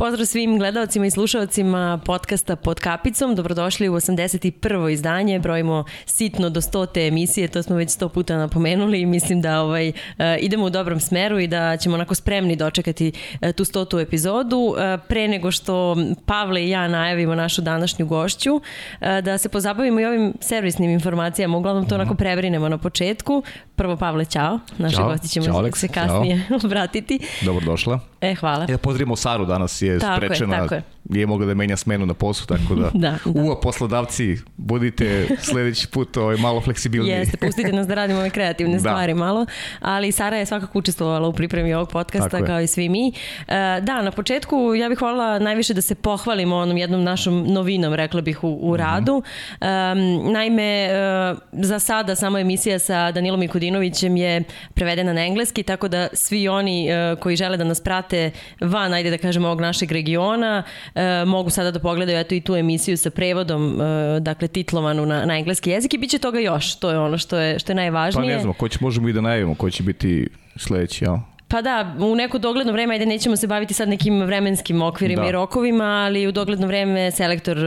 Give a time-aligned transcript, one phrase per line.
[0.00, 3.34] Pozdrav svim gledalcima i slušalcima podcasta Pod kapicom.
[3.34, 4.90] Dobrodošli u 81.
[4.90, 5.38] izdanje.
[5.38, 6.86] Brojimo sitno do 100.
[6.92, 9.94] te emisije, to smo već 100 puta napomenuli i mislim da ovaj, uh,
[10.38, 14.02] idemo u dobrom smeru i da ćemo onako spremni dočekati uh, tu 100.
[14.02, 14.56] epizodu.
[14.56, 14.76] Uh,
[15.08, 18.60] pre nego što Pavle i ja najavimo našu današnju gošću,
[19.00, 21.56] da se pozabavimo i ovim servisnim informacijama.
[21.56, 23.42] Uglavnom to onako prebrinemo na početku.
[23.76, 24.58] Prvo Pavle, čao.
[24.78, 26.58] Naše gosti ćemo čao, Alex, se kasnije čao.
[26.64, 27.18] obratiti.
[27.42, 28.00] Dobrodošla.
[28.20, 28.66] E, hvala.
[28.68, 30.56] Ja pozdravimo Saru danas je tako sprečena.
[30.56, 30.82] Je, tako je
[31.18, 33.40] je mogla da menja smenu na poslu, tako da, da, da.
[33.40, 37.12] uva poslodavci, budite sledeći put ovaj, malo fleksibilniji.
[37.12, 38.80] Jeste, pustite nas da radimo ove kreativne da.
[38.80, 39.46] stvari malo,
[39.80, 43.08] ali Sara je svakako učestvovala u pripremi ovog podcasta kao i svi mi.
[43.08, 47.94] E, da, na početku ja bih volila najviše da se pohvalimo onom jednom našom novinom,
[47.94, 48.82] rekla bih, u, u mhm.
[48.82, 49.18] radu.
[49.18, 49.22] Mm
[49.64, 49.70] -hmm.
[49.92, 50.88] um, naime,
[51.32, 54.42] uh, za sada samo emisija sa Danilom Ikudinovićem je
[54.74, 59.10] prevedena na engleski, tako da svi oni uh, koji žele da nas prate van, ajde
[59.10, 60.62] da kažemo, ovog našeg regiona,
[61.00, 65.24] e, mogu sada da pogledaju eto i tu emisiju sa prevodom, e, dakle titlovanu na,
[65.24, 67.76] na engleski jezik i bit će toga još, to je ono što je, što je
[67.76, 68.32] najvažnije.
[68.32, 71.16] Pa ne znam, ko će, možemo i da najavimo ko će biti sledeći, jel?
[71.50, 75.28] Pa da, u neko dogledno vreme, ajde nećemo se baviti sad nekim vremenskim okvirima da.
[75.28, 77.64] i rokovima, ali u dogledno vreme selektor uh,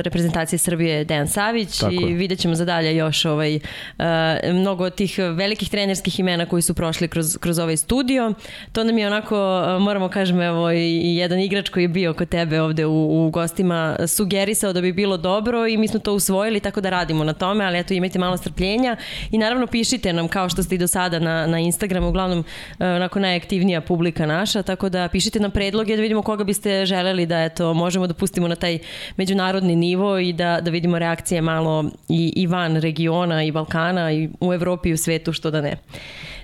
[0.00, 4.04] reprezentacije Srbije Dejan Savić Tako i vidjet ćemo za dalje još ovaj, uh,
[4.52, 8.34] mnogo tih velikih trenerskih imena koji su prošli kroz, kroz ovaj studio.
[8.72, 9.36] To nam je onako,
[9.76, 13.30] uh, moramo kažem, evo i jedan igrač koji je bio kod tebe ovde u, u
[13.30, 17.32] gostima sugerisao da bi bilo dobro i mi smo to usvojili, tako da radimo na
[17.32, 18.96] tome, ali eto imajte malo strpljenja
[19.30, 23.09] i naravno pišite nam kao što ste i do sada na, na Instagramu, uglavnom uh,
[23.10, 27.42] onako najaktivnija publika naša, tako da pišite nam predloge da vidimo koga biste želeli da
[27.44, 28.78] eto, možemo da pustimo na taj
[29.16, 34.28] međunarodni nivo i da, da vidimo reakcije malo i, i van regiona i Balkana i
[34.40, 35.76] u Evropi i u svetu, što da ne.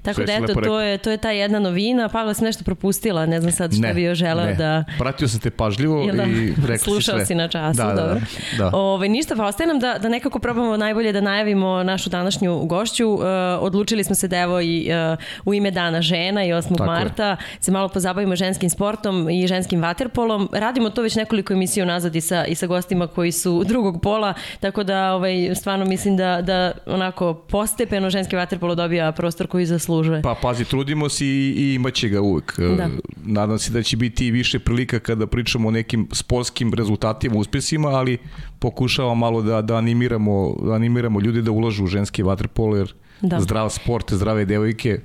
[0.06, 2.08] Tako da eto, to je, to je ta jedna novina.
[2.08, 4.84] Pavla sam nešto propustila, ne znam sad šta ne, bi još želeo da...
[4.98, 8.20] Pratio sam te pažljivo da, i rekao Slušao si si na času, da, da dobro.
[8.58, 8.66] Da, da.
[8.66, 12.64] Ove, ovaj, ništa, pa ostaje nam da, da nekako probamo najbolje da najavimo našu današnju
[12.64, 13.08] gošću.
[13.08, 13.22] Uh,
[13.60, 16.69] odlučili smo se da evo i uh, u ime Dana žena i 8.
[16.69, 17.36] Tako marta je.
[17.60, 20.48] se malo pozabavimo ženskim sportom i ženskim vaterpolom.
[20.52, 24.34] Radimo to već nekoliko emisija nazad i sa, i sa gostima koji su drugog pola,
[24.60, 29.95] tako da ovaj, stvarno mislim da, da onako postepeno ženski vaterpolo dobija prostor koji zaslužuje
[29.96, 30.22] zaslužuje.
[30.22, 32.60] Pa pazi, trudimo se i, i imaće ga uvek.
[32.76, 32.88] Da.
[33.24, 38.18] Nadam se da će biti više prilika kada pričamo o nekim sportskim rezultatima, uspesima, ali
[38.58, 43.40] pokušavamo malo da, da, animiramo, da animiramo ljude da ulažu u ženski vaterpolo, jer da.
[43.40, 45.00] zdrav sport, zdrave devojke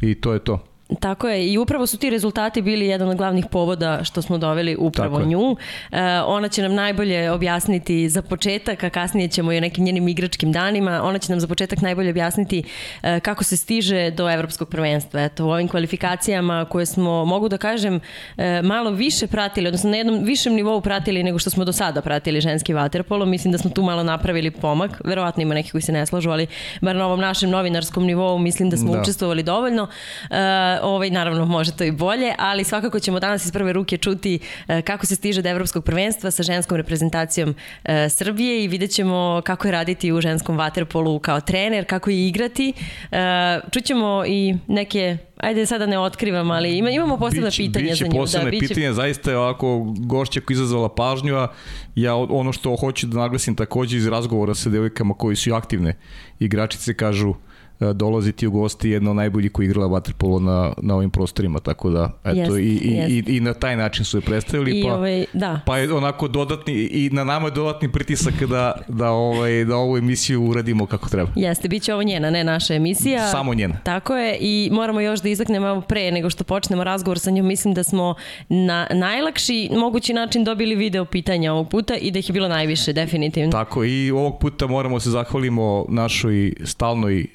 [0.00, 0.64] i to je to.
[1.00, 4.76] Tako je, i upravo su ti rezultati bili jedan od glavnih povoda što smo doveli
[4.78, 5.56] upravo Tako nju.
[5.92, 10.08] E, ona će nam najbolje objasniti za početak, a kasnije ćemo i o nekim njenim
[10.08, 12.62] igračkim danima, ona će nam za početak najbolje objasniti
[13.02, 15.22] e, kako se stiže do evropskog prvenstva.
[15.22, 18.00] Eto, u ovim kvalifikacijama koje smo, mogu da kažem,
[18.36, 22.00] e, malo više pratili, odnosno na jednom višem nivou pratili nego što smo do sada
[22.00, 23.26] pratili ženski vaterpolo.
[23.26, 25.00] Mislim da smo tu malo napravili pomak.
[25.04, 26.46] Verovatno ima neki koji se ne slažu, ali
[26.80, 29.00] bar na ovom našem novinarskom nivou mislim da smo da.
[29.00, 29.88] učestvovali dovoljno.
[30.30, 34.38] E, ovaj, naravno može to i bolje, ali svakako ćemo danas iz prve ruke čuti
[34.68, 37.54] e, kako se stiže do evropskog prvenstva sa ženskom reprezentacijom
[37.84, 42.28] e, Srbije i vidjet ćemo kako je raditi u ženskom vaterpolu kao trener, kako je
[42.28, 42.72] igrati.
[43.12, 47.96] E, čućemo i neke ajde sada ne otkrivam, ali ima, imamo posebna biće, pitanja biće
[47.96, 48.10] za nju.
[48.10, 48.68] Biće posebne da, biće...
[48.68, 51.48] pitanja, zaista je ovako gošća koja izazvala pažnju, a
[51.94, 55.96] ja ono što hoću da naglasim takođe iz razgovora sa devojkama koji su aktivne
[56.38, 57.34] igračice kažu
[57.80, 62.12] dolaziti u gosti jedno od najboljih koji igrala vaterpolo na, na ovim prostorima, tako da
[62.24, 63.28] eto, jest, i, i, jest.
[63.28, 65.60] i, i na taj način su je predstavili, I pa, ovaj, da.
[65.66, 69.96] pa je onako dodatni, i na nama je dodatni pritisak da, da, ovaj, da ovu
[69.96, 71.30] emisiju uradimo kako treba.
[71.36, 73.30] Jeste, bit će ovo njena, ne naša emisija.
[73.30, 73.74] Samo njena.
[73.84, 77.74] Tako je i moramo još da izaknemo pre nego što počnemo razgovor sa njom, mislim
[77.74, 78.14] da smo
[78.48, 82.92] na najlakši mogući način dobili video pitanja ovog puta i da ih je bilo najviše,
[82.92, 83.52] definitivno.
[83.52, 87.26] Tako i ovog puta moramo se zahvalimo našoj stalnoj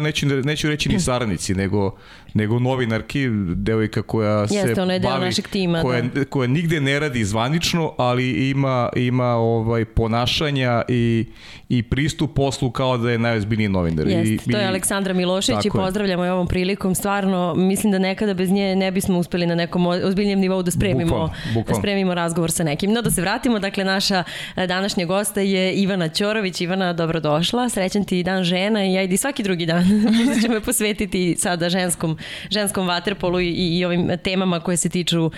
[0.00, 1.96] neću, neću reći ni saradnici, nego
[2.34, 6.24] nego novinarki, devojka koja se Jeste, ona je bavi, našeg tima, koja, da.
[6.24, 11.26] koja nigde ne radi zvanično, ali ima, ima ovaj ponašanja i,
[11.68, 14.06] i pristup poslu kao da je najozbiljniji novinar.
[14.06, 16.94] Jeste, I, to je Aleksandra Milošević i pozdravljamo je ovom prilikom.
[16.94, 21.04] Stvarno, mislim da nekada bez nje ne bismo uspeli na nekom ozbiljnijem nivou da spremimo,
[21.04, 21.68] bukvalno, bukvalno.
[21.68, 22.92] da spremimo razgovor sa nekim.
[22.92, 24.24] No da se vratimo, dakle naša
[24.56, 26.60] e, današnja gosta je Ivana Ćorović.
[26.60, 27.68] Ivana, dobrodošla.
[27.68, 29.84] Srećan ti dan žena i ajde svaki drugi dan.
[30.18, 32.18] Možda ćemo posvetiti sada ženskom
[32.50, 35.32] ženskom vaterpolu i, i ovim temama koje se tiču uh,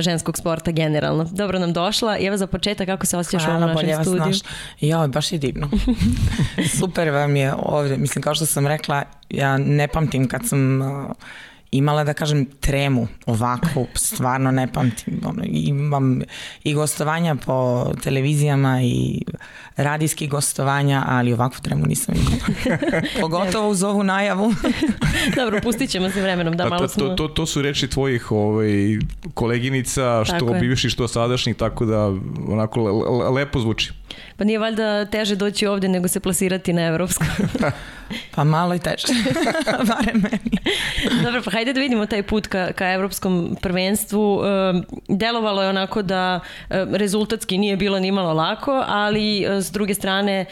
[0.00, 1.24] ženskog sporta generalno.
[1.32, 2.16] Dobro nam došla.
[2.20, 4.20] Evo za početak, kako se osjećaš Hvala, u našem studiju?
[4.20, 4.32] Hvala,
[4.80, 5.70] Ja, baš je divno.
[6.80, 7.96] Super vam je ovde.
[7.96, 11.10] Mislim, kao što sam rekla, ja ne pamtim kad sam uh,
[11.76, 15.20] imala da kažem tremu ovakvu, stvarno ne pamtim.
[15.24, 16.20] Ono, imam
[16.64, 19.22] i gostovanja po televizijama i
[19.76, 22.80] radijski gostovanja, ali ovakvu tremu nisam imala.
[23.20, 24.54] Pogotovo uz ovu najavu.
[25.36, 26.56] Dobro, pustit ćemo se vremenom.
[26.56, 27.08] Da, pa malo smo...
[27.08, 28.98] to, to, to su reči tvojih ovaj,
[29.34, 32.06] koleginica, što bivši, što sadašnji, tako da
[32.48, 32.82] onako
[33.34, 33.92] lepo zvuči.
[34.36, 37.24] Pa nije valjda teže doći ovde nego se plasirati na evropsku.
[38.34, 39.06] pa malo i teže,
[39.88, 40.58] barem meni.
[41.24, 44.40] Dobro, pa hajde da vidimo taj put ka, ka evropskom prvenstvu.
[45.08, 50.44] Delovalo je onako da rezultatski nije bilo ni malo lako, ali s druge strane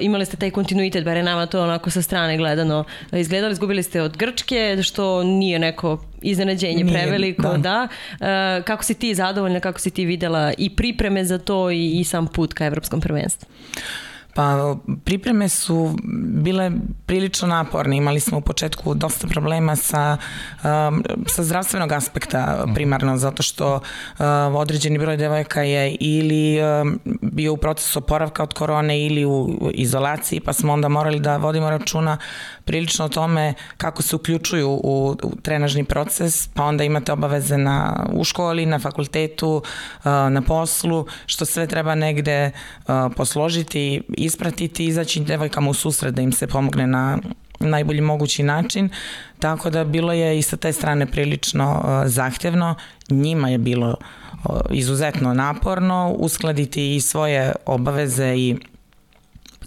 [0.00, 3.52] imali ste taj kontinuitet, bare nama to onako sa strane gledano izgledali.
[3.52, 7.58] Izgubili ste od Grčke, što nije neko iznenađenje Nije, preveliko, da.
[7.58, 7.88] da.
[8.26, 12.04] E, kako si ti zadovoljna, kako si ti videla i pripreme za to i, i
[12.04, 13.48] sam put ka evropskom prvenstvu?
[14.38, 16.70] Pa pripreme su bile
[17.06, 17.96] prilično naporne.
[17.96, 20.16] Imali smo u početku dosta problema sa,
[20.64, 24.24] um, sa zdravstvenog aspekta primarno, zato što um,
[24.56, 30.40] određeni broj devojaka je ili um, bio u procesu oporavka od korone ili u izolaciji,
[30.40, 32.18] pa smo onda morali da vodimo računa
[32.68, 38.06] prilično o tome kako se uključuju u, u trenažni proces, pa onda imate obaveze na,
[38.12, 45.20] u školi, na fakultetu, uh, na poslu, što sve treba negde uh, posložiti, ispratiti izaći
[45.20, 47.18] devojkama u susret da im se pomogne na
[47.60, 48.90] najbolji mogući način,
[49.38, 52.74] tako da bilo je i sa te strane prilično uh, zahtevno,
[53.10, 53.96] njima je bilo
[54.70, 58.56] izuzetno naporno uskladiti i svoje obaveze i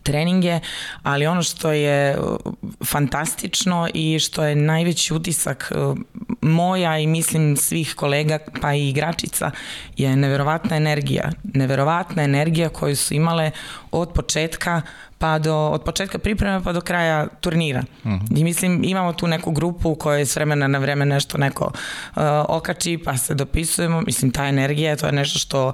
[0.04, 0.60] treninge,
[1.04, 2.38] ali ono što je uh,
[2.86, 5.98] fantastično i što je najveći utisak uh,
[6.42, 9.52] moja i mislim svih kolega pa i igračica
[9.98, 11.30] je neverovatna energija.
[11.44, 13.52] Neverovatna energija koju su imale
[13.92, 14.82] od početka
[15.22, 17.84] pa do, od početka pripreme pa do kraja turnira.
[18.04, 18.26] Uh mhm.
[18.26, 18.40] -huh.
[18.40, 22.22] I mislim imamo tu neku grupu koja je s vremena na vreme nešto neko uh,
[22.48, 24.02] okači pa se dopisujemo.
[24.02, 25.74] Mislim ta energija to je nešto što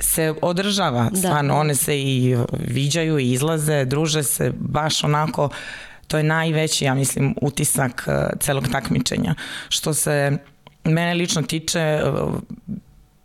[0.00, 1.08] se održava.
[1.10, 1.16] Da.
[1.16, 5.48] Stvarno, one se i viđaju i izlaze, druže se baš onako
[6.08, 9.34] to je najveći, ja mislim, utisak uh, celog takmičenja.
[9.68, 10.38] Što se
[10.84, 12.34] mene lično tiče, uh,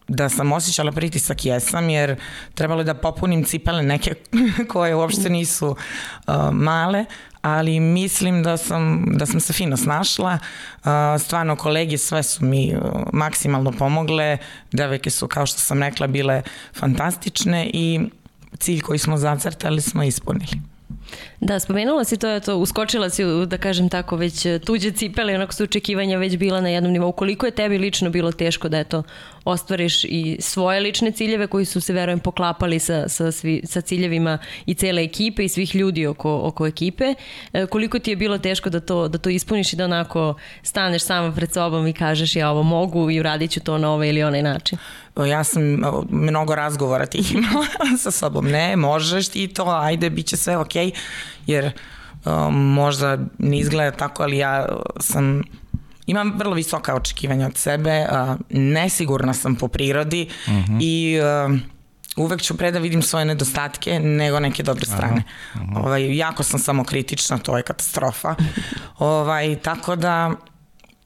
[0.07, 2.19] da sam osjećala pritisak jesam jer
[2.55, 4.13] trebalo je da popunim cipele neke
[4.71, 7.05] koje uopšte nisu uh, male,
[7.41, 10.39] ali mislim da sam, da sam se fino snašla.
[10.77, 10.89] Uh,
[11.19, 12.81] stvarno kolege sve su mi uh,
[13.13, 14.37] maksimalno pomogle,
[14.71, 16.41] devojke su kao što sam rekla bile
[16.79, 17.99] fantastične i
[18.57, 20.61] cilj koji smo zacrtali smo ispunili.
[21.43, 25.53] Da, spomenula si to, je to, uskočila si, da kažem tako, već tuđe cipele, onako
[25.53, 27.11] su očekivanja već bila na jednom nivou.
[27.11, 29.03] Koliko je tebi lično bilo teško da eto,
[29.45, 34.37] ostvariš i svoje lične ciljeve koji su se, verujem, poklapali sa, sa, svi, sa ciljevima
[34.65, 37.13] i cele ekipe i svih ljudi oko, oko ekipe.
[37.53, 41.03] E, koliko ti je bilo teško da to, da to ispuniš i da onako staneš
[41.03, 44.23] sama pred sobom i kažeš ja ovo mogu i uradit ću to na ovaj ili
[44.23, 44.77] onaj način?
[45.27, 45.61] Ja sam
[46.09, 48.45] mnogo razgovora tih imala sa sobom.
[48.45, 50.85] Ne, možeš ti to, ajde, bit će sve okej.
[50.85, 51.71] Okay jer
[52.25, 54.65] um, možda ne izgleda tako, ali ja
[54.99, 55.41] sam
[56.05, 60.57] imam vrlo visoka očekivanja od sebe, uh, nesigurna sam po prirodi mhm.
[60.57, 60.77] -huh.
[60.81, 61.59] i uh,
[62.15, 65.23] uvek ću pre da vidim svoje nedostatke nego neke dobre strane.
[65.53, 65.79] Aha, aha.
[65.79, 68.35] Ovaj, jako sam samokritična, to je katastrofa.
[68.97, 70.31] ovaj, tako da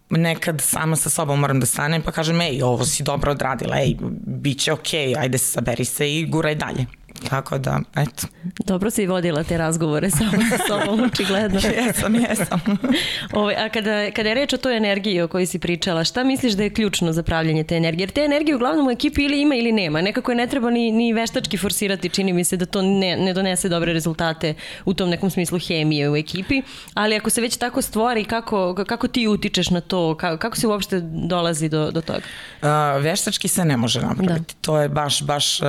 [0.09, 3.95] nekad sama sa sobom moram da stanem pa kažem, ej, ovo si dobro odradila, ej,
[4.25, 6.85] bit će okej, okay, ajde saberi se i guraj dalje.
[7.29, 8.27] Tako da, eto.
[8.65, 11.59] Dobro si vodila te razgovore samo sa sobom, očigledno.
[11.85, 12.61] jesam, jesam.
[12.65, 12.87] Ove,
[13.41, 16.53] ovaj, a kada, kada je reč o toj energiji o kojoj si pričala, šta misliš
[16.53, 18.03] da je ključno za pravljanje te energije?
[18.03, 20.01] Jer te energije uglavnom u ekipi ili ima ili nema.
[20.01, 23.33] Nekako je ne treba ni, ni veštački forsirati, čini mi se da to ne, ne
[23.33, 24.53] donese dobre rezultate
[24.85, 26.61] u tom nekom smislu hemije u ekipi.
[26.93, 30.15] Ali ako se već tako stvori, kako, kako ti utičeš na to?
[30.15, 32.19] Kako, kako se uopšte dolazi do, do toga?
[32.61, 34.53] Uh, veštački se ne može napraviti.
[34.53, 34.61] Da.
[34.61, 35.67] To je baš, baš uh,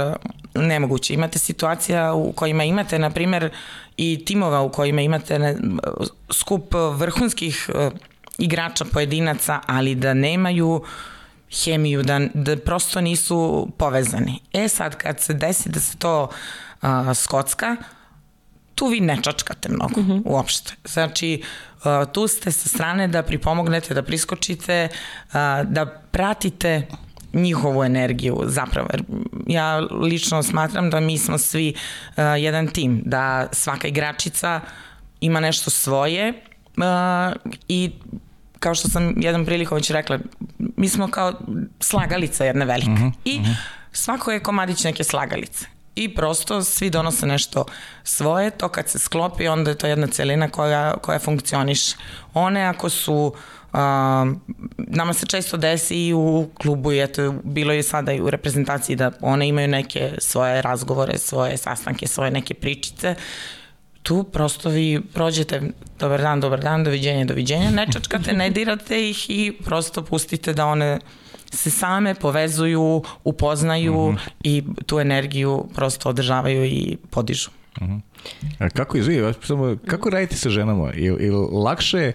[0.54, 1.14] nemoguće.
[1.14, 3.50] Imate situacija u kojima imate, na primer,
[3.96, 5.56] i timova u kojima imate ne,
[6.30, 7.92] skup vrhunskih uh,
[8.38, 10.84] igrača, pojedinaca, ali da nemaju
[11.64, 14.40] hemiju, da, da prosto nisu povezani.
[14.52, 16.28] E sad, kad se desi da se to
[16.82, 17.76] uh, skocka,
[18.74, 20.12] tu vi ne čačkate mnogo, mhm.
[20.12, 20.22] -huh.
[20.24, 20.72] uopšte.
[20.84, 21.42] Znači,
[21.84, 24.88] uh, tu ste sa strane da pripomognete, da priskočite,
[25.26, 26.86] uh, da pratite
[27.32, 28.88] njihovu energiju zapravo.
[29.46, 34.60] Ja lično smatram da mi smo svi uh, jedan tim, da svaka igračica
[35.20, 36.42] ima nešto svoje
[36.76, 37.90] uh, i
[38.58, 40.18] kao što sam jedan prilikom već rekla,
[40.58, 41.32] mi smo kao
[41.80, 42.90] slagalica jedna velika.
[42.90, 43.50] Uh mhm, -huh, I uh mhm.
[43.50, 43.56] -huh.
[43.92, 45.66] svako je komadić neke slagalice.
[45.94, 47.64] I prosto svi donose nešto
[48.04, 51.80] svoje, to kad se sklopi onda je to jedna celina koja, koja funkcioniš.
[52.34, 53.34] One ako su
[54.76, 58.96] nama se često desi i u klubu i eto, bilo je sada i u reprezentaciji
[58.96, 63.14] da one imaju neke svoje razgovore, svoje sastanke, svoje neke pričice
[64.08, 65.62] tu prosto vi prođete
[65.98, 70.66] dobar dan, dobar dan, doviđenja, doviđenja, ne čačkate, ne dirate ih i prosto pustite da
[70.66, 70.98] one
[71.52, 74.16] se same povezuju, upoznaju mhm.
[74.16, 74.30] -huh.
[74.42, 77.50] i tu energiju prosto održavaju i podižu.
[77.80, 78.07] Uh mhm.
[78.58, 80.92] A kako izvije, samo kako radite sa ženama?
[80.92, 82.12] Ili il lakše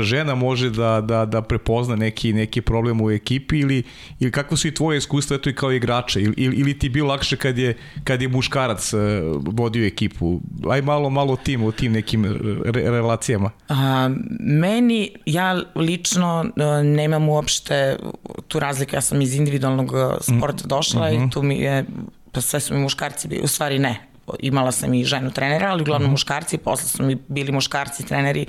[0.00, 3.82] žena može da, da, da prepozna neki, neki problem u ekipi ili,
[4.20, 7.36] ili kako su i tvoje iskustva eto i kao igrača ili, ili ti bio lakše
[7.36, 9.00] kad je, kad je muškarac uh,
[9.34, 10.40] vodio ekipu?
[10.70, 12.24] Aj malo, malo tim, o tim nekim
[12.64, 13.50] re, relacijama.
[13.68, 14.10] A,
[14.40, 17.96] meni, ja lično uh, nemam uopšte
[18.48, 21.14] tu razliku, ja sam iz individualnog sporta došla mm -hmm.
[21.14, 21.28] i mhm.
[21.28, 21.84] tu mi je,
[22.32, 25.82] pa sve su mi muškarci bili, u stvari ne, imala sam i ženu trenera, ali
[25.82, 26.08] uglavnom mhm.
[26.08, 26.14] -huh.
[26.14, 28.46] muškarci, posle su mi bili muškarci treneri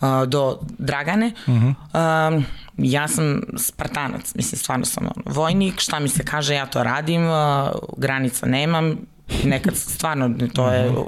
[0.00, 1.32] uh, do Dragane.
[1.46, 2.36] Uh -huh.
[2.36, 2.44] uh,
[2.78, 7.68] ja sam spartanac, mislim, stvarno sam vojnik, šta mi se kaže, ja to radim, uh,
[7.96, 8.96] granica nemam,
[9.44, 11.00] nekad stvarno to je, mhm.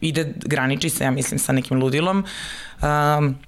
[0.00, 2.24] ide, graniči se, ja mislim, sa nekim ludilom.
[2.82, 3.38] Um,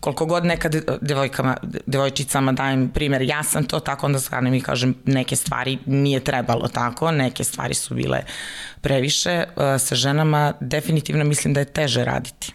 [0.00, 4.94] koliko god nekad devojkama, devojčicama dajem primer, ja sam to tako, onda stvarno i kažem
[5.04, 8.20] neke stvari nije trebalo tako, neke stvari su bile
[8.80, 9.44] previše.
[9.56, 12.52] Uh, sa ženama definitivno mislim da je teže raditi.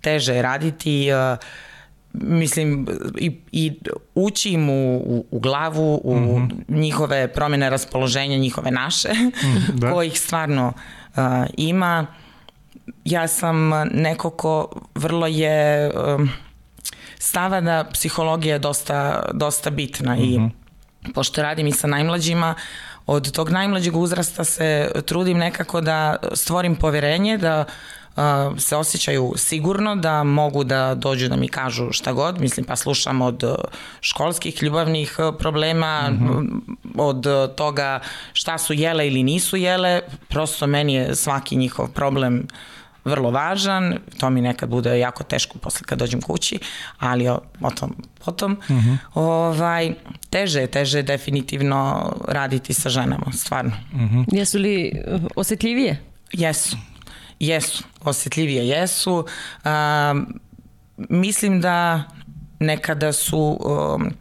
[0.00, 1.38] Teže je raditi uh,
[2.12, 2.86] mislim
[3.18, 3.72] i, i
[4.14, 6.50] ući im u, u, u glavu, u mm -hmm.
[6.68, 9.90] njihove promjene raspoloženja, njihove naše, mm, da.
[9.92, 10.72] kojih stvarno
[11.16, 11.22] uh,
[11.56, 12.06] ima.
[13.04, 15.90] Ja sam neko ko vrlo je...
[15.94, 16.28] Uh,
[17.24, 20.34] stava da psihologija je dosta, dosta bitna mm -hmm.
[20.34, 21.12] i mhm.
[21.14, 22.54] pošto radim i sa najmlađima,
[23.06, 27.64] od tog najmlađeg uzrasta se trudim nekako da stvorim poverenje, da
[28.58, 33.22] se osjećaju sigurno, da mogu da dođu da mi kažu šta god, mislim pa slušam
[33.22, 33.42] od
[34.00, 36.60] školskih ljubavnih problema, mm -hmm.
[36.98, 37.26] od
[37.56, 38.00] toga
[38.32, 42.73] šta su jele ili nisu jele, prosto meni je svaki njihov problem uh,
[43.04, 46.58] vrlo važan, to mi nekad bude jako teško posle kad dođem kući,
[46.98, 47.94] ali o, o tom
[48.24, 48.52] potom.
[48.52, 48.90] Uh mhm.
[48.90, 48.98] -huh.
[49.14, 49.94] ovaj,
[50.30, 53.72] teže je, teže je definitivno raditi sa ženama, stvarno.
[53.92, 54.18] Uh mhm.
[54.18, 54.24] -huh.
[54.32, 56.00] Jesu li uh, osetljivije?
[56.32, 56.76] Jesu,
[57.40, 59.26] jesu, osetljivije jesu.
[59.64, 60.40] Um,
[60.96, 62.02] mislim da
[62.58, 64.12] nekada su um,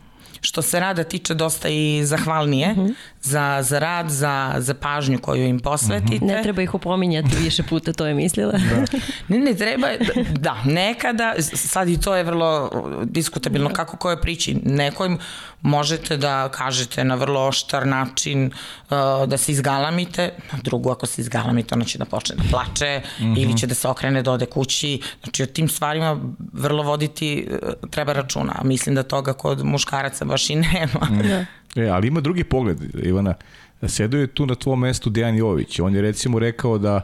[0.41, 2.93] što se rada tiče dosta i zahvalnije mm -hmm.
[3.23, 6.25] Za, za rad, za, za pažnju koju im posvetite.
[6.25, 6.35] Mm -hmm.
[6.35, 8.51] Ne treba ih opominjati više puta, to je mislila.
[8.51, 8.97] Da.
[9.27, 9.87] ne, ne treba,
[10.39, 12.71] da, nekada, sad i to je vrlo
[13.03, 13.75] diskutabilno da.
[13.75, 15.17] kako koje priči, nekojim
[15.61, 21.21] možete da kažete na vrlo oštar način uh, da se izgalamite, na drugu ako se
[21.21, 23.43] izgalamite ona će da počne da plače mm -hmm.
[23.43, 26.17] ili će da se okrene da ode kući, znači o tim stvarima
[26.53, 31.07] vrlo voditi uh, treba računa, a mislim da toga kod muškaraca baš i nema.
[31.09, 31.45] Mm.
[31.75, 33.33] E, ali ima drugi pogled, Ivana,
[33.87, 37.01] sedeo je tu na tvom mestu Dejan Jović, on je recimo rekao da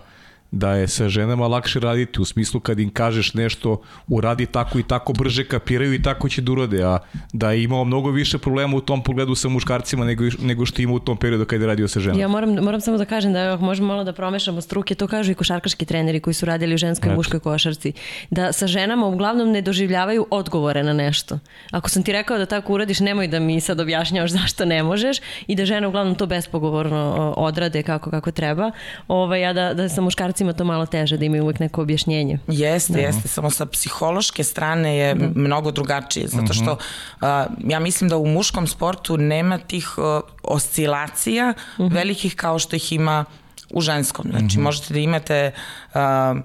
[0.51, 4.83] da je sa ženama lakše raditi u smislu kad im kažeš nešto uradi tako i
[4.83, 6.99] tako brže kapiraju i tako će da urade a
[7.33, 10.93] da je imao mnogo više problema u tom pogledu sa muškarcima nego, nego što ima
[10.93, 12.21] u tom periodu kad je radio sa ženama.
[12.21, 15.35] Ja moram, moram samo da kažem da možemo malo da promešamo struke, to kažu i
[15.35, 17.93] košarkaški treneri koji su radili u ženskoj i muškoj košarci,
[18.29, 21.39] da sa ženama uglavnom ne doživljavaju odgovore na nešto.
[21.71, 25.17] Ako sam ti rekao da tako uradiš, nemoj da mi sad objašnjavaš zašto ne možeš
[25.47, 28.71] i da žene uglavnom to bespogovorno odrade kako kako treba,
[29.07, 32.39] ovaj, a da, da sa muškarcima muškarcima to malo teže da imaju uvek neko objašnjenje.
[32.47, 32.99] Jeste, da.
[32.99, 35.27] jeste, samo sa psihološke strane je da.
[35.35, 37.27] mnogo drugačije, zato što uh,
[37.67, 41.83] ja mislim da u muškom sportu nema tih uh, oscilacija uh mhm.
[41.83, 41.95] -huh.
[41.95, 43.25] velikih kao što ih ima
[43.69, 44.25] u ženskom.
[44.29, 44.59] Znači, uh mhm.
[44.59, 44.63] -huh.
[44.63, 45.51] možete da imate
[45.93, 46.39] uh,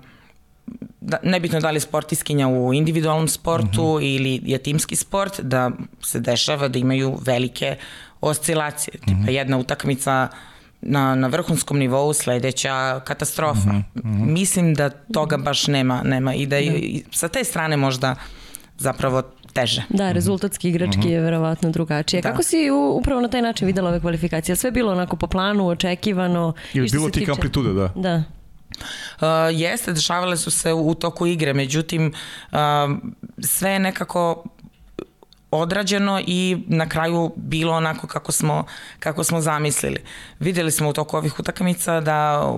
[1.01, 4.01] da, nebitno da li je sportiskinja u individualnom sportu uh.
[4.01, 4.17] -huh.
[4.17, 5.71] ili je timski sport, da
[6.03, 7.77] se dešava da imaju velike
[8.21, 8.95] oscilacije.
[8.95, 9.21] Uh -huh.
[9.21, 10.54] Tipa jedna utakmica uh,
[10.87, 13.73] na, na vrhunskom nivou sledeća katastrofa.
[13.73, 14.33] Mm -hmm.
[14.33, 18.15] Mislim da toga baš nema, nema i da i, i sa te strane možda
[18.79, 19.23] zapravo
[19.53, 19.83] teže.
[19.89, 21.13] Da, rezultatski igrački mm -hmm.
[21.13, 22.23] je verovatno drugačije.
[22.23, 22.31] Da.
[22.31, 24.57] Kako si u, upravo na taj način videla ove kvalifikacije?
[24.57, 26.53] Sve bilo onako po planu, očekivano?
[26.75, 27.31] Ili bilo ti tiče...
[27.31, 27.93] amplitude, da?
[27.97, 28.23] Da.
[29.21, 32.13] Uh, jeste, dešavale su se u, u toku igre, međutim
[32.53, 32.59] uh,
[33.39, 34.45] sve je nekako
[35.59, 38.65] odrađeno i na kraju bilo onako kako smo,
[38.99, 40.01] kako smo zamislili.
[40.41, 42.49] Videli smo u toku ovih utakmica da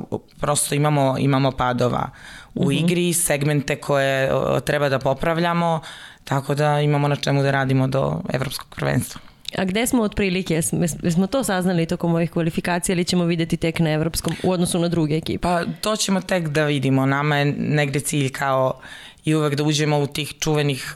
[0.41, 2.11] prosto imamo, imamo padova
[2.55, 2.85] u mm -hmm.
[2.85, 4.31] igri, segmente koje
[4.65, 5.81] treba da popravljamo,
[6.25, 9.21] tako da imamo na čemu da radimo do evropskog prvenstva.
[9.59, 10.63] A gde smo otprilike?
[11.11, 14.89] Smo to saznali tokom ovih kvalifikacija ili ćemo videti tek na evropskom u odnosu na
[14.89, 15.43] druge ekipe?
[15.43, 17.07] Pa to ćemo tek da vidimo.
[17.07, 18.81] Nama je negde cilj kao
[19.25, 20.95] i uvek da uđemo u tih čuvenih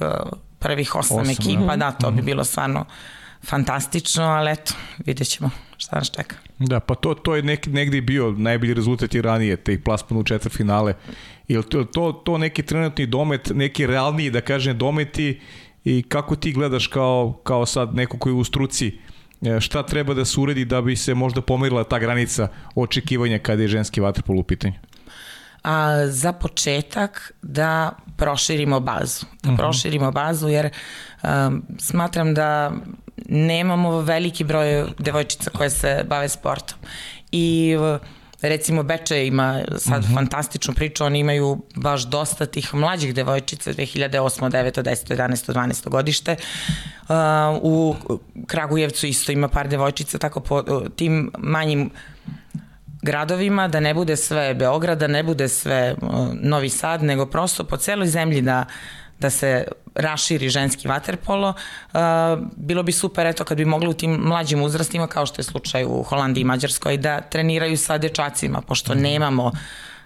[0.60, 1.76] prvih osam, osam ekipa, da.
[1.76, 2.26] da, to bi mhm.
[2.26, 2.84] bilo stvarno
[3.44, 6.36] fantastično, ali eto, vidjet ćemo šta nas čeka.
[6.58, 10.20] Da, pa to, to je nek, negdje bio najbolji rezultat i ranije, te ih plasman
[10.20, 10.94] u četvr finale.
[11.48, 15.40] Je to, to, to neki trenutni domet, neki realniji, da kažem, dometi
[15.84, 18.98] i kako ti gledaš kao, kao sad neko koji je u struci,
[19.42, 23.62] e, šta treba da se uredi da bi se možda pomerila ta granica očekivanja kada
[23.62, 24.74] je ženski vaterpol u pitanju?
[25.62, 29.26] A, za početak da proširimo bazu.
[29.42, 29.54] Da uh mhm.
[29.54, 29.56] -huh.
[29.56, 30.70] proširimo bazu jer
[31.22, 32.72] um, smatram da
[33.28, 36.78] nemamo veliki broj devojčica koje se bave sportom.
[37.32, 37.76] I
[38.42, 40.12] recimo Beče ima sad uh mhm.
[40.12, 40.14] -huh.
[40.14, 46.36] fantastičnu priču, oni imaju baš dosta tih mlađih devojčica 2008, 9, 10, 11, 12 godište.
[47.08, 47.14] Uh,
[47.62, 47.96] u
[48.46, 50.62] Kragujevcu isto ima par devojčica, tako po
[50.96, 51.90] tim manjim
[53.02, 55.94] gradovima, da ne bude sve Beograd, da ne bude sve
[56.32, 58.64] Novi Sad, nego prosto po celoj zemlji da
[59.20, 59.64] da se
[59.94, 61.48] raširi ženski vaterpolo.
[61.48, 62.00] Uh,
[62.56, 65.84] bilo bi super eto kad bi mogli u tim mlađim uzrastima kao što je slučaj
[65.84, 69.02] u Holandiji i Mađarskoj da treniraju sa dečacima pošto mhm.
[69.02, 69.52] nemamo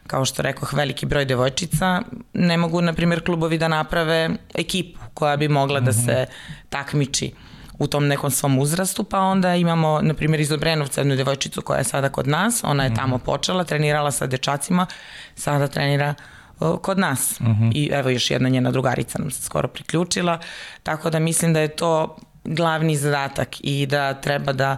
[0.06, 5.36] kao što rekoh, veliki broj devojčica, ne mogu, na primjer, klubovi da naprave ekipu koja
[5.36, 6.00] bi mogla da mhm.
[6.00, 6.26] se
[6.68, 7.32] takmiči
[7.78, 11.78] u tom nekom svom uzrastu, pa onda imamo, na primjer, iz Obrenovca jednu devojčicu koja
[11.78, 12.96] je sada kod nas, ona je mhm.
[12.96, 14.86] tamo počela, trenirala sa dečacima,
[15.34, 16.14] sada trenira
[16.82, 17.40] kod nas.
[17.40, 17.72] Uh -huh.
[17.74, 20.38] I evo još jedna njena drugarica nam se skoro priključila.
[20.82, 24.76] Tako da mislim da je to glavni zadatak i da treba da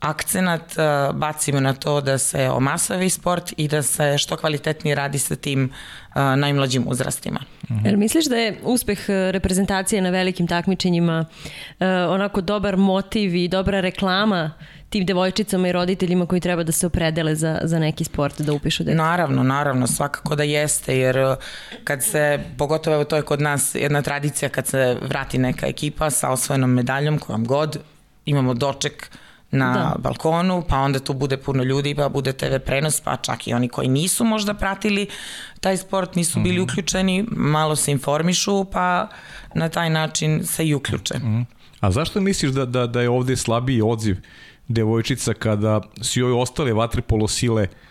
[0.00, 5.18] akcenat uh, bacimo na to da se omasavi sport i da se što kvalitetnije radi
[5.18, 7.40] sa tim uh, najmlađim uzrastima.
[7.68, 7.86] Mm -hmm.
[7.86, 13.48] Jel misliš da je uspeh uh, reprezentacije na velikim takmičenjima uh, onako dobar motiv i
[13.48, 14.52] dobra reklama
[14.90, 18.84] tim devojčicama i roditeljima koji treba da se opredele za, za neki sport da upišu
[18.84, 18.96] dete?
[18.96, 21.34] Naravno, naravno, svakako da jeste, jer uh,
[21.84, 26.10] kad se, pogotovo evo to je kod nas jedna tradicija, kad se vrati neka ekipa
[26.10, 27.78] sa osvojenom medaljom, kojom god,
[28.24, 29.10] imamo doček
[29.50, 29.94] na da.
[29.98, 33.68] balkonu, pa onda tu bude puno ljudi, pa bude TV prenos, pa čak i oni
[33.68, 35.06] koji nisu možda pratili
[35.60, 39.08] taj sport, nisu bili mm uključeni, malo se informišu, pa
[39.54, 41.18] na taj način se i uključe.
[41.18, 41.46] Mm.
[41.80, 44.16] A zašto misliš da, da, da je ovde slabiji odziv
[44.68, 47.85] devojčica kada svi ove ostale vatripolo sile uh,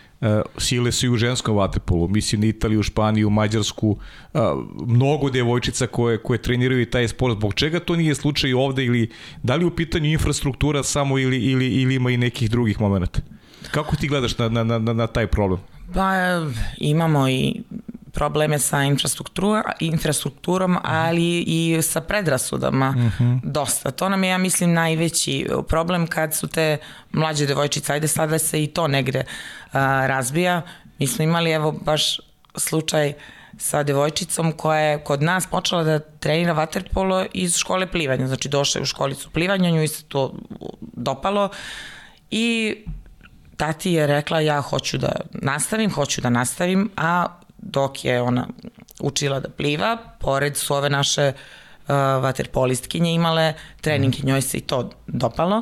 [0.57, 3.89] sile su i u ženskom vaterpolu, mislim na Italiju, Španiju, Mađarsku,
[4.33, 4.41] uh,
[4.87, 9.09] mnogo devojčica koje, koje treniraju i taj sport, zbog čega to nije slučaj ovde ili
[9.43, 13.21] da li u pitanju infrastruktura samo ili, ili, ili ima i nekih drugih momenta?
[13.71, 15.59] Kako ti gledaš na, na, na, na taj problem?
[15.93, 16.11] Pa
[16.77, 17.61] imamo i
[18.15, 18.83] probleme sa
[19.79, 23.23] infrastrukturom, ali i sa predrasudama uh mhm.
[23.23, 23.39] -huh.
[23.43, 23.91] dosta.
[23.91, 26.77] To nam je, ja mislim, najveći problem kad su te
[27.11, 29.23] mlađe devojčice, ajde sada se i to negde
[29.71, 30.61] a, razbija.
[30.99, 32.19] Mi smo imali, evo, baš
[32.55, 33.13] slučaj
[33.57, 38.27] sa devojčicom koja je kod nas počela da trenira vaterpolo iz škole plivanja.
[38.27, 40.33] Znači došla je u školicu plivanja, nju se to
[40.81, 41.49] dopalo
[42.31, 42.75] i
[43.57, 47.27] tati je rekla ja hoću da nastavim, hoću da nastavim, a
[47.65, 48.47] dok je ona
[48.99, 54.61] učila da pliva, pored su ove naše uh, vaterpolistkinje imale trening i njoj se i
[54.61, 55.61] to dopalo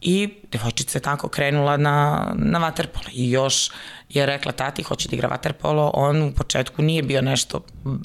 [0.00, 3.70] i devojčica je tako krenula na, na vaterpolo i još
[4.08, 7.60] je rekla tati hoće da igra vaterpolo, on u početku nije bio nešto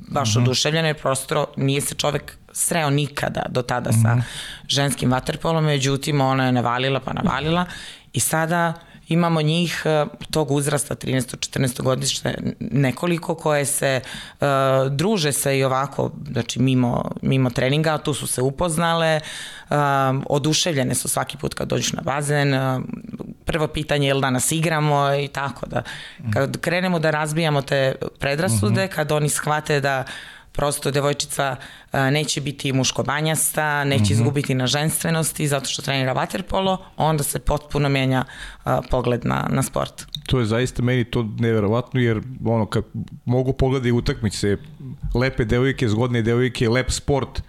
[0.09, 0.43] baš mm -hmm.
[0.43, 4.01] oduševljen jer prosto nije se čovek sreo nikada do tada mm -hmm.
[4.01, 4.25] sa mhm.
[4.67, 7.65] ženskim vaterpolom, međutim ona je navalila pa navalila
[8.13, 8.73] i sada
[9.11, 14.01] imamo njih e, tog uzrasta 13-14 godište nekoliko koje se
[14.41, 14.47] uh,
[14.91, 19.19] druže se i ovako, znači mimo, mimo treninga, tu su se upoznale,
[19.69, 19.75] uh,
[20.29, 22.81] oduševljene su svaki put kad dođeš na bazen, uh,
[23.45, 25.83] prvo pitanje je li danas igramo i tako da
[26.33, 28.93] kad krenemo da razbijamo te predrasude, mhm.
[28.95, 30.03] kad oni shvate da
[30.51, 31.55] prosto devojčica
[31.93, 34.11] neće biti muško-banjasta, neće mm -hmm.
[34.11, 38.25] izgubiti na ženstvenosti zato što trenira vaterpolo, onda se potpuno menja
[38.89, 40.05] pogled na, na sport.
[40.25, 42.83] To je zaista meni to neverovatno jer ono kad
[43.25, 44.57] mogu pogledati utakmice,
[45.15, 47.43] lepe devojke, zgodne devojke, lep sport,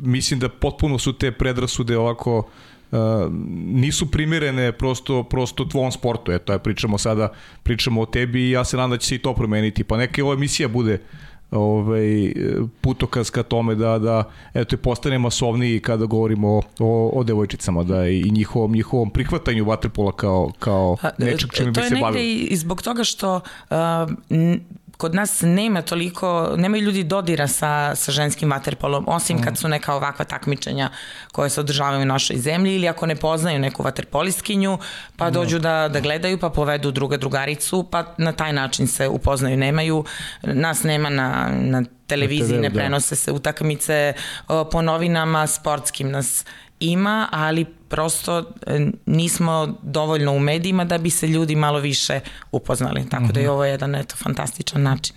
[0.00, 2.48] mislim da potpuno su te predrasude ovako
[2.90, 3.00] Uh,
[3.66, 6.32] nisu primirene prosto, prosto tvom sportu.
[6.32, 9.18] Eto, ja pričamo sada, pričamo o tebi i ja se nadam da će se i
[9.18, 9.84] to promeniti.
[9.84, 11.02] Pa neka ova emisija bude
[11.54, 12.32] ovaj,
[12.80, 18.08] putokaz ka tome da, da eto, postane masovniji kada govorimo o, o, o devojčicama da
[18.08, 22.00] i njihovom, njihovom prihvatanju vaterpola kao, kao nečeg čime bi se bavili.
[22.00, 23.34] To je negde i zbog toga što
[23.70, 23.76] uh,
[24.96, 29.94] kod nas nema toliko, nemaju ljudi dodira sa, sa ženskim vaterpolom, osim kad su neka
[29.94, 30.90] ovakva takmičenja
[31.32, 34.78] koje se održavaju u našoj zemlji ili ako ne poznaju neku vaterpoliskinju,
[35.16, 39.56] pa dođu da, da gledaju, pa povedu druga drugaricu, pa na taj način se upoznaju.
[39.56, 40.04] Nemaju,
[40.42, 42.74] nas nema na, na televiziji, ne da.
[42.74, 44.12] prenose se utakmice
[44.72, 46.44] po novinama, sportskim nas
[46.92, 52.20] ima, ali prosto e, nismo dovoljno u medijima da bi se ljudi malo više
[52.52, 53.08] upoznali.
[53.08, 53.52] Tako da je mhm.
[53.52, 55.14] ovo jedan eto, fantastičan način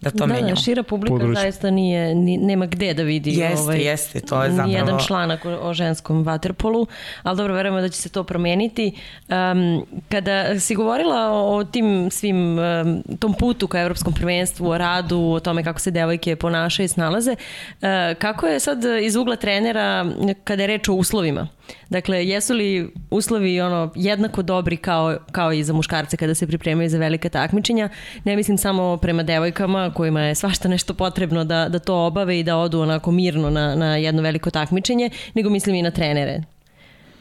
[0.00, 0.48] da to da, menjamo.
[0.48, 1.36] Da, šira publika Područ.
[1.36, 4.72] zaista nije, ni, nema gde da vidi jeste, ovaj, jeste, to je zapravo...
[4.72, 6.86] jedan članak o, o ženskom vaterpolu,
[7.22, 8.92] ali dobro, verujemo da će se to promeniti.
[9.28, 14.78] Um, kada si govorila o, o tim svim, um, tom putu ka evropskom prvenstvu, o
[14.78, 19.36] radu, o tome kako se devojke ponašaju i snalaze, uh, kako je sad iz ugla
[19.36, 20.06] trenera
[20.44, 21.48] kada je reč o uslovima?
[21.90, 26.88] Dakle, jesu li uslovi ono jednako dobri kao, kao i za muškarce kada se pripremaju
[26.88, 27.88] za velika takmičenja?
[28.24, 32.42] Ne mislim samo prema devojkama kojima je svašta nešto potrebno da, da to obave i
[32.42, 36.42] da odu onako mirno na, na jedno veliko takmičenje, nego mislim i na trenere.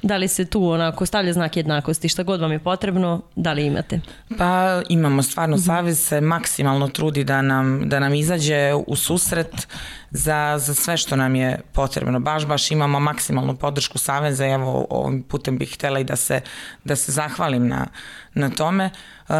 [0.01, 3.65] Da li se tu onako stavlja znak jednakosti, šta god vam je potrebno, da li
[3.65, 3.99] imate?
[4.37, 5.57] Pa imamo stvarno.
[5.57, 9.67] Savez se maksimalno trudi da nam, da nam izađe u susret
[10.11, 12.19] za, za sve što nam je potrebno.
[12.19, 16.41] Baš, baš imamo maksimalnu podršku Saveza i evo ovim putem bih htela i da se,
[16.83, 17.87] da se zahvalim na,
[18.33, 18.89] na tome.
[19.29, 19.35] Uh,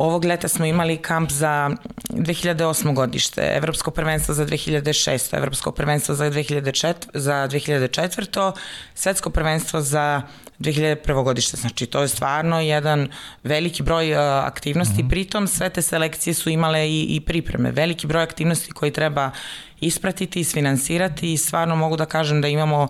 [0.00, 1.70] Ovog leta smo imali kamp za
[2.10, 2.94] 2008.
[2.94, 5.36] godište, Evropsko prvenstvo za 2006.
[5.36, 6.94] Evropsko prvenstvo za 2004.
[7.14, 8.52] za 2004.
[8.94, 10.22] Svetsko prvenstvo za
[10.58, 11.24] 2001.
[11.24, 11.56] godište.
[11.56, 13.08] Znači, to je stvarno jedan
[13.44, 15.02] veliki broj uh, aktivnosti.
[15.02, 15.10] Mm -hmm.
[15.10, 17.70] Pritom, sve te selekcije su imale i, i pripreme.
[17.70, 19.30] Veliki broj aktivnosti koji treba
[19.80, 22.88] ispratiti, isfinansirati i stvarno mogu da kažem da imamo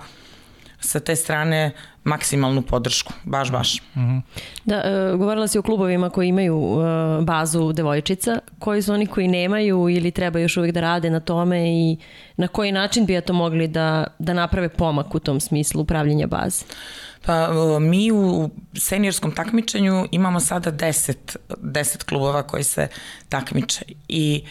[0.81, 1.73] sa te strane
[2.05, 3.81] maksimalnu podršku, baš, baš.
[3.95, 4.23] Mm -hmm.
[4.65, 9.29] Da, e, govorila si o klubovima koji imaju e, bazu devojčica, koji su oni koji
[9.29, 11.97] nemaju ili treba još uvijek da rade na tome i
[12.37, 16.65] na koji način bi to mogli da, da naprave pomak u tom smislu upravljanja baze?
[17.27, 22.89] Pa e, mi u seniorskom takmičenju imamo sada 10, 10 klubova koji se
[23.29, 24.45] takmiče i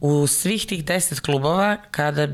[0.00, 2.28] u svih tih 10 klubova kada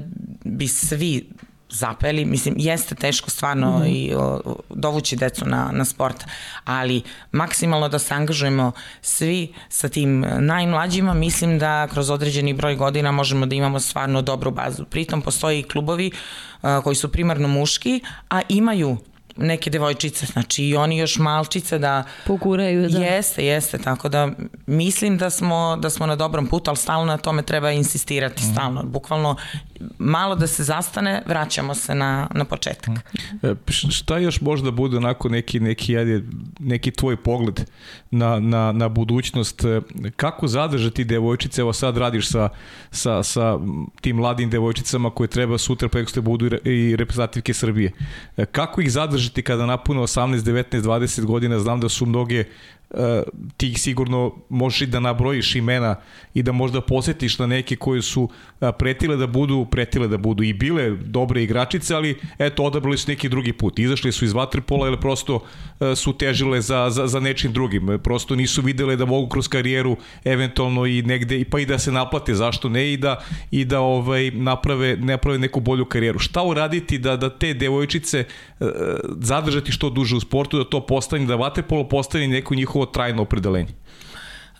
[0.45, 1.31] bi svi
[1.71, 3.89] zapeli, mislim, jeste teško stvarno mm -hmm.
[3.89, 6.25] i o, dovući decu na, na sport,
[6.65, 7.03] ali
[7.33, 13.47] maksimalno da se angažujemo svi sa tim najmlađima, mislim da kroz određeni broj godina možemo
[13.47, 14.85] da imamo stvarno dobru bazu.
[14.85, 16.11] Pritom postoji i klubovi
[16.63, 18.97] a, koji su primarno muški, a imaju
[19.37, 22.99] neke devojčice, znači i oni još malčice da poguraju, da.
[22.99, 24.29] Jeste, jeste, tako da
[24.67, 28.53] mislim da smo da smo na dobrom putu, ali stalno na tome treba insistirati, mm.
[28.53, 29.37] stalno, bukvalno
[29.99, 32.89] malo da se zastane, vraćamo se na, na početak.
[32.89, 33.91] Mm.
[33.91, 36.23] Šta još možda bude onako neki, neki, ajde,
[36.59, 37.61] neki tvoj pogled
[38.11, 39.65] na, na, na budućnost?
[39.65, 39.81] E,
[40.17, 41.61] kako zadržati devojčice?
[41.61, 42.49] Evo sad radiš sa,
[42.91, 43.59] sa, sa
[44.01, 47.93] tim mladim devojčicama koje treba sutra preko ste budu i reprezentativke Srbije.
[48.37, 51.59] E, kako ih zadržati kada napune 18, 19, 20 godina?
[51.59, 52.45] Znam da su mnoge
[52.91, 52.99] uh,
[53.57, 55.97] ti sigurno možeš i da nabrojiš imena
[56.35, 60.43] i da možda posetiš na neke koje su uh, pretile da budu, pretile da budu
[60.43, 63.79] i bile dobre igračice, ali eto, odabrali su neki drugi put.
[63.79, 65.41] Izašli su iz vaterpola ili prosto uh,
[65.97, 67.99] su težile za, za, za nečim drugim.
[68.03, 72.35] Prosto nisu videle da mogu kroz karijeru eventualno i negde, pa i da se naplate,
[72.35, 76.19] zašto ne, i da, i da ovaj, naprave, naprave neku bolju karijeru.
[76.19, 78.25] Šta uraditi da, da te devojčice
[79.19, 83.23] zadržati što duže u sportu, da to postane, da vaterpolo postane neko njihovo njihovo trajno
[83.23, 83.75] opredelenje?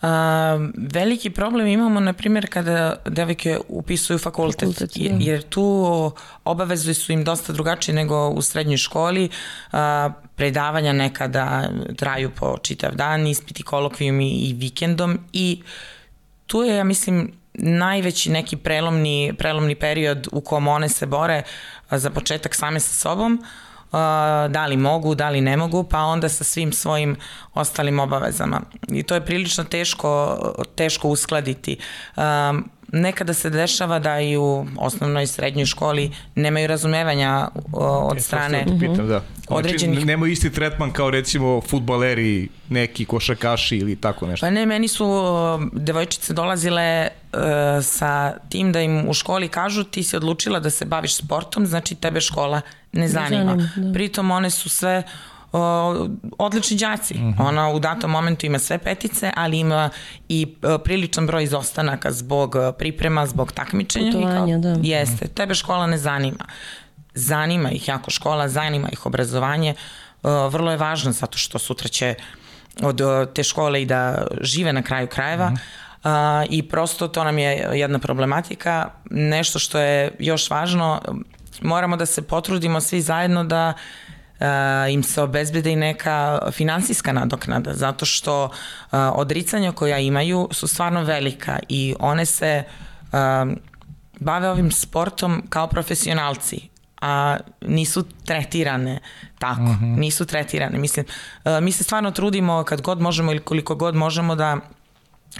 [0.01, 5.23] A, veliki problem imamo, na primjer, kada devojke upisuju fakultet, fakultet jer, da.
[5.23, 6.11] jer tu
[6.43, 9.29] obavezu su im dosta drugačije nego u srednjoj školi.
[9.71, 15.61] A, predavanja nekada traju po čitav dan, ispiti kolokvijum i, i vikendom i
[16.47, 21.43] tu je, ja mislim, najveći neki prelomni, prelomni period u kom one se bore
[21.91, 23.70] za početak same sa sobom, uh,
[24.49, 27.15] da li mogu, da li ne mogu, pa onda sa svim svojim
[27.53, 28.61] ostalim obavezama.
[28.89, 30.37] I to je prilično teško,
[30.75, 31.77] teško uskladiti.
[32.15, 38.19] Um, nekada se dešava da i u osnovnoj i srednjoj školi nemaju razumevanja od e,
[38.19, 39.21] strane pitam, da.
[39.47, 40.05] Znači, određenih...
[40.05, 44.45] Nemaju isti tretman kao recimo futbaleri, neki košakaši ili tako nešto.
[44.45, 45.23] Pa ne, meni su
[45.73, 47.39] devojčice dolazile uh,
[47.83, 51.95] sa tim da im u školi kažu ti si odlučila da se baviš sportom, znači
[51.95, 53.55] tebe škola ne zanima.
[53.55, 53.93] Ne zanima da.
[53.93, 55.03] Pritom one su sve
[55.51, 57.13] o, odlični đaci.
[57.13, 57.47] Mm -hmm.
[57.47, 59.89] Ona u datom momentu ima sve petice, ali ima
[60.29, 64.11] i o, priličan broj izostanaka zbog priprema, zbog takmičenja.
[64.11, 64.75] Putovanja, da.
[64.81, 65.27] Jeste.
[65.27, 66.45] Tebe škola ne zanima.
[67.13, 69.75] Zanima ih jako škola, zanima ih obrazovanje.
[70.23, 72.15] O, vrlo je važno zato što sutra će
[72.83, 73.01] od
[73.35, 75.49] te škole i da žive na kraju krajeva.
[75.49, 78.89] Mm -hmm a, i prosto to nam je jedna problematika.
[79.09, 81.01] Nešto što je još važno,
[81.61, 83.73] moramo da se potrudimo svi zajedno da a,
[84.89, 88.49] im se obezbede i neka finansijska nadoknada, zato što
[88.91, 92.63] a, odricanja koja imaju su stvarno velika i one se
[93.11, 93.45] a,
[94.19, 98.99] bave ovim sportom kao profesionalci a nisu tretirane
[99.39, 99.85] tako, mhm.
[99.85, 99.99] -huh.
[99.99, 100.77] nisu tretirane.
[100.77, 101.05] Mislim,
[101.61, 104.57] mi se stvarno trudimo kad god možemo ili koliko god možemo da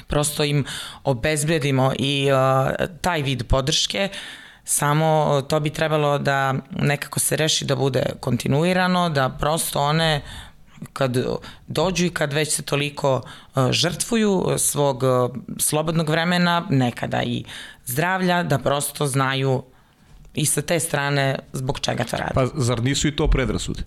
[0.07, 0.65] prosto im
[1.03, 4.09] obezbedimo i uh, taj vid podrške,
[4.63, 10.21] samo to bi trebalo da nekako se reši da bude kontinuirano, da prosto one
[10.93, 11.17] kad
[11.67, 13.21] dođu i kad već se toliko
[13.71, 15.03] žrtvuju svog
[15.57, 17.43] slobodnog vremena, nekada i
[17.85, 19.63] zdravlja, da prosto znaju
[20.33, 22.31] i sa te strane zbog čega to radi.
[22.33, 23.83] Pa zar nisu i to predrasude?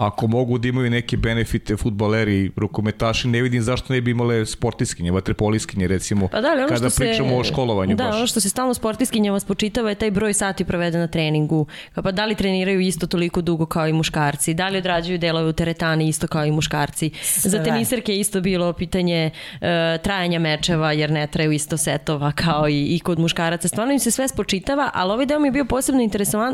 [0.00, 5.10] Ako mogu da imaju neke benefite futbaleri, rukometaši, ne vidim zašto ne bi imale sportiskinje,
[5.10, 7.96] vatrepoliskinje recimo, pa da, ono kada pričamo se, o školovanju.
[7.96, 8.16] Da, baš.
[8.16, 11.66] ono što se stalno sportiskinjama spočitava je taj broj sati provede na treningu.
[11.94, 14.54] Pa da li treniraju isto toliko dugo kao i muškarci?
[14.54, 17.10] Da li odrađuju delove u teretani isto kao i muškarci?
[17.22, 17.50] Sve.
[17.50, 19.60] Za teniserke je isto bilo pitanje uh,
[20.02, 23.68] trajanja mečeva, jer ne traju isto setova kao i, i kod muškaraca.
[23.68, 26.08] Stvarno im se sve spočitava, ali ovaj deo mi je bio posebno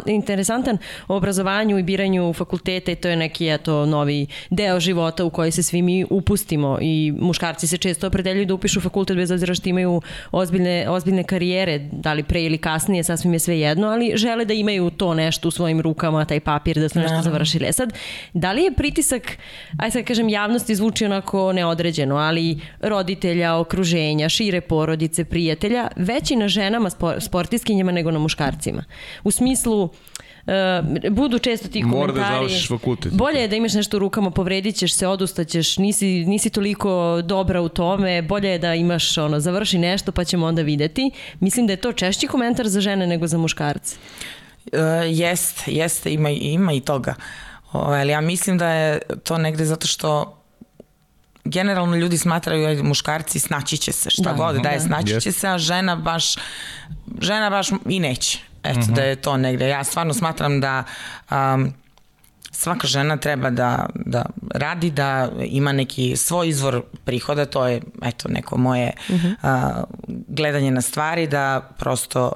[0.07, 0.79] interesantan
[1.09, 5.31] o obrazovanju i biranju fakulteta i to je neki neki eto novi deo života u
[5.31, 9.55] koji se svi mi upustimo i muškarci se često opredeljuju da upišu fakultet bez obzira
[9.55, 14.13] što imaju ozbiljne, ozbiljne karijere, da li pre ili kasnije, sasvim je sve jedno, ali
[14.17, 17.67] žele da imaju to nešto u svojim rukama, taj papir da su nešto završili.
[17.67, 17.93] E sad,
[18.33, 19.39] da li je pritisak,
[19.79, 26.49] aj sad kažem, javnosti zvuči onako neodređeno, ali roditelja, okruženja, šire porodice, prijatelja, veći na
[26.49, 28.85] ženama sportiskinjama nego na muškarcima.
[29.25, 29.91] U smislu,
[30.47, 32.13] uh, budu često ti komentari.
[32.13, 33.13] Mora da završiš fakultet.
[33.13, 37.61] Bolje je da imaš nešto u rukama, povredit ćeš se, odustaćeš, nisi, nisi toliko dobra
[37.61, 41.11] u tome, bolje je da imaš, ono, završi nešto pa ćemo onda videti.
[41.41, 43.97] Mislim da je to češći komentar za žene nego za muškarce.
[44.73, 47.15] Uh, jeste, jeste, ima, ima i toga.
[47.73, 50.37] O, ali ja mislim da je to negde zato što
[51.45, 55.23] generalno ljudi smatraju da muškarci snaći će se, šta da, god da je snaći yes.
[55.23, 56.35] će se, a žena baš
[57.21, 58.39] žena baš i neće.
[58.71, 58.95] Eto, mm -hmm.
[58.95, 59.69] da je to negde.
[59.69, 60.85] Ja stvarno smatram da
[61.31, 61.73] um,
[62.51, 68.29] svaka žena treba da, da radi, da ima neki svoj izvor prihoda, to je eto,
[68.29, 69.35] neko moje mm -hmm.
[69.43, 69.85] uh,
[70.29, 72.33] gledanje na stvari, da prosto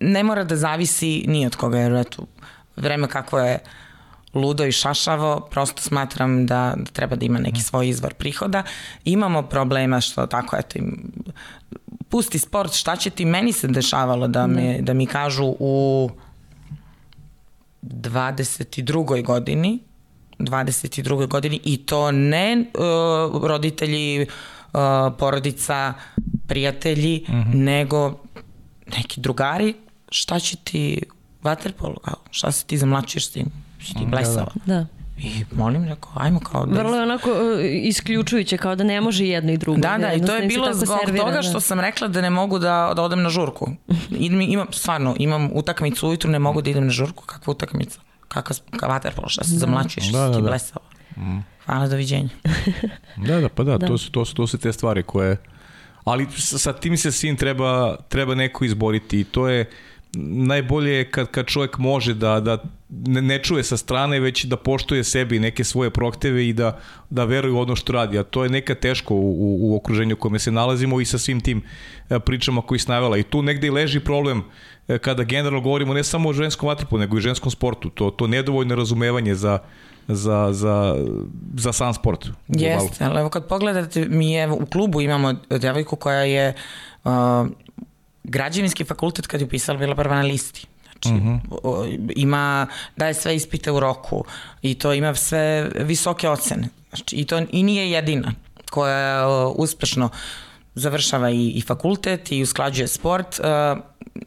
[0.00, 2.26] ne mora da zavisi ni od koga, jer eto,
[2.76, 3.58] vreme kako je
[4.34, 8.62] ludo i šašavo, prosto smatram da, da treba da ima neki svoj izvor prihoda.
[9.04, 11.12] Imamo problema što tako, eto, im,
[12.08, 13.24] pusti sport, šta će ti?
[13.24, 16.10] Meni se dešavalo da, me, da mi kažu u
[17.82, 19.24] 22.
[19.24, 19.78] godini,
[20.38, 21.26] 22.
[21.26, 24.80] godini i to ne uh, roditelji, uh,
[25.18, 25.94] porodica,
[26.46, 27.50] prijatelji, uh mhm.
[27.50, 27.54] -huh.
[27.54, 28.18] nego
[28.96, 29.74] neki drugari,
[30.10, 31.02] šta će ti
[31.42, 31.96] vaterpolo,
[32.30, 33.50] šta se ti zamlačiš s tim,
[33.82, 34.52] si ti blesava.
[34.66, 34.97] Da, da.
[35.18, 36.82] I molim, rekao, ajmo kao da...
[36.82, 39.80] Vrlo je onako e, isključujuće, kao da ne može jedno i drugo.
[39.80, 41.42] Da, da, i to je bilo zbog servira, toga da.
[41.42, 41.60] što da.
[41.60, 43.70] sam rekla da ne mogu da, da odem na žurku.
[44.10, 47.24] I, imam, stvarno, imam utakmicu ujutru, ne mogu da idem na žurku.
[47.26, 48.00] Kakva utakmica?
[48.28, 48.54] Kakva
[48.88, 49.58] vaterpolo, šta se da.
[49.58, 50.48] zamlačuješ, da, da, ti da.
[50.48, 50.84] blesava.
[51.16, 51.38] Mm.
[51.66, 52.28] Hvala, doviđenja.
[53.26, 53.86] da, da, pa da, da.
[53.86, 55.36] To, su, to, su, to su te stvari koje...
[56.04, 59.70] Ali sa tim se svim treba, treba neko izboriti i to je
[60.16, 64.56] najbolje je kad, kad čovjek može da, da ne, ne čuje sa strane, već da
[64.56, 66.78] poštuje sebi neke svoje prohteve i da,
[67.10, 68.18] da veruje u ono što radi.
[68.18, 71.18] A to je neka teško u, u, u okruženju u kome se nalazimo i sa
[71.18, 71.62] svim tim
[72.10, 73.18] e, pričama koji snavela.
[73.18, 74.42] I tu negde i leži problem
[74.88, 77.90] e, kada generalno govorimo ne samo o ženskom vatripu, nego i ženskom sportu.
[77.90, 79.58] To, to nedovoljno razumevanje za,
[80.08, 80.96] za, za,
[81.54, 82.28] za sam sport.
[82.48, 86.54] Jeste, ali evo kad pogledate, mi je u klubu imamo devojku koja je
[87.04, 87.10] uh,
[88.28, 90.66] građevinski fakultet kad je upisala bila prva na listi.
[90.92, 91.36] Znači, uh mhm.
[91.50, 92.12] -huh.
[92.16, 94.24] ima, daje sve ispite u roku
[94.62, 96.68] i to ima sve visoke ocene.
[96.88, 98.32] Znači, i to i nije jedina
[98.70, 100.10] koja uspešno
[100.78, 103.40] završava i, i fakultet i usklađuje sport.
[103.40, 103.82] Uh,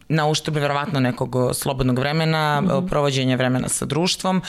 [0.09, 2.89] na uštrb verovatno nekog slobodnog vremena, mm -hmm.
[2.89, 4.41] provođenja vremena sa društvom,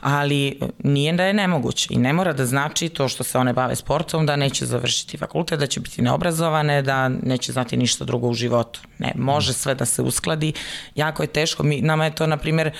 [0.00, 3.76] ali nije da je nemoguće i ne mora da znači to što se one bave
[3.76, 8.34] sportom da neće završiti fakultet, da će biti neobrazovane, da neće znati ništa drugo u
[8.34, 8.80] životu.
[8.98, 10.52] Ne, može sve da se uskladi.
[10.94, 11.62] Jako je teško.
[11.62, 12.70] Mi, nama je to, na primjer,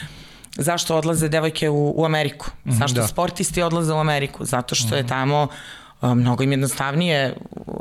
[0.56, 2.50] zašto odlaze devojke u, u Ameriku?
[2.66, 3.06] Mhm, zašto da.
[3.06, 4.44] sportisti odlaze u Ameriku?
[4.44, 5.08] Zato što je mhm.
[5.08, 5.48] tamo
[6.02, 7.34] mnogo im jednostavnije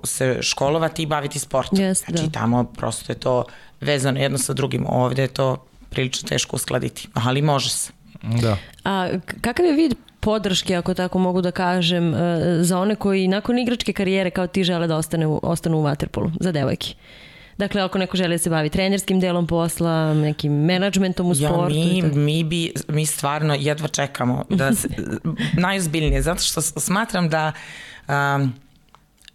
[0.04, 1.80] se školovati i baviti sportom.
[1.80, 2.32] Yes, znači da.
[2.32, 3.44] tamo prosto je to
[3.82, 4.86] vezano jedno sa drugim.
[4.90, 7.92] Ovde je to prilično teško uskladiti, ali može se.
[8.42, 8.58] Da.
[8.84, 9.10] A
[9.42, 12.14] kakav je vid podrške, ako tako mogu da kažem,
[12.62, 16.52] za one koji nakon igračke karijere kao ti žele da ostane, ostanu u Waterpolu, za
[16.52, 16.94] devojke?
[17.60, 21.76] Dakle, ako neko želi da se bavi trenerskim delom posla, nekim menadžmentom u sportu.
[21.76, 24.46] Ja, mi, mi, bi, mi stvarno jedva čekamo.
[24.50, 24.88] Da se,
[25.66, 27.52] najozbiljnije, zato što smatram da
[28.08, 28.54] um,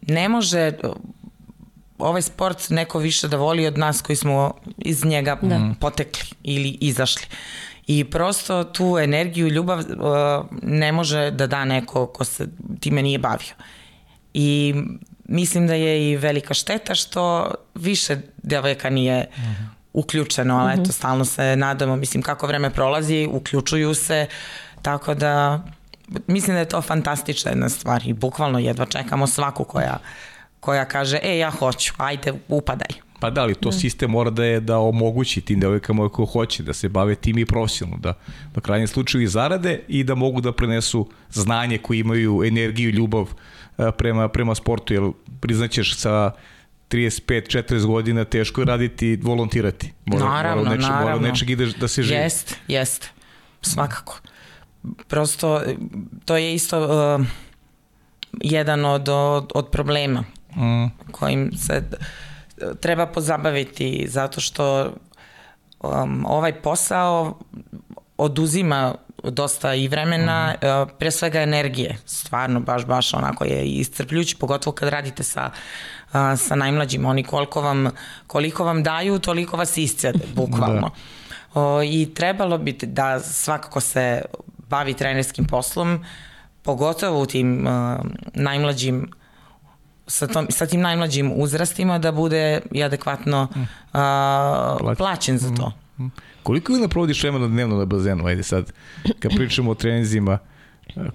[0.03, 0.73] ne može
[1.99, 5.75] ovaj sport neko više da voli od nas koji smo iz njega da.
[5.81, 7.27] potekli ili izašli.
[7.87, 9.85] I prosto tu energiju ljubav uh,
[10.63, 12.49] ne može da da neko ko se
[12.81, 13.55] time nije bavio.
[14.35, 14.75] I
[15.25, 19.45] mislim da je i velika šteta što više devojaka nije uh.
[19.45, 19.67] -huh.
[19.93, 20.83] uključeno, ali uh -huh.
[20.83, 24.27] eto, stalno se nadamo, mislim, kako vreme prolazi, uključuju se,
[24.83, 25.63] tako da
[26.27, 29.99] mislim da je to fantastična jedna stvar i bukvalno jedva čekamo svaku koja,
[30.61, 33.05] koja kaže, e, ja hoću, ajde, upadaj.
[33.21, 33.77] Pa da, ali to da.
[33.77, 37.47] sistem mora da je da omogući tim devojkama ko hoće da se bave tim i
[37.47, 38.15] profesionalno, da
[38.55, 43.29] na krajnjem slučaju i zarade i da mogu da prenesu znanje koje imaju, energiju ljubav
[43.99, 45.03] prema, prema sportu, jer
[45.41, 46.31] priznaćeš sa
[46.91, 49.93] 35-40 godina teško je raditi, volontirati.
[50.07, 51.17] Mora, naravno, mora neče, naravno.
[51.17, 52.21] Mora nečeg ideš da se živi.
[52.21, 53.11] Jest, jest,
[53.63, 54.19] svakako.
[55.09, 55.63] Prosto,
[56.25, 57.27] to je isto uh,
[58.41, 60.25] jedan od, od, od problema
[60.57, 60.87] mm.
[61.13, 61.83] kojim se
[62.81, 64.93] treba pozabaviti zato što
[65.81, 67.39] um, ovaj posao
[68.17, 70.89] oduzima dosta i vremena, mm -hmm.
[70.99, 75.51] pre svega energije, stvarno baš, baš onako je iscrpljući, pogotovo kad radite sa,
[76.37, 77.91] sa najmlađim, oni koliko vam,
[78.27, 80.81] koliko vam daju, toliko vas iscede, bukvalno.
[81.55, 81.61] da.
[81.61, 84.23] O, I trebalo bi da svakako se
[84.69, 86.05] bavi trenerskim poslom,
[86.63, 87.73] pogotovo u tim uh,
[88.35, 89.11] najmlađim
[90.07, 95.73] sa, tom, sa tim najmlađim uzrastima da bude i adekvatno uh, plaćen za to.
[95.99, 96.07] Mm.
[96.45, 98.27] Koliko ili provodiš vremena dnevno na bazenu?
[98.27, 98.73] Ajde sad,
[99.19, 100.39] kad pričamo o trenzima,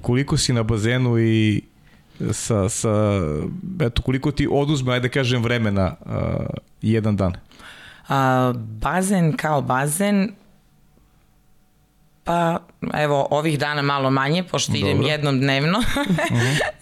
[0.01, 1.61] koliko si na bazenu i
[2.31, 3.21] sa, sa
[3.81, 6.13] eto, koliko ti oduzme, ajde da kažem, vremena uh,
[6.81, 7.33] jedan dan?
[8.07, 10.31] A, bazen kao bazen,
[12.23, 12.59] Pa,
[12.93, 14.87] evo, ovih dana malo manje, pošto Dobro.
[14.87, 15.77] idem jednom dnevno.
[15.79, 16.05] uh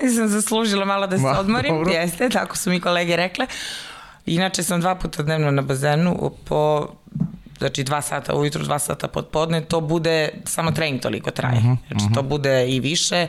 [0.03, 0.15] -huh.
[0.15, 1.75] sam zaslužila malo da se Ma, odmorim.
[1.75, 1.91] Dobro.
[1.91, 3.47] Jeste, tako su mi kolege rekle.
[4.25, 6.87] Inače sam dva puta dnevno na bazenu po
[7.57, 11.57] znači dva sata ujutru, dva sata pod podne, to bude, samo trening toliko traje.
[11.57, 12.15] Uh -huh, znači uh -huh.
[12.15, 13.27] to bude i više,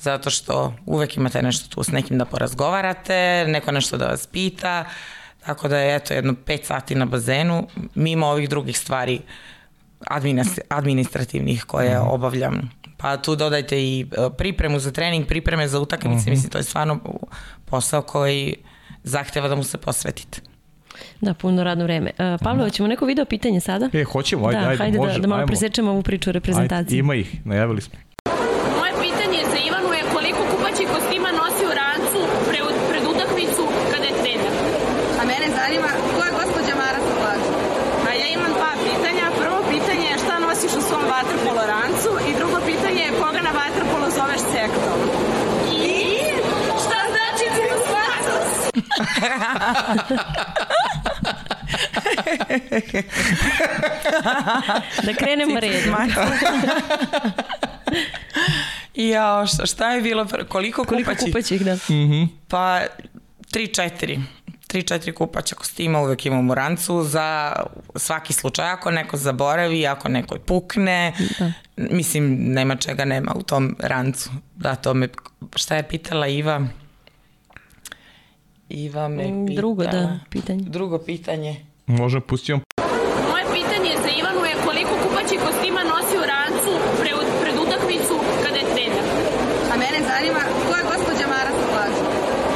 [0.00, 4.84] zato što uvek imate nešto tu s nekim da porazgovarate, neko nešto da vas pita,
[5.46, 9.20] tako da je eto jedno pet sati na bazenu, mimo ovih drugih stvari
[10.68, 12.14] administrativnih koje uh -huh.
[12.14, 12.70] obavljam.
[12.96, 16.30] Pa tu dodajte i e, pripremu za trening, pripreme za utakmice, uh -huh.
[16.30, 17.00] mislim to je stvarno
[17.64, 18.56] posao koji
[19.02, 20.49] zahteva da mu se posvetite.
[21.20, 22.10] Da, puno radno vreme.
[22.18, 23.88] Uh, Pavlo, hoćemo neko video pitanje sada?
[23.92, 25.46] E, hoćemo, ajde, da, ajde, hajde može, da, da malo ajmo.
[25.46, 26.96] presečemo ovu priču o reprezentaciji.
[26.96, 27.98] Ajde, ima ih, najavili smo.
[28.78, 32.58] Moje pitanje je koliko kupaćih kostima nosi u rancu pre,
[32.90, 34.52] pred utakmicu kada je trener?
[35.20, 37.52] A mene zanima ko je gospođa Mara Toplaža?
[38.08, 39.24] A ja imam dva pitanja.
[39.42, 43.52] Prvo pitanje je šta nosiš u svom vaterpolo rancu i drugo pitanje je koga na
[43.60, 44.98] vaterpolo zoveš sektom?
[45.78, 45.82] I
[46.84, 48.48] šta znači cirkuslatus?
[55.06, 55.94] da krenemo redom.
[59.12, 61.26] ja, šta, šta je bilo, koliko, koliko kupaćih?
[61.26, 61.74] kupaćih, da.
[61.74, 62.28] Mm -hmm.
[62.48, 62.80] Pa,
[63.52, 64.20] 3-4.
[64.72, 67.52] 3-4 kupaća kostima uvek imam u rancu za
[67.96, 71.52] svaki slučaj, ako neko zaboravi, ako neko pukne, da.
[71.76, 74.30] mislim, nema čega nema u tom rancu.
[74.56, 75.08] Da, to me,
[75.56, 76.66] šta je pitala Iva?
[78.70, 79.42] Iva me pitala.
[79.42, 80.62] Mm, drugo, da, pitanje.
[80.62, 81.66] Drugo pitanje.
[81.86, 82.60] Može, pustiti vam.
[83.30, 87.10] Moje pitanje za Ivanu je koliko kupaćih kostima nosi u rancu pre,
[87.42, 89.04] pred utakmicu kada je trener?
[89.72, 92.04] A mene zanima ko je gospođa Mara Soplaža?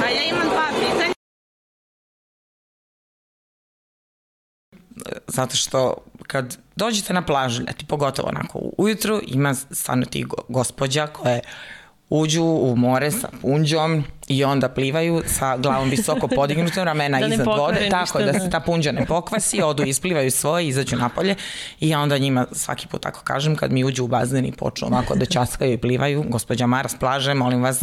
[0.05, 1.15] A ja imam dva pitanja.
[5.27, 5.95] Zato što
[6.27, 11.41] kad dođete na plažu, leti pogotovo onako ujutru, ima stvarno ti gospođa koje
[12.11, 17.47] uđu u more sa punđom i onda plivaju sa glavom visoko podignutom, ramena da iznad
[17.47, 21.35] vode, tako da se ta punđa ne pokvasi, odu isplivaju svoje, izađu napolje
[21.81, 24.89] i ja onda njima svaki put tako kažem kad mi uđu u bazen i počnu
[24.89, 27.81] ovako da časkaju i plivaju, gospođa Mara s plaže, molim vas,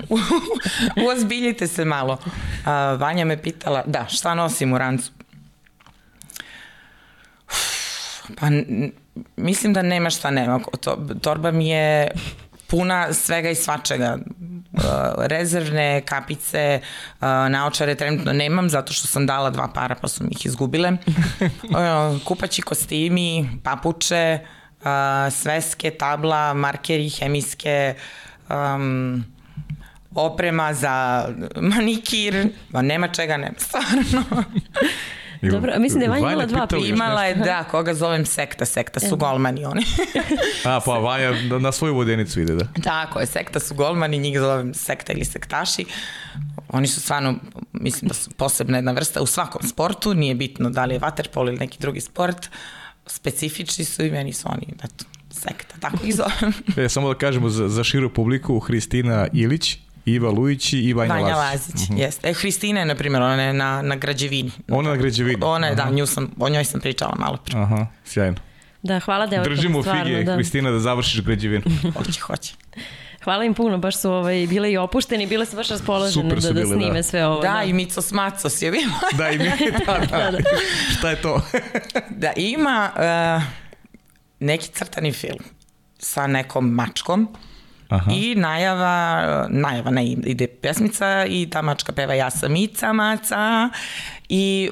[1.06, 2.18] uozbiljite se malo.
[2.64, 5.10] A, Vanja me pitala, da, šta nosim u rancu?
[8.36, 8.46] Pa
[9.36, 10.60] mislim da nema šta nema.
[10.80, 12.10] To, torba mi je
[12.70, 14.18] puna svega i svačega.
[14.72, 14.82] Uh,
[15.26, 20.30] rezervne kapice, uh, naočare trenutno nemam zato što sam dala dva para pa su mi
[20.30, 20.92] ih izgubile.
[21.70, 24.38] Uh, kupaći kostimi, papuče,
[25.30, 27.94] sveske, tabla, markeri, hemijske,
[28.48, 29.24] um,
[30.14, 31.28] oprema za
[31.76, 34.24] manikir, ma nema čega ne, stvarno.
[35.42, 36.86] Dobro, mislim da je Vanja imala dva pitanja.
[36.86, 39.82] Imala je, da, koga zovem sekta, sekta su golmani oni.
[40.64, 42.66] A, pa Vanja na svoju vodenicu ide, da.
[42.82, 45.84] Tako je, sekta su golmani, njih zovem sekta ili sektaši.
[46.68, 47.34] Oni su stvarno,
[47.72, 51.48] mislim da su posebna jedna vrsta u svakom sportu, nije bitno da li je vaterpol
[51.48, 52.48] ili neki drugi sport,
[53.06, 56.54] specifični su i meni su oni, eto, sekta, tako ih zovem.
[56.84, 59.78] e, samo da kažemo za, za širu publiku, Hristina Ilić,
[60.12, 61.74] Iva Lujić i Vanja, Vanja Lazić.
[61.74, 62.00] Lazić, mm -hmm.
[62.00, 62.28] jeste.
[62.28, 64.50] E, Hristina je, na primjer, ona je na, na građevini.
[64.68, 65.38] Ona na građevini?
[65.44, 67.58] Ona je, da, nju sam, o njoj sam pričala malo pre.
[67.58, 68.36] Aha, sjajno.
[68.82, 69.50] Da, hvala devojka.
[69.50, 70.34] Držimo stvarno, fige, da.
[70.34, 71.64] Hristina, da završiš građevinu.
[71.96, 72.54] hoće, hoće.
[73.24, 76.52] Hvala im puno, baš su ovaj, bile i opušteni, bile su baš raspoložene da, da
[76.52, 77.02] bile, da snime da.
[77.02, 77.40] sve ovo.
[77.40, 78.92] Da, da, i Mico Smacos je bilo.
[79.18, 79.44] da, i mi,
[79.86, 80.06] da, da.
[80.06, 80.38] da, da.
[80.98, 81.40] Šta je to?
[82.10, 83.42] da, ima uh,
[84.40, 85.38] neki crtani film
[85.98, 87.28] sa nekom mačkom
[87.90, 88.12] Aha.
[88.14, 93.70] I najava, najava ne, ide pesmica i ta mačka peva ja sam Ica Maca
[94.28, 94.70] i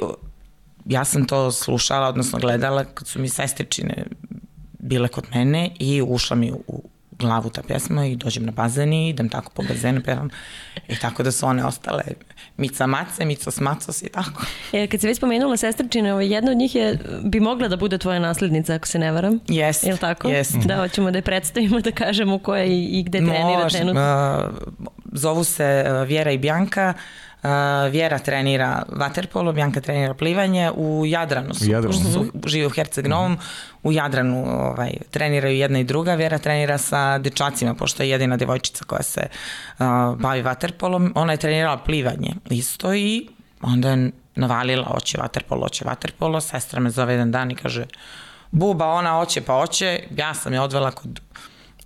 [0.86, 4.06] ja sam to slušala, odnosno gledala kad su mi sestričine
[4.78, 6.82] bile kod mene i ušla mi u
[7.18, 10.30] glavu ta pjesma i dođem na bazen i idem tako po bazenu, pevam.
[10.88, 12.02] I tako da su one ostale
[12.56, 14.42] Mica Mace, Mica Smacos i tako.
[14.72, 17.98] E, kad se već spomenula sestrčine, ovaj, jedna od njih je, bi mogla da bude
[17.98, 19.40] tvoja naslednica, ako se ne varam.
[19.48, 19.84] Jest.
[19.84, 20.28] Je li tako?
[20.28, 20.56] Jest.
[20.56, 24.50] Da, hoćemo da je predstavimo, da kažemo koja i, i gde trenira trenutno.
[24.50, 26.94] Uh, zovu se uh, Vjera i Bjanka.
[26.96, 27.27] Uh,
[27.90, 31.94] Vjera trenira vaterpolo, Bjanka trenira plivanje, u Jadranu su, Jadranu.
[31.94, 33.38] su žive u Herceg Novom, mm
[33.82, 38.84] u Jadranu ovaj, treniraju jedna i druga, Vjera trenira sa dečacima, pošto je jedina devojčica
[38.84, 39.28] koja se
[39.78, 39.86] uh,
[40.18, 43.28] bavi vaterpolom, ona je trenirala plivanje isto i
[43.62, 47.86] onda je navalila, oće vaterpolo, oće vaterpolo, sestra me zove jedan dan i kaže,
[48.50, 51.20] buba, ona oće pa oće, ja sam je odvela kod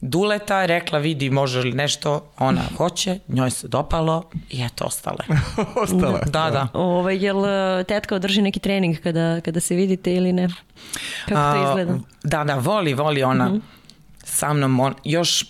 [0.05, 5.25] Duleta, rekla vidi može li nešto, ona hoće, njoj se dopalo i eto ostale.
[5.83, 6.21] ostale.
[6.27, 6.69] Da, da.
[6.73, 10.49] Ove, ovaj, jel e, tetka održi neki trening kada, kada se vidite ili ne?
[11.29, 11.99] Kako to izgleda?
[12.23, 13.61] da, da, voli, voli ona uh mhm.
[13.61, 14.25] -huh.
[14.25, 14.81] sa mnom.
[14.81, 15.45] On, još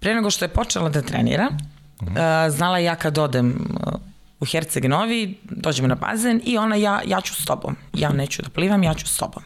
[0.00, 1.48] pre nego što je počela da trenira,
[2.00, 2.46] uh -huh.
[2.46, 3.92] uh, znala ja kad odem uh,
[4.40, 7.76] u Herceg Novi, dođemo na bazen i ona ja, ja ću s tobom.
[7.94, 9.42] Ja neću da plivam, ja ću s tobom.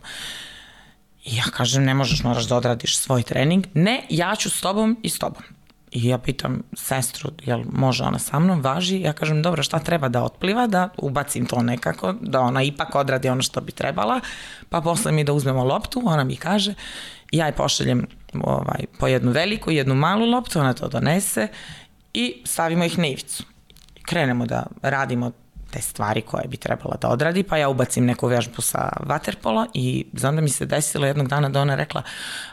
[1.25, 3.67] I ja kažem, ne možeš, moraš da odradiš svoj trening.
[3.75, 5.43] Ne, ja ću s tobom i s tobom.
[5.91, 9.01] I ja pitam sestru, jel može ona sa mnom, važi?
[9.01, 13.29] Ja kažem, dobro, šta treba da otpliva, da ubacim to nekako, da ona ipak odradi
[13.29, 14.21] ono što bi trebala,
[14.69, 16.75] pa posle mi da uzmemo loptu, ona mi kaže,
[17.33, 21.49] ja je pošaljem ovaj, po jednu veliku, jednu malu loptu, ona to donese
[22.15, 23.45] i stavimo ih na ivicu.
[24.03, 25.33] Krenemo da radimo
[25.71, 30.07] te stvari koje bi trebala da odradi, pa ja ubacim neku vežbu sa vaterpola i
[30.13, 32.03] znam da mi se desilo jednog dana da ona rekla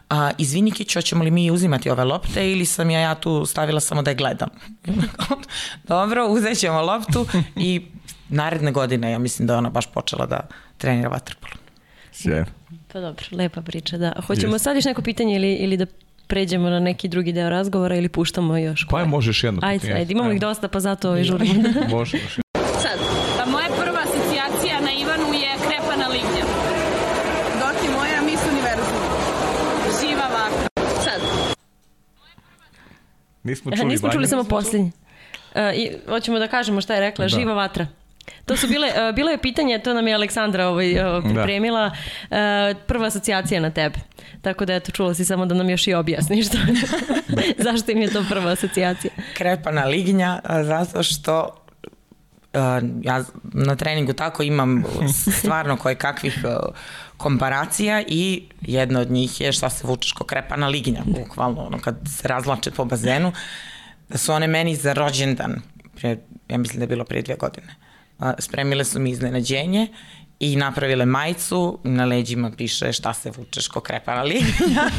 [0.09, 3.80] a, izvini Kić, hoćemo li mi uzimati ove lopte ili sam ja, ja tu stavila
[3.80, 4.49] samo da je gledam.
[5.88, 7.82] Dobro, uzet ćemo loptu i
[8.30, 10.47] naredne godine ja mislim da ona baš počela da
[10.78, 11.53] trenira vaterpolo.
[12.11, 12.45] Sjajno.
[12.93, 14.13] Pa dobro, lepa priča, da.
[14.28, 14.59] Hoćemo yes.
[14.59, 15.86] sad još neko pitanje ili, ili da
[16.28, 19.03] pređemo na neki drugi deo razgovora ili puštamo još koje?
[19.03, 19.74] Pa možeš jedno pitanje.
[19.74, 21.53] Ajde, ajde, imamo ih dosta pa zato i žurimo.
[21.97, 22.41] može, može.
[33.47, 34.91] Nismo čuli, Nismo čuli samo posljednje.
[35.55, 37.29] Uh, I hoćemo da kažemo šta je rekla, da.
[37.29, 37.87] živa vatra.
[38.45, 41.91] To su bile, uh, bilo je pitanje, to nam je Aleksandra ovaj, uh, pripremila,
[42.29, 42.71] da.
[42.71, 43.99] uh, prva asocijacija na tebe.
[44.41, 46.57] Tako da eto, čula si samo da nam još i objasniš što,
[47.69, 49.13] zašto im je to prva asocijacija.
[49.33, 51.63] Krepana lignja, zato što
[52.53, 52.61] uh,
[53.01, 54.83] ja na treningu tako imam
[55.39, 56.75] stvarno koje kakvih uh,
[57.18, 61.97] komparacija i jedna od njih je šta se vučeš ko krepana lignja, bukvalno ono kad
[62.20, 63.32] se razlače po bazenu,
[64.09, 65.61] da su one meni za rođendan,
[65.95, 66.18] pre,
[66.49, 67.76] ja mislim da je bilo pre dvije godine,
[68.39, 69.88] spremile su mi iznenađenje
[70.39, 74.89] i napravile majicu, na leđima piše šta se vučeš ko krepana lignja.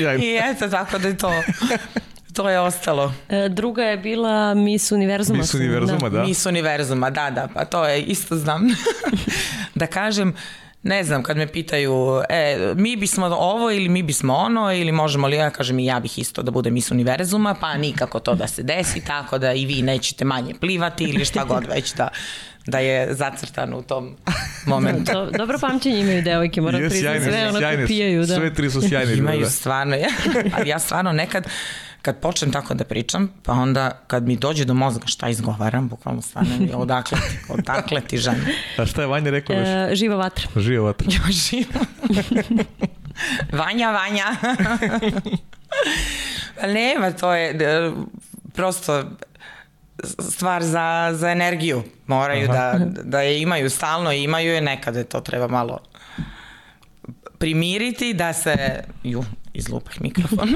[0.22, 1.42] I eto, tako da je to
[2.34, 3.12] To je ostalo.
[3.28, 5.38] E, druga je bila Miss Univerzuma.
[5.38, 6.18] Miss Univerzuma, da.
[6.18, 6.24] da.
[6.24, 8.68] Miss Univerzuma, da, da, pa to je isto znam.
[9.74, 10.34] da kažem,
[10.82, 15.26] ne znam, kad me pitaju, e, mi bismo ovo ili mi bismo ono, ili možemo
[15.26, 18.46] li, ja kažem i ja bih isto da budem Miss Univerzuma, pa nikako to da
[18.46, 22.08] se desi, tako da i vi nećete manje plivati ili šta god već da
[22.66, 24.16] da je zacrtano u tom
[24.66, 25.12] momentu.
[25.12, 28.20] Do, dobro pamćenje imaju devojke, moram priznati sve ono pijaju.
[28.20, 28.34] Da.
[28.34, 29.14] Sve tri su sjajne.
[29.14, 29.50] Imaju da.
[29.50, 30.08] stvarno, ja,
[30.56, 31.46] ali ja stvarno nekad
[32.02, 36.22] kad počnem tako da pričam, pa onda kad mi dođe do mozga šta izgovaram, bukvalno
[36.22, 38.44] stvarno mi odakle ti, odakle ti žena.
[38.78, 39.56] A šta je Vanja rekao?
[39.56, 40.48] E, živa vatra.
[40.56, 41.08] Živa vatra.
[41.10, 41.80] Jo, živa.
[43.62, 44.24] Vanja, Vanja.
[46.60, 47.92] Pa nema, to je
[48.54, 49.04] prosto
[50.18, 51.82] stvar za, za energiju.
[52.06, 55.78] Moraju da, da je imaju stalno i imaju je nekada, to treba malo
[57.38, 59.24] primiriti da se, ju,
[59.54, 60.48] izlupah mikrofon,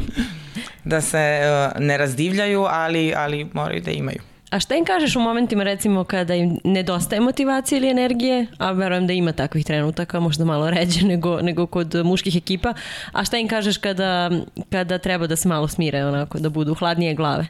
[0.85, 4.21] da se uh, ne razdivljaju, ali, ali moraju da imaju.
[4.51, 9.07] A šta im kažeš u momentima recimo kada im nedostaje motivacije ili energije, a verujem
[9.07, 12.75] da ima takvih trenutaka, možda malo ređe nego, nego kod muških ekipa,
[13.13, 14.31] a šta im kažeš kada,
[14.71, 17.47] kada treba da se malo smire, onako, da budu hladnije glave?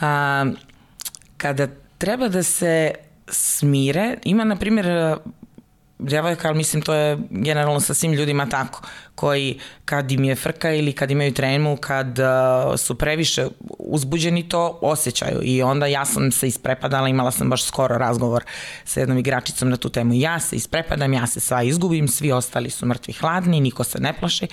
[0.00, 0.44] A,
[1.36, 2.90] kada treba da se
[3.28, 5.16] smire, ima na primjer
[6.02, 8.82] djevojka, ali mislim to je generalno sa svim ljudima tako,
[9.14, 12.24] koji kad im je frka ili kad imaju tremu, kad uh,
[12.76, 13.46] su previše
[13.78, 18.44] uzbuđeni to osjećaju i onda ja sam se isprepadala, imala sam baš skoro razgovor
[18.84, 20.14] sa jednom igračicom na tu temu.
[20.14, 24.12] Ja se isprepadam, ja se sva izgubim, svi ostali su mrtvi hladni, niko se ne
[24.12, 24.46] plaši.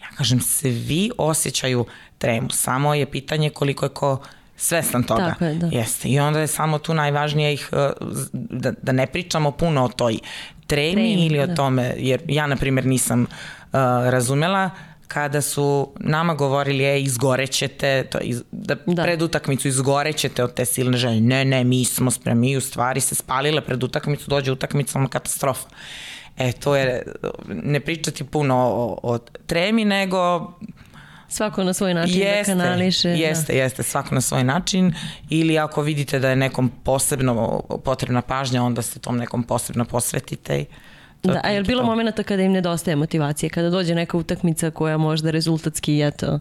[0.00, 1.86] Ja kažem, svi osjećaju
[2.18, 4.22] tremu, samo je pitanje koliko je ko
[4.56, 5.28] svestan toga.
[5.28, 5.66] Tako je, da.
[5.66, 6.08] Jeste.
[6.08, 10.18] I onda je samo tu najvažnije ih, uh, da, da ne pričamo puno o toj
[10.66, 11.54] tremi, tremi ili o da.
[11.54, 13.28] tome, jer ja na primjer nisam uh,
[14.04, 14.70] razumela
[15.12, 19.02] kada su nama govorili e, izgorećete, to iz, da, da.
[19.02, 21.20] pred utakmicu izgorećete od te silne želje.
[21.20, 25.68] Ne, ne, mi smo spremni, u stvari se spalile pred utakmicu, dođe utakmica, ono katastrofa.
[26.38, 27.02] E, to je,
[27.48, 30.52] ne pričati puno o, o tremi, nego
[31.32, 33.08] Svako na svoj način da jeste, da kanališe.
[33.08, 33.58] Jeste, da.
[33.58, 34.94] jeste, svako na svoj način
[35.30, 40.60] ili ako vidite da je nekom posebno potrebna pažnja, onda se tom nekom posebno posvetite
[40.60, 40.66] i
[41.22, 44.98] Da, a je li bilo momenta kada im nedostaje motivacije, kada dođe neka utakmica koja
[44.98, 46.40] možda rezultatski eto,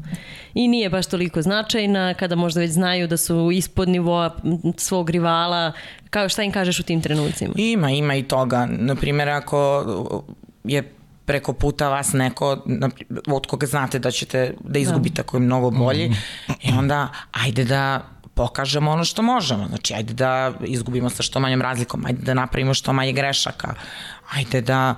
[0.53, 4.35] i nije baš toliko značajna, kada možda već znaju da su ispod nivoa
[4.77, 5.71] svog rivala,
[6.09, 7.53] kao šta im kažeš u tim trenucima?
[7.57, 8.67] Ima, ima i toga.
[8.71, 9.85] Naprimjer, ako
[10.63, 10.93] je
[11.25, 12.57] preko puta vas neko
[13.27, 15.21] od koga znate da ćete da izgubite da.
[15.21, 16.13] ako je mnogo bolji mm.
[16.61, 18.01] i onda ajde da
[18.33, 19.67] pokažemo ono što možemo.
[19.67, 23.73] Znači, ajde da izgubimo sa što manjom razlikom, ajde da napravimo što manje grešaka,
[24.31, 24.95] ajde da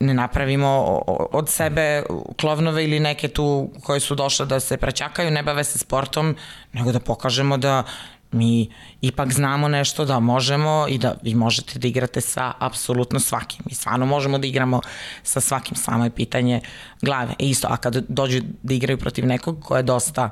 [0.00, 2.02] ne napravimo od sebe
[2.40, 6.36] klovnove ili neke tu koje su došle da se praćakaju, ne bave se sportom,
[6.72, 7.82] nego da pokažemo da
[8.32, 8.70] mi
[9.00, 13.62] ipak znamo nešto da možemo i da vi možete da igrate sa apsolutno svakim.
[13.64, 14.80] Mi stvarno možemo da igramo
[15.22, 16.60] sa svakim, samo je pitanje
[17.02, 17.34] glave.
[17.38, 20.30] E isto, a kad dođu da igraju protiv nekog ko je dosta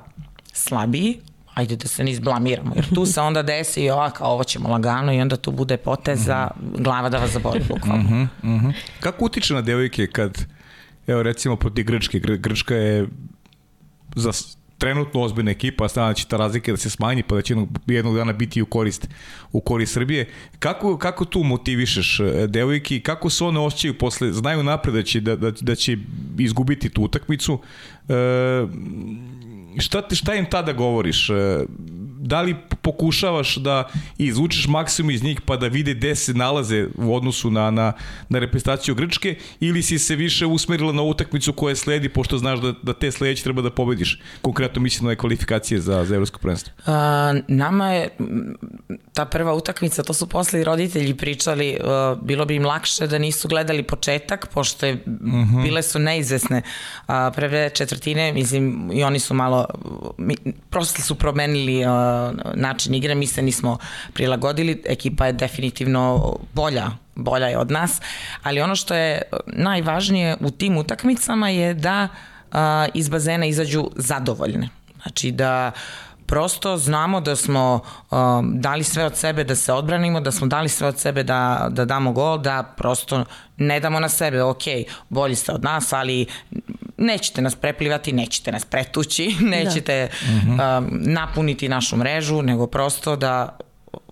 [0.53, 1.21] slabiji,
[1.55, 5.13] ajde da se ne izblamiramo, jer tu se onda desi i ovako, ovo ćemo lagano
[5.13, 6.83] i onda tu bude poteza, mm -hmm.
[6.83, 8.03] glava da vas zaboli bukvalno.
[8.03, 8.73] Mm -hmm, mm -hmm.
[9.01, 10.47] Kako utiče na devojke kad,
[11.07, 13.09] evo recimo protiv Grčke, Grčka je
[14.17, 14.33] za
[14.81, 17.55] trenutno ozbiljna ekipa, a će ta razlika da se smanji, pa da će
[17.87, 19.09] jednog, dana biti u korist,
[19.53, 20.29] u korist Srbije.
[20.59, 25.21] Kako, kako tu motivišeš e, devojke kako se one osjećaju posle, znaju napred da će,
[25.21, 25.97] da, da, da će
[26.39, 27.59] izgubiti tu utakmicu,
[28.09, 28.15] e,
[29.79, 31.31] šta, šta im tada govoriš?
[31.31, 31.35] E,
[32.23, 37.15] da li pokušavaš da izvučeš maksimum iz njih pa da vide gde se nalaze u
[37.17, 37.93] odnosu na, na,
[38.29, 42.73] na reprezentaciju Grčke ili si se više usmerila na utakmicu koja sledi pošto znaš da,
[42.83, 44.21] da te sledeće treba da pobediš?
[44.43, 46.73] Konkretno mislim na kvalifikacije za, za evropsko prvenstvo.
[46.87, 48.09] A, nama je
[49.15, 53.19] ta prva utakmica, to su posle i roditelji pričali, uh, bilo bi im lakše da
[53.19, 55.57] nisu gledali početak, pošto je, uh mhm.
[55.57, 55.63] -huh.
[55.63, 59.67] bile su neizvesne uh, prve četvrtine, mislim, i oni su malo,
[60.19, 60.37] mi,
[60.71, 62.10] prosto su promenili uh,
[62.55, 63.79] način igre, mi se nismo
[64.13, 66.91] prilagodili, ekipa je definitivno bolja
[67.21, 68.01] bolja je od nas,
[68.43, 72.59] ali ono što je najvažnije u tim utakmicama je da uh,
[72.95, 74.69] iz bazena izađu zadovoljne.
[75.03, 75.73] Znači da
[76.27, 77.81] prosto znamo da smo
[78.11, 81.69] um, dali sve od sebe da se odbranimo, da smo dali sve od sebe da,
[81.71, 83.25] da damo gol, da prosto
[83.57, 84.63] ne damo na sebe, ok,
[85.09, 86.27] bolji ste od nas, ali
[87.01, 90.09] nećete nas preplivati, nećete nas pretući, nećete
[90.47, 90.79] da.
[90.79, 93.59] um, napuniti našu mrežu, nego prosto da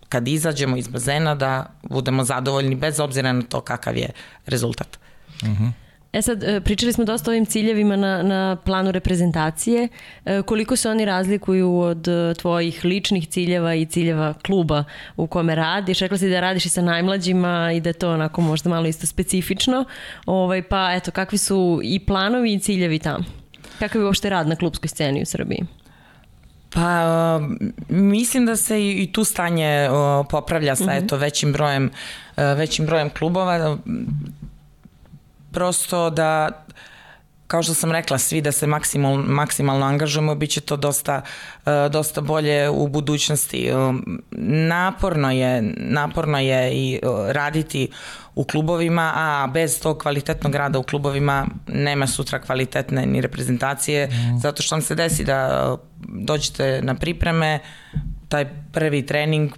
[0.09, 4.11] kad izađemo iz bazena da budemo zadovoljni bez obzira na to kakav je
[4.47, 4.99] rezultat.
[5.43, 5.53] Mhm.
[5.53, 5.88] Uh -huh.
[6.13, 9.89] E sad, e, pričali smo dosta o ovim ciljevima na, na planu reprezentacije.
[10.25, 14.85] E, koliko se oni razlikuju od e, tvojih ličnih ciljeva i ciljeva kluba
[15.17, 15.99] u kome radiš?
[15.99, 19.07] Rekla si da radiš i sa najmlađima i da je to onako možda malo isto
[19.07, 19.85] specifično.
[20.27, 23.25] Ovaj, pa eto, kakvi su i planovi i ciljevi tamo?
[23.79, 25.67] Kakav je uopšte rad na klubskoj sceni u Srbiji?
[26.71, 27.41] Pa
[27.89, 29.89] mislim da se i, tu stanje
[30.31, 31.05] popravlja sa mm -hmm.
[31.05, 31.91] eto većim brojem
[32.37, 33.79] većim brojem klubova
[35.53, 36.65] prosto da
[37.49, 41.73] kao što sam rekla, svi da se maksimal, maksimalno angažujemo, bit će to dosta, uh,
[41.93, 43.73] dosta bolje u budućnosti.
[43.73, 44.23] Um,
[44.69, 47.89] naporno je, naporno je i uh, raditi
[48.35, 54.39] u klubovima, a bez tog kvalitetnog rada u klubovima nema sutra kvalitetne ni reprezentacije, mm.
[54.39, 55.77] zato što vam se desi da
[56.09, 57.59] dođete na pripreme,
[58.29, 59.53] taj prvi trening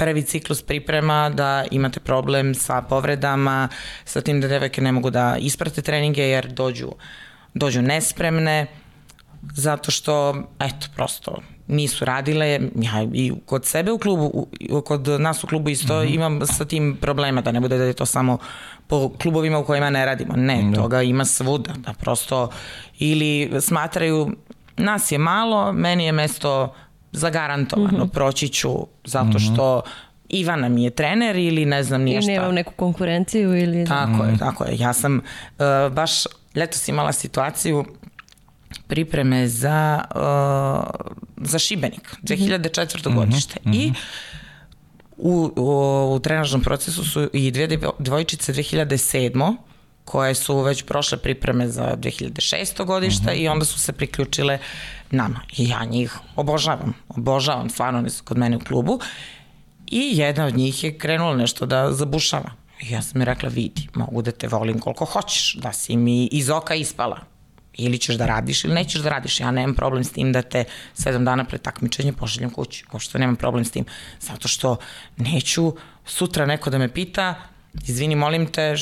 [0.00, 3.68] prvi ciklus priprema da imate problem sa povredama,
[4.04, 6.88] sa tim da devojke ne mogu da isprate treninge jer dođu,
[7.54, 8.66] dođu nespremne,
[9.54, 14.46] zato što, eto, prosto nisu radile, ja i kod sebe u klubu,
[14.84, 16.14] kod nas u klubu isto mm -hmm.
[16.14, 18.38] imam sa tim problema, da ne bude da je to samo
[18.86, 20.34] po klubovima u kojima ne radimo.
[20.36, 20.70] Ne, no.
[20.70, 20.76] Da.
[20.76, 22.48] toga ima svuda, da prosto
[22.98, 24.30] ili smatraju
[24.76, 26.74] nas je malo, meni je mesto
[27.12, 28.12] zagarantovano, mm -hmm.
[28.12, 29.38] proći ću zato mhm.
[29.38, 29.82] što
[30.28, 32.32] Ivana mi je trener ili ne znam nije šta.
[32.32, 33.86] I nemam neku konkurenciju ili...
[33.86, 34.26] Tako mm.
[34.26, 34.38] je, mhm.
[34.38, 34.78] tako je.
[34.78, 37.84] Ja sam uh, baš letos imala situaciju
[38.86, 43.08] pripreme za, uh, za Šibenik, 2004.
[43.08, 43.14] Mm -hmm.
[43.14, 43.60] godište.
[43.64, 43.76] Mm -hmm.
[43.76, 43.92] I
[45.16, 49.56] u, u, u trenažnom procesu su i dve devojčice 2007
[50.04, 52.84] koje su već prošle pripreme za 2006.
[52.84, 53.42] godište mm -hmm.
[53.42, 54.58] i onda su se priključile
[55.10, 55.40] nama.
[55.56, 59.00] I ja njih obožavam, obožavam, stvarno oni su kod mene u klubu.
[59.86, 62.50] I jedna od njih je krenula nešto da zabušava.
[62.80, 66.26] I ja sam mi rekla, vidi, mogu da te volim koliko hoćeš, da si mi
[66.26, 67.18] iz oka ispala.
[67.76, 69.40] Ili ćeš da radiš ili nećeš da radiš.
[69.40, 72.84] Ja nemam problem s tim da te sedam dana pred takmičenje pošaljem kući.
[72.84, 73.84] Ko što nemam problem s tim.
[74.20, 74.76] Zato što
[75.16, 75.72] neću
[76.04, 77.34] sutra neko da me pita,
[77.86, 78.74] izvini, molim te,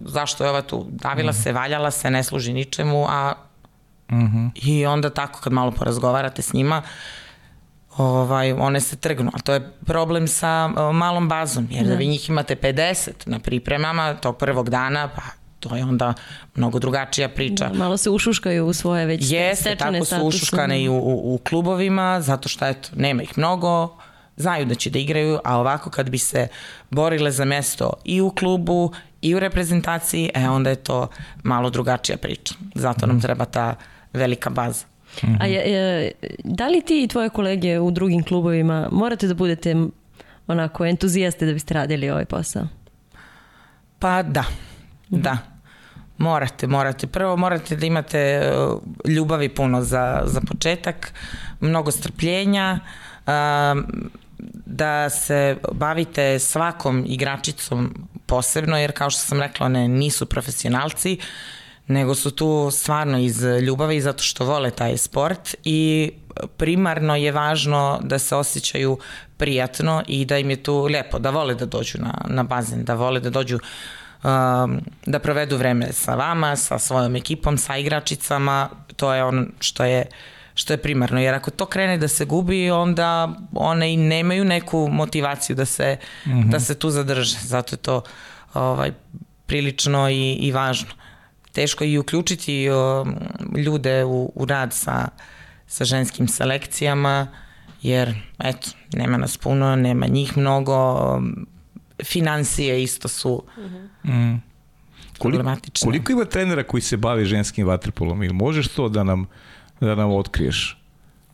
[0.00, 0.86] zašto je ova tu?
[0.90, 1.42] Davila mm -hmm.
[1.42, 3.34] se, valjala se, ne služi ničemu, a
[4.10, 4.50] mm -hmm.
[4.54, 6.82] i onda tako kad malo porazgovarate s njima,
[7.96, 9.30] ovaj, one se trgnu.
[9.34, 13.38] A to je problem sa o, malom bazom, jer da vi njih imate 50 na
[13.38, 15.22] pripremama tog prvog dana, pa
[15.60, 16.14] to je onda
[16.54, 17.68] mnogo drugačija priča.
[17.68, 21.38] Da, malo se ušuškaju u svoje već Jeste, tako su ušuškane i u, u, u
[21.38, 23.96] klubovima, zato što eto, nema ih mnogo,
[24.36, 26.48] znaju da će da igraju, a ovako kad bi se
[26.90, 28.92] borile za mesto i u klubu
[29.22, 31.08] i u reprezentaciji, e onda je to
[31.42, 32.54] malo drugačija priča.
[32.74, 33.22] Zato nam mhm.
[33.22, 33.74] treba ta
[34.12, 34.86] velika baza.
[35.22, 35.36] Mm -hmm.
[35.40, 36.12] A je, je,
[36.44, 39.76] da li ti i tvoje kolege u drugim klubovima morate da budete
[40.46, 42.66] onako entuzijaste da biste radili ovaj posao?
[43.98, 45.22] Pa da, mm -hmm.
[45.22, 45.38] da.
[46.20, 47.06] Morate, morate.
[47.06, 48.80] Prvo morate da imate uh,
[49.10, 51.12] ljubavi puno za, za početak,
[51.60, 52.78] mnogo strpljenja,
[53.26, 54.10] um,
[54.66, 61.18] da se bavite svakom igračicom posebno, jer kao što sam rekla, one nisu profesionalci,
[61.90, 66.10] nego su tu stvarno iz ljubavi zato što vole taj sport i
[66.56, 68.98] primarno je važno da se osjećaju
[69.36, 72.94] prijatno i da im je tu lepo, da vole da dođu na, na bazen, da
[72.94, 79.14] vole da dođu um, da provedu vreme sa vama, sa svojom ekipom, sa igračicama, to
[79.14, 80.06] je ono što je
[80.54, 84.88] što je primarno, jer ako to krene da se gubi, onda one i nemaju neku
[84.92, 86.50] motivaciju da se, mm -hmm.
[86.50, 88.02] da se tu zadrže, zato je to
[88.54, 88.92] ovaj,
[89.46, 90.99] prilično i, i važno.
[91.52, 93.06] Teško i uključiti o,
[93.56, 95.08] ljude u, u rad sa,
[95.66, 97.26] sa ženskim selekcijama,
[97.82, 100.98] jer eto, nema nas puno, nema njih mnogo,
[102.04, 103.42] financije isto su
[104.04, 104.34] mm.
[105.18, 105.86] problematične.
[105.86, 109.26] Koliko ima trenera koji se bavi ženskim vaterpolom ili možeš to da nam
[109.80, 110.79] da nam otkriješ?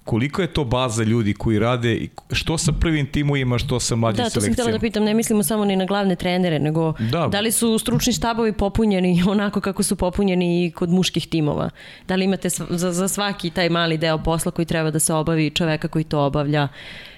[0.07, 4.17] Koliko je to baza ljudi koji rade i što sa prvim timovima, što sa mlađim
[4.17, 4.31] selekcijama?
[4.31, 7.29] Da, to sam htjela da pitam, ne mislimo samo ni na glavne trenere, nego da.
[7.33, 11.71] da li su stručni štabovi popunjeni onako kako su popunjeni i kod muških timova?
[12.09, 15.51] Da li imate za, za svaki taj mali deo posla koji treba da se obavi
[15.51, 16.69] čoveka koji to obavlja?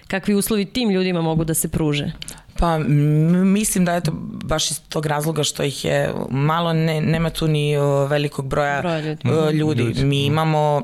[0.07, 2.12] Kakvi uslovi tim ljudima mogu da se pruže?
[2.59, 2.78] Pa
[3.45, 4.12] mislim da je to
[4.45, 7.74] baš iz tog razloga što ih je malo, ne, nema tu ni
[8.09, 9.82] velikog broja, broja ljudi.
[9.82, 10.05] ljudi.
[10.05, 10.82] Mi imamo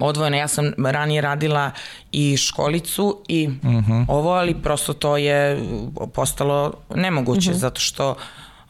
[0.00, 0.36] odvojeno.
[0.36, 1.70] Ja sam ranije radila
[2.12, 3.92] i školicu i uh mhm.
[3.92, 4.04] -huh.
[4.08, 5.58] ovo, ali prosto to je
[6.14, 7.56] postalo nemoguće uh mhm.
[7.56, 7.60] -huh.
[7.60, 8.14] zato što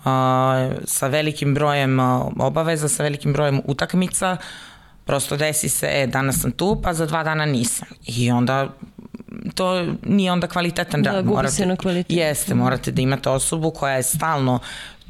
[0.05, 2.01] a, sa velikim brojem
[2.39, 4.37] obaveza, sa velikim brojem utakmica,
[5.05, 7.89] prosto desi se, e, danas sam tu, pa za dva dana nisam.
[8.07, 8.69] I onda
[9.55, 11.15] to nije onda kvalitetan rad.
[11.15, 12.17] Da, gubi morate, se na kvalitet.
[12.17, 14.59] Jeste, morate da imate osobu koja je stalno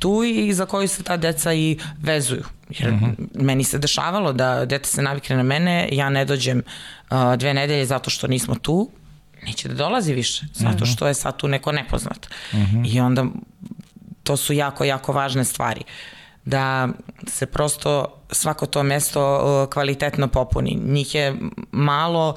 [0.01, 2.44] tu i za koju se ta deca i vezuju.
[2.68, 3.05] Jer uh mhm.
[3.05, 3.42] -huh.
[3.42, 6.62] meni se dešavalo da dete se navikne na mene, ja ne dođem
[7.11, 8.90] uh, dve nedelje zato što nismo tu,
[9.46, 10.92] neće da dolazi više, zato mhm.
[10.92, 12.26] što je sad tu neko nepoznat.
[12.53, 12.76] Uh mhm.
[12.76, 12.94] -huh.
[12.94, 13.24] I onda
[14.22, 15.82] to su jako, jako važne stvari.
[16.44, 16.88] Da
[17.26, 20.78] se prosto svako to mesto uh, kvalitetno popuni.
[20.84, 21.36] Njih je
[21.72, 22.36] malo,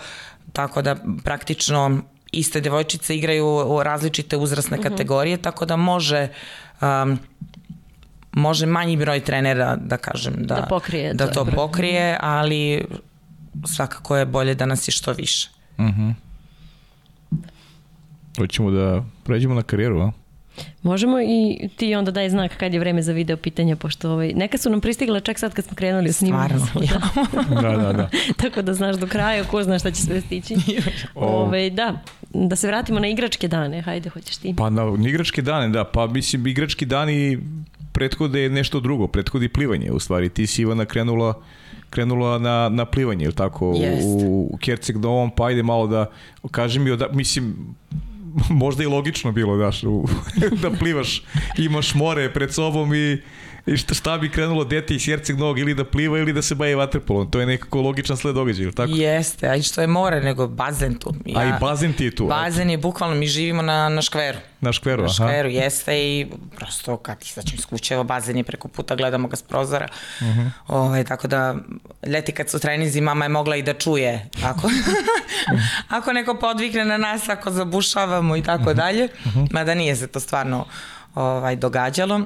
[0.53, 2.01] tako da praktično
[2.31, 6.27] iste devojčice igraju različite uzrasne kategorije, tako da može
[6.81, 7.19] um,
[8.33, 12.85] može manji broj trenera da kažem da, da, pokrije da to, pokrije, ali
[13.65, 15.49] svakako je bolje da nas je što više.
[15.79, 15.87] Mhm.
[15.87, 16.13] Uh -huh.
[18.37, 20.11] Hoćemo da pređemo na karijeru, a?
[20.83, 24.57] Možemo i ti onda daj znak kad je vreme za video pitanja, pošto ovaj, neka
[24.57, 26.59] su nam pristigla čak sad kad smo krenuli u snimanju.
[26.59, 26.87] Stvarno,
[27.55, 27.61] ja.
[27.61, 28.09] da, da, da.
[28.41, 30.55] Tako da znaš do kraja, ko zna šta će sve stići.
[31.15, 32.01] Ove, ovaj, da,
[32.33, 34.53] da se vratimo na igračke dane, hajde, hoćeš ti.
[34.57, 37.39] Pa na igračke dane, da, pa mislim igrački dani
[37.93, 41.41] prethode nešto drugo, prethodi plivanje, u stvari ti si Ivana krenula
[41.93, 44.05] krenula na, na plivanje, ili tako, Jest.
[44.25, 46.05] u Kerceg Novom, pa ajde malo da,
[46.51, 47.75] kaži mi, da, mislim,
[48.49, 50.07] možda i logično bilo, daš, u,
[50.61, 51.23] da plivaš,
[51.57, 53.17] imaš more pred sobom i
[53.65, 56.55] I šta, šta bi krenulo dete iz Herceg Novog ili da pliva ili da se
[56.55, 57.31] baje vaterpolom?
[57.31, 58.91] To je nekako logičan sled događaja, ili tako?
[58.95, 61.13] Jeste, a i što je more, nego bazen tu.
[61.25, 62.27] Ja, a i bazen ti je tu?
[62.27, 64.37] Bazen je bukvalno, mi živimo na, na škveru.
[64.61, 65.57] Na škveru, na škveru, aha.
[65.57, 69.41] jeste i prosto kad izaćem iz kuće, evo bazen je preko puta, gledamo ga s
[69.41, 69.87] prozora.
[70.21, 70.49] Uh -huh.
[70.67, 71.55] Ove, ovaj, tako da,
[72.07, 74.29] leti kad su trenizi, mama je mogla i da čuje.
[74.43, 74.69] Ako,
[75.97, 79.07] ako neko podvikne na nas, ako zabušavamo i tako dalje.
[79.51, 80.65] Mada nije se to stvarno
[81.15, 82.21] ovaj, događalo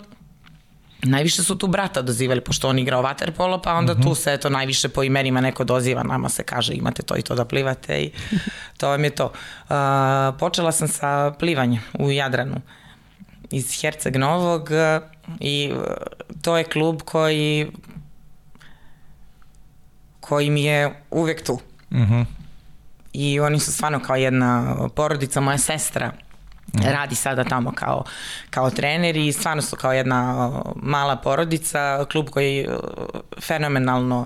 [1.04, 4.04] najviše su tu brata dozivali, pošto on igrao vaterpolo, pa onda uh -huh.
[4.04, 7.36] tu se eto najviše po imenima neko doziva, nama se kaže imate to i to
[7.36, 8.12] da plivate i
[8.78, 9.26] to vam je to.
[9.26, 9.76] Uh,
[10.40, 12.56] počela sam sa plivanjem u Jadranu
[13.52, 14.70] iz Herceg Novog
[15.40, 15.74] i
[16.42, 17.72] to je klub koji
[20.20, 21.54] koji mi je uvek tu.
[21.54, 22.26] Uh -huh.
[23.14, 26.12] I oni su stvarno kao jedna porodica, moja sestra
[26.74, 28.04] radi sada tamo kao,
[28.50, 32.68] kao trener i stvarno su kao jedna mala porodica, klub koji
[33.42, 34.26] fenomenalno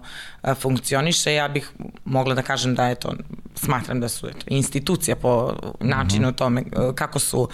[0.56, 1.34] funkcioniše.
[1.34, 1.72] Ja bih
[2.06, 3.14] mogla da kažem da je to,
[3.56, 6.38] smatram da su eto, institucija po načinu mm -hmm.
[6.38, 6.64] tome
[6.96, 7.50] kako su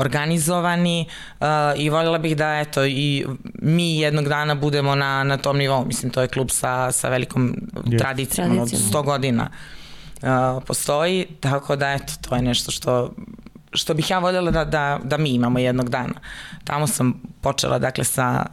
[0.00, 1.06] organizovani
[1.40, 5.84] uh, i voljela bih da eto i mi jednog dana budemo na, na tom nivou.
[5.84, 7.98] Mislim, to je klub sa, sa velikom yes.
[7.98, 9.50] tradicijom, od 100 godina
[10.22, 10.28] uh,
[10.66, 13.10] postoji, tako da eto, to je nešto što
[13.72, 16.14] što bih ja voljela da, da, da mi imamo jednog dana.
[16.64, 18.46] Tamo sam počela dakle sa,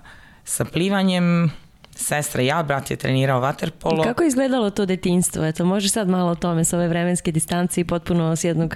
[0.44, 1.52] sa plivanjem,
[1.96, 4.04] sestra i ja, brat je trenirao vaterpolo.
[4.04, 5.46] Kako je izgledalo to detinstvo?
[5.46, 8.76] Eto, može sad malo o tome sa ove vremenske distancije i potpuno s jednog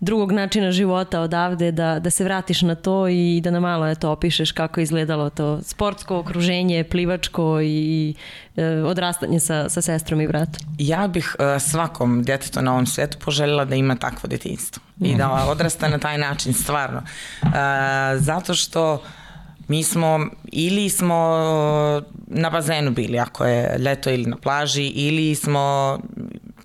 [0.00, 4.10] drugog načina života odavde da, da se vratiš na to i da na malo eto,
[4.10, 8.14] opišeš kako je izgledalo to sportsko okruženje, plivačko i
[8.56, 10.62] e, odrastanje sa, sa sestrom i bratom.
[10.78, 15.30] Ja bih e, svakom djetetu na ovom svetu poželjela da ima takvo detinstvo i da
[15.30, 17.02] odrasta na taj način stvarno.
[17.42, 17.48] E,
[18.18, 19.02] zato što
[19.68, 21.16] mi smo ili smo
[22.26, 25.98] na bazenu bili ako je leto ili na plaži ili smo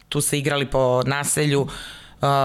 [0.09, 1.69] tu se igrali po naselju uh,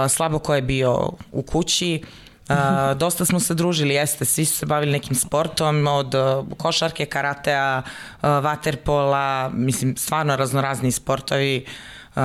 [0.09, 2.03] slabo ko je bio u kući,
[2.51, 7.07] Uh, dosta smo se družili, jeste, svi su se bavili nekim sportom, od uh, košarke,
[7.07, 11.65] karatea, uh, vaterpola, mislim, stvarno raznorazni sportovi
[12.17, 12.23] uh,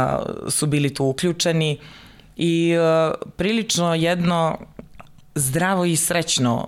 [0.50, 1.80] su bili tu uključeni
[2.36, 4.58] i uh, prilično jedno
[5.36, 6.68] zdravo i srećno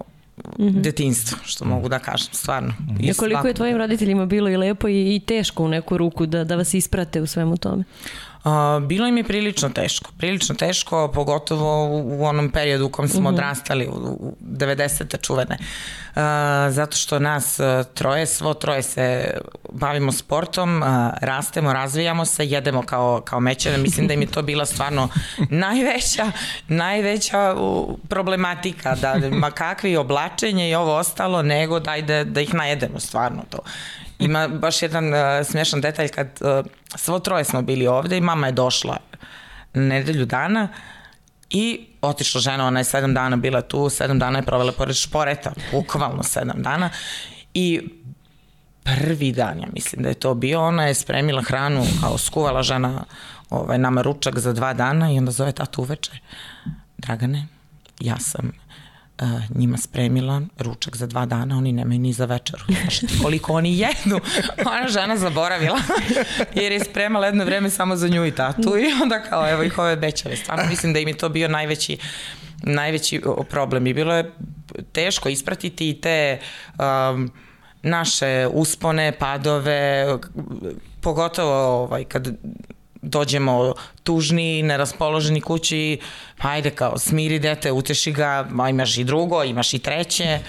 [0.59, 0.81] Mm -hmm.
[0.81, 2.69] detinstvo, što mogu da kažem, stvarno.
[2.69, 3.11] Mm -hmm.
[3.11, 6.43] I koliko je tvojim roditeljima bilo i lepo i, i teško u neku ruku da,
[6.43, 7.83] da vas isprate u svemu tome?
[8.81, 13.23] Bilo im je prilično teško, prilično teško, pogotovo u, onom periodu u kom smo mm
[13.23, 13.33] -hmm.
[13.33, 15.21] odrastali, u, u 90.
[15.21, 15.57] čuvene.
[16.69, 19.37] Zato što nas uh, troje, svo troje se
[19.73, 20.83] bavimo sportom,
[21.21, 23.77] rastemo, razvijamo se, jedemo kao, kao mećene.
[23.77, 25.09] Mislim da im je to bila stvarno
[25.49, 26.31] najveća,
[26.67, 27.55] najveća
[28.09, 33.43] problematika, da ma kakvi oblačenje i ovo ostalo, nego daj da, da ih najedemo stvarno
[33.49, 33.59] to.
[34.19, 36.65] Ima baš jedan uh, smešan detalj kad uh,
[36.95, 38.97] svo troje smo bili ovde i mama je došla
[39.73, 40.67] nedelju dana
[41.49, 45.51] i otišla žena, ona je sedam dana bila tu, sedam dana je provela pored šporeta,
[45.71, 46.89] bukvalno sedam dana
[47.53, 47.89] i
[48.83, 53.03] prvi dan, ja mislim da je to bio, ona je spremila hranu, kao skuvala žena
[53.49, 56.11] ovaj, nama ručak za dva dana i onda zove tatu uveče.
[56.97, 57.47] Dragane,
[57.99, 58.51] ja sam
[59.55, 62.63] njima spremila ručak za dva dana, oni nemaju ni za večeru.
[62.81, 64.19] Znaš koliko oni jedu?
[64.65, 65.79] Ona žena zaboravila,
[66.55, 69.79] jer je spremala jedno vreme samo za nju i tatu i onda kao evo ih
[69.79, 70.35] ove bećave.
[70.35, 71.97] Stvarno mislim da im je to bio najveći
[72.63, 74.31] najveći problem i bilo je
[74.91, 76.39] teško ispratiti i te
[76.79, 77.31] um,
[77.81, 80.05] naše uspone, padove,
[81.01, 82.37] pogotovo ovaj, kad
[83.01, 83.73] dođemo
[84.03, 85.99] tužni, neraspoloženi kući,
[86.37, 90.39] hajde kao smiri dete, uteši ga, a imaš i drugo, imaš i treće.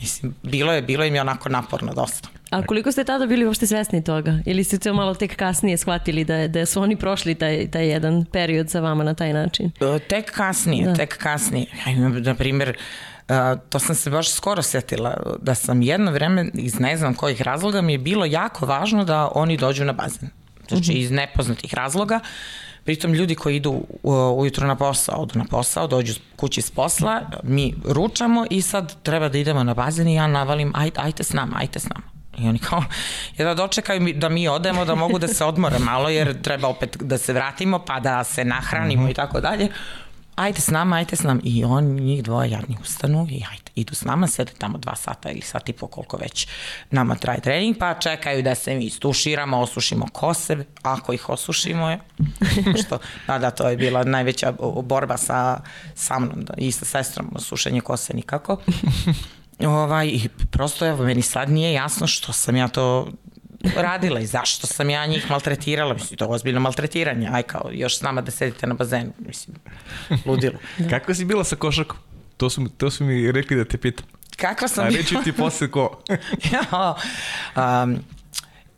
[0.00, 2.28] Mislim, bilo je, bilo im je onako naporno dosta.
[2.50, 4.38] A koliko ste tada bili uopšte svesni toga?
[4.46, 8.24] Ili ste to malo tek kasnije shvatili da, da su oni prošli taj, taj jedan
[8.24, 9.70] period sa vama na taj način?
[9.80, 10.94] E, tek kasnije, da.
[10.94, 11.66] tek kasnije.
[12.24, 12.76] Na primjer,
[13.68, 17.82] to sam se baš skoro setila, da sam jedno vreme iz ne znam kojih razloga
[17.82, 20.28] mi je bilo jako važno da oni dođu na bazen.
[20.76, 22.20] Znači, iz nepoznatih razloga.
[22.84, 23.82] Pritom ljudi koji idu
[24.36, 29.28] ujutro na posao, odu na posao, dođu kući s posla, mi ručamo i sad treba
[29.28, 32.06] da idemo na bazen i ja navalim, aj, ajte s nama, ajte s nama.
[32.38, 32.84] I oni kao,
[33.38, 36.96] ja da dočekaju da mi odemo, da mogu da se odmore malo, jer treba opet
[37.00, 39.68] da se vratimo, pa da se nahranimo i tako dalje
[40.40, 41.40] ajde s nama, ajde s nama.
[41.44, 45.30] I on, njih dvoje jadni ustanu i ajde, idu s nama, sede tamo dva sata
[45.30, 46.46] ili sat i po koliko već
[46.90, 52.00] nama traje trening, pa čekaju da se mi istuširamo, osušimo kose, ako ih osušimo je,
[52.84, 55.60] što, da, da, to je bila najveća borba sa,
[55.94, 58.56] sa mnom da, i sa sestrom, sušenje kose nikako.
[59.66, 63.08] ovaj, I prosto, evo, meni sad nije jasno što sam ja to
[63.76, 67.98] radila i zašto sam ja njih maltretirala, mislim, to je ozbiljno maltretiranje, aj kao, još
[67.98, 69.56] s nama da sedite na bazenu, mislim,
[70.24, 70.58] ludilo.
[70.78, 70.88] da.
[70.98, 71.98] Kako si bila sa košakom?
[72.36, 74.06] To su, to su mi rekli da te pitam.
[74.36, 74.98] Kakva sam bila?
[74.98, 76.02] A reći ti posle ko?
[76.52, 76.94] ja,
[77.56, 77.98] um,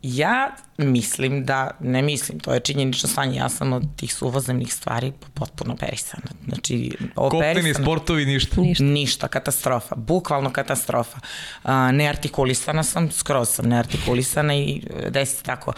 [0.03, 5.11] Ja mislim da, ne mislim, to je činjenično stanje, ja sam od tih suvozemnih stvari
[5.33, 6.23] potpuno operisana.
[6.47, 6.97] Znači.
[7.15, 8.61] Kopneni sportovi ništa.
[8.61, 8.83] Ništa.
[8.83, 11.19] Ništa, katastrofa, bukvalno katastrofa.
[11.63, 15.73] A, neartikulisana sam, skroz sam neartikulisana i e, desi tako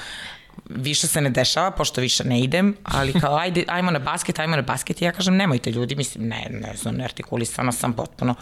[0.69, 4.55] više se ne dešava, pošto više ne idem, ali kao ajde, ajmo na basket, ajmo
[4.55, 8.35] na basket i ja kažem nemojte ljudi, mislim ne, ne znam, neartikulisana sam potpuno.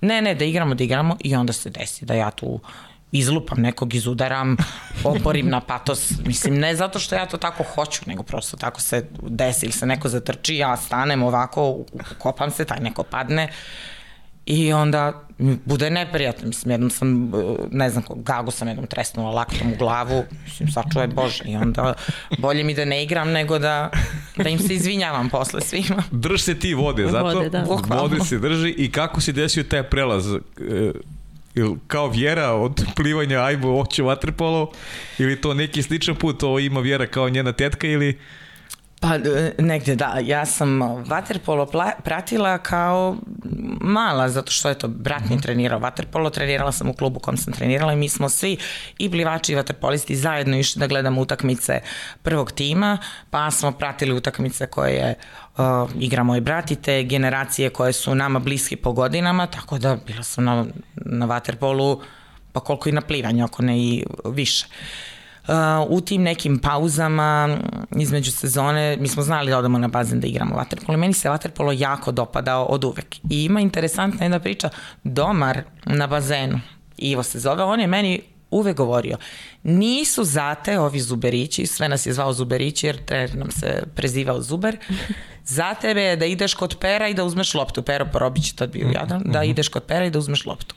[0.00, 2.60] Ne, ne, da igramo, da igramo i onda se desi da ja tu
[3.14, 4.56] izlupam nekog, izudaram,
[5.04, 6.12] oporim na patos.
[6.26, 9.86] Mislim, ne zato što ja to tako hoću, nego prosto tako se desi ili se
[9.86, 11.84] neko zatrči, ja stanem ovako,
[12.18, 13.48] kopam se, taj neko padne
[14.46, 15.26] i onda
[15.64, 16.48] bude neprijatno.
[16.48, 17.32] Mislim, jednom sam,
[17.70, 21.94] ne znam, gagu sam jednom tresnula laktom u glavu, mislim, sačuvaj Bože, i onda
[22.38, 23.90] bolje mi da ne igram nego da,
[24.36, 26.02] da im se izvinjavam posle svima.
[26.10, 27.64] Drž se ti vode, zato vode, da.
[28.00, 30.26] vode se drži i kako si desio taj prelaz?
[31.54, 34.70] Ili kao vjera od plivanja ajmo oće vaterpolo
[35.18, 38.18] ili to neki sličan put, ovo ima vjera kao njena tetka ili
[39.04, 41.66] Pa e, negde da, ja sam vaterpolo
[42.04, 43.16] pratila kao
[43.80, 45.42] mala, zato što je to brat mi mhm.
[45.42, 48.56] trenirao vaterpolo, trenirala sam u klubu kom sam trenirala i mi smo svi
[48.98, 51.80] i plivači i vaterpolisti zajedno išli da gledamo utakmice
[52.22, 52.98] prvog tima,
[53.30, 55.14] pa smo pratili utakmice koje
[55.58, 59.96] uh, igra moj brat i te generacije koje su nama bliski po godinama, tako da
[60.06, 62.00] bila sam na, na vaterpolu
[62.52, 64.66] pa koliko i na plivanju, ako ne i više.
[65.48, 65.54] Uh,
[65.88, 67.58] u tim nekim pauzama
[67.96, 70.98] između sezone mi smo znali da odemo na bazen da igramo vaterpolo.
[70.98, 73.16] Meni se vaterpolo jako dopadao od uvek.
[73.30, 74.68] I ima interesantna jedna priča,
[75.04, 76.60] domar na bazenu,
[76.96, 78.20] Ivo se zove, on je meni
[78.54, 79.16] uvek govorio,
[79.62, 84.76] nisu zate ovi zuberići, sve nas je zvao zuberići jer trener nam se prezivao zuber,
[85.44, 87.82] za tebe je da ideš kod pera i da uzmeš loptu.
[87.82, 89.50] Pero Porobić je tad bio jadan, da mhm.
[89.50, 90.74] ideš kod pera i da uzmeš loptu.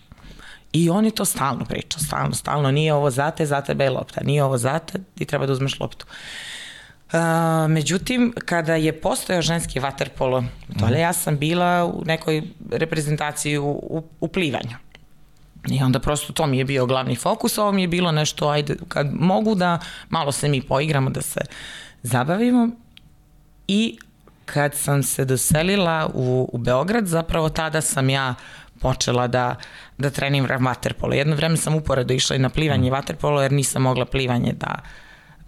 [0.74, 4.22] I oni to stalno pričaju, stalno, stalno, nije ovo za te, za tebe je lopta,
[4.24, 6.06] nije ovo za te, ti treba da uzmeš loptu.
[7.08, 7.20] Uh,
[7.70, 10.44] međutim, kada je postojao ženski vaterpolo,
[10.80, 14.76] to ja sam bila u nekoj reprezentaciji u, u, u plivanju.
[15.68, 18.76] I onda prosto to mi je bio glavni fokus, ovo mi je bilo nešto, ajde,
[18.88, 21.42] kad mogu da malo se mi poigramo, da se
[22.04, 22.70] zabavimo.
[23.68, 23.98] I
[24.46, 28.36] kad sam se doselila u, u Beograd, zapravo tada sam ja
[28.80, 29.56] počela da,
[29.98, 31.14] da treniram vaterpolo.
[31.14, 34.80] Jedno vreme sam uporedo išla i na plivanje vaterpolo jer nisam mogla plivanje da,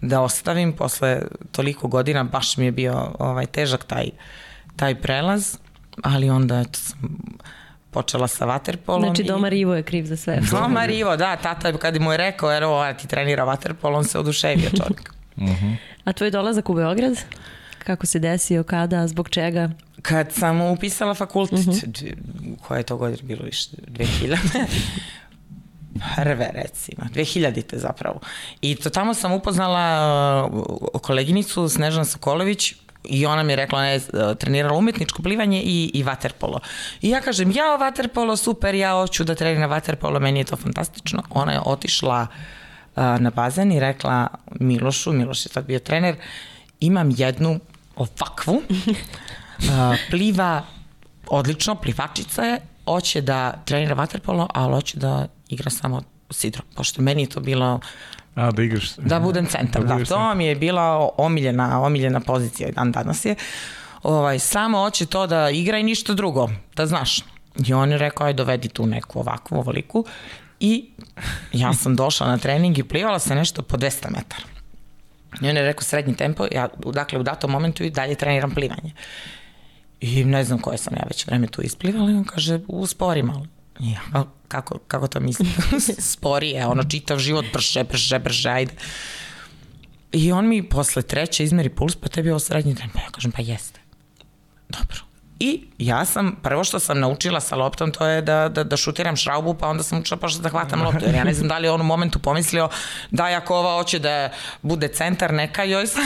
[0.00, 0.72] da ostavim.
[0.72, 4.10] Posle toliko godina baš mi je bio ovaj, težak taj,
[4.76, 5.56] taj prelaz,
[6.02, 7.18] ali onda eto, sam
[7.90, 9.02] počela sa vaterpolom.
[9.02, 10.40] Znači Domar Ivo je kriv za sve.
[10.50, 14.18] Domar Ivo, da, tata kad mu je rekao, jer ovo ti trenira vaterpolo, on se
[14.18, 15.14] oduševio čovjek.
[15.36, 15.52] uh mhm.
[15.52, 15.76] -huh.
[16.04, 17.16] A tvoj dolazak u Beograd?
[17.78, 19.70] Kako se desio, kada, zbog čega?
[20.02, 21.72] Kad sam upisala fakultet, uh mhm.
[21.72, 22.56] -huh.
[22.60, 24.36] koja je to godina bilo više, 2000
[26.16, 28.20] prve recimo, 2000-te zapravo.
[28.60, 32.74] I to tamo sam upoznala uh, koleginicu Snežana Sokolović,
[33.04, 36.60] I ona mi je rekla, ona je uh, trenirala umetničko plivanje i, i vaterpolo.
[37.02, 41.22] I ja kažem, ja vaterpolo, super, ja hoću da treniram vaterpolo, meni je to fantastično.
[41.30, 44.26] Ona je otišla uh, na bazen i rekla
[44.60, 46.16] Milošu, Miloš je tad bio trener,
[46.80, 47.60] imam jednu
[47.96, 48.62] ovakvu,
[50.10, 50.62] pliva
[51.26, 57.22] odlično, plivačica je, hoće da trenira vaterpolo, ali hoće da igra samo sidro, pošto meni
[57.22, 57.80] je to bilo
[58.34, 58.96] A, da igraš.
[58.96, 59.94] Da budem centar, da.
[59.94, 63.34] da to mi je bila omiljena, omiljena pozicija i dan danas je.
[64.02, 67.20] Ovaj, samo hoće to da igra i ništa drugo, da znaš.
[67.66, 70.04] I on je rekao, aj dovedi tu neku ovakvu, ovoliku.
[70.60, 70.90] I
[71.52, 74.44] ja sam došla na trening i plivala se nešto po 200 metara.
[75.42, 78.92] I on je rekao srednji tempo, ja dakle u datom momentu i dalje treniram plivanje.
[80.00, 83.46] I ne znam koje sam ja već vreme tu isplivala i on kaže, uspori malo.
[83.78, 85.48] Ja, kako, kako to mislim?
[86.12, 88.72] Sporije, ono čitav život, brže, brže, brže, ajde.
[90.12, 92.90] I on mi posle treće izmeri puls, pa tebi je ovo srednji tren.
[92.94, 93.80] Pa ja kažem, pa jeste.
[94.68, 95.10] Dobro.
[95.40, 99.16] I ja sam, prvo što sam naučila sa loptom, to je da, da, da šutiram
[99.16, 101.66] šraubu, pa onda sam učila pa da hvatam loptu, jer ja ne znam da li
[101.66, 102.68] je on u momentu pomislio
[103.10, 104.30] da ako ova hoće da
[104.62, 106.02] bude centar, neka joj sam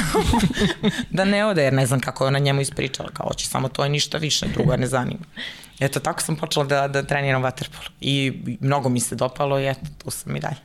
[1.10, 3.86] da ne ode, jer ne znam kako je ona njemu ispričala, kao hoće samo to
[3.86, 5.24] i ništa više, drugo ne zanima.
[5.80, 9.86] Eto, tako sam počela da, da treniram vaterpolo i mnogo mi se dopalo i eto,
[10.04, 10.56] tu sam i dalje.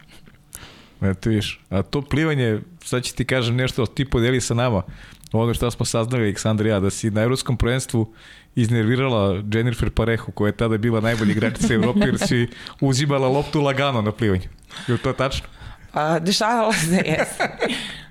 [1.02, 4.84] Eto viš, a to plivanje, sad ću ti kažem nešto, ti podeli sa nama,
[5.32, 8.14] ono što smo saznali, Aleksandar ja, da si na evropskom prvenstvu
[8.56, 12.48] iznervirala Jennifer Parehu, koja je tada bila najbolji igračica Evrope, jer si
[12.82, 14.50] uzimala loptu lagano na plivanju.
[14.88, 15.48] Je to tačno?
[15.94, 17.30] Pa, dešavalo se, jes.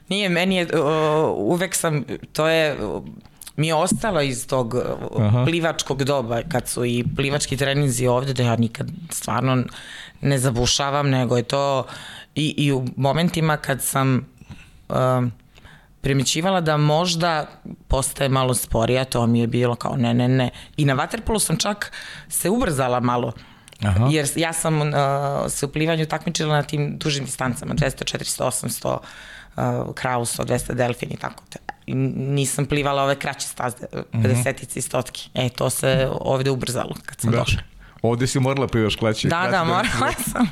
[0.08, 2.76] Nije, meni je, uh, uvek sam, to je,
[3.58, 4.74] mi je ostalo iz tog
[5.18, 5.44] Aha.
[5.44, 9.64] plivačkog doba, kad su i plivački treninzi ovde, da ja nikad stvarno
[10.20, 11.86] ne zabušavam, nego je to
[12.34, 14.26] i, i u momentima kad sam
[14.88, 14.96] uh,
[16.00, 17.46] primećivala da možda
[17.88, 20.50] postaje malo sporija, to mi je bilo kao ne, ne, ne.
[20.76, 21.92] I na vaterpolu sam čak
[22.28, 23.32] se ubrzala malo.
[23.82, 24.08] Aha.
[24.10, 24.88] Jer ja sam uh,
[25.48, 28.98] se u plivanju takmičila na tim dužim distancama, 200, 400,
[29.56, 31.44] 800, uh, kraus, 200 delfin i tako.
[31.54, 35.30] I nisam plivala ove kraće staze, 50 i stotki.
[35.34, 37.38] E, to se ovde ubrzalo kad sam da.
[37.38, 37.62] došla.
[38.02, 39.28] Ovde si morala plivaš klaće.
[39.28, 40.50] Da, da, morala sam.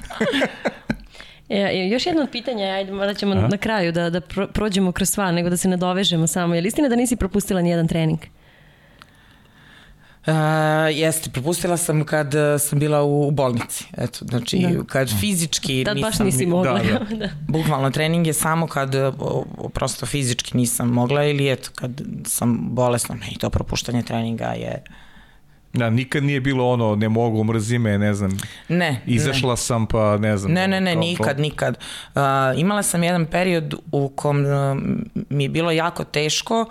[1.49, 3.49] E, još jedno od pitanja, ajde, da ćemo Aha.
[3.49, 4.20] na kraju da, da
[4.53, 6.55] prođemo kroz sva, nego da se nadovežemo samo.
[6.55, 8.18] Je li istina da nisi propustila nijedan trening?
[10.27, 10.33] Uh,
[10.93, 13.85] jeste, propustila sam kad uh, sam bila u, u bolnici.
[13.97, 14.85] Eto, znači, da.
[14.85, 16.11] kad fizički Tad nisam...
[16.11, 16.79] baš nisi mogla.
[16.79, 17.16] Da, da.
[17.16, 17.29] da.
[17.49, 19.14] Bukvalno, trening je samo kad uh,
[19.74, 23.14] prosto fizički nisam mogla ili eto, kad sam bolesna.
[23.14, 24.83] Ne, i to propuštanje treninga je...
[25.72, 28.39] Da, nikad nije bilo ono, ne mogu, mrzi me, ne znam.
[28.68, 29.03] Ne.
[29.07, 29.57] Izašla ne.
[29.57, 30.53] sam pa ne znam.
[30.53, 31.43] Ne, ne, ne, nikad, to.
[31.43, 31.79] nikad.
[32.14, 32.22] Uh,
[32.57, 34.79] imala sam jedan period u kom uh,
[35.31, 36.66] mi je bilo jako teško,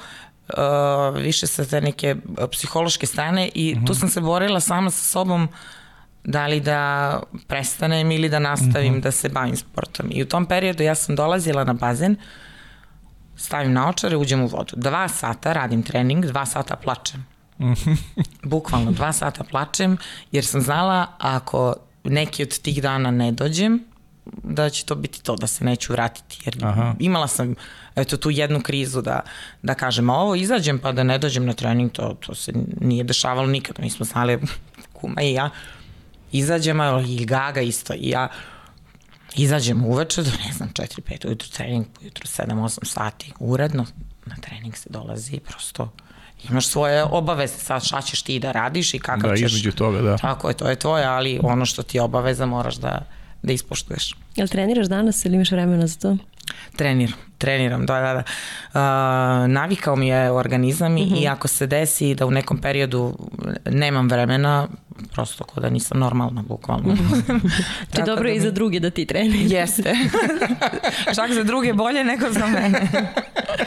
[0.47, 2.15] uh, više sa te neke
[2.51, 3.87] psihološke strane i uh -huh.
[3.87, 3.99] tu mhm.
[3.99, 5.47] sam se borila sama sa sobom
[6.23, 8.99] da li da prestanem ili da nastavim uh mhm.
[8.99, 9.03] -huh.
[9.03, 10.07] da se bavim sportom.
[10.11, 12.15] I u tom periodu ja sam dolazila na bazen,
[13.35, 14.73] stavim naočare, uđem u vodu.
[14.75, 17.25] Dva sata radim trening, dva sata plačem.
[18.43, 19.97] Bukvalno dva sata plačem,
[20.31, 23.83] jer sam znala ako neki od tih dana ne dođem,
[24.43, 26.41] da će to biti to, da se neću vratiti.
[26.45, 26.93] Jer Aha.
[26.99, 27.55] imala sam
[27.95, 29.19] eto, tu jednu krizu da,
[29.61, 33.03] da kažem, a ovo izađem pa da ne dođem na trening, to, to se nije
[33.03, 33.83] dešavalo nikada.
[33.83, 34.39] Mi smo znali,
[34.93, 35.49] kuma i ja,
[36.31, 38.27] izađemo, i Gaga isto, i ja,
[39.35, 43.85] izađem uveče do, ne znam, 4-5 ujutru trening, ujutru 7-8 sati, uredno,
[44.25, 45.91] na trening se dolazi, prosto
[46.49, 49.41] imaš svoje obaveze, sad šta ćeš ti da radiš i kakav da, ćeš...
[49.41, 50.17] Da, između toga, da.
[50.17, 53.07] Tako je, to je tvoje, ali ono što ti je obaveza moraš da,
[53.45, 54.15] da ispoštuješ.
[54.35, 56.17] Jel treniraš danas ili imaš vremena za to?
[56.75, 58.23] Treniram, treniram, da, da, da.
[58.23, 61.21] Uh, navikao mi je organizam mm -hmm.
[61.21, 63.17] i ako se desi da u nekom periodu
[63.65, 64.67] nemam vremena,
[65.11, 66.93] prosto ko da nisam normalna, bukvalno.
[66.93, 67.51] Mm -hmm.
[67.95, 68.39] Či dobro da i mi...
[68.39, 69.51] za druge da ti treniraš.
[69.51, 69.95] Jeste.
[71.15, 72.87] Čak za druge bolje nego za mene.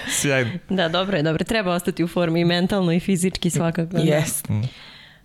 [0.08, 0.50] Sjajno.
[0.68, 1.44] Da, dobro je, dobro.
[1.44, 3.92] Treba ostati u formi i mentalno i fizički svakako.
[3.92, 3.98] Da.
[3.98, 4.52] Jeste.
[4.52, 4.62] Mm.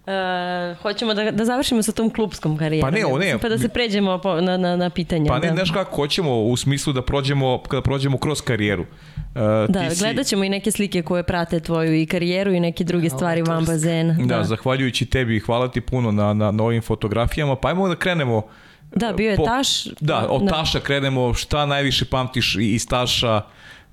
[0.06, 2.92] Uh, hoćemo da, da završimo sa tom klubskom karijerom.
[2.92, 3.38] Pa ne, o ne.
[3.38, 5.28] Pa da se pređemo po, na, na, na pitanje.
[5.28, 5.54] Pa ne, da.
[5.54, 8.82] znaš kako hoćemo u smislu da prođemo, kada prođemo kroz karijeru.
[8.82, 10.00] Uh, da, si...
[10.00, 13.46] gledat ćemo i neke slike koje prate tvoju i karijeru i neke druge stvari o,
[13.46, 14.14] van bazena.
[14.20, 17.56] Da, da, zahvaljujući tebi, hvala ti puno na, na, na ovim fotografijama.
[17.56, 18.42] Pa ajmo da krenemo
[18.96, 19.86] Da, bio je po, Taš.
[20.00, 20.52] Da, od da.
[20.52, 23.42] Taša krenemo, šta najviše pamtiš iz Taša,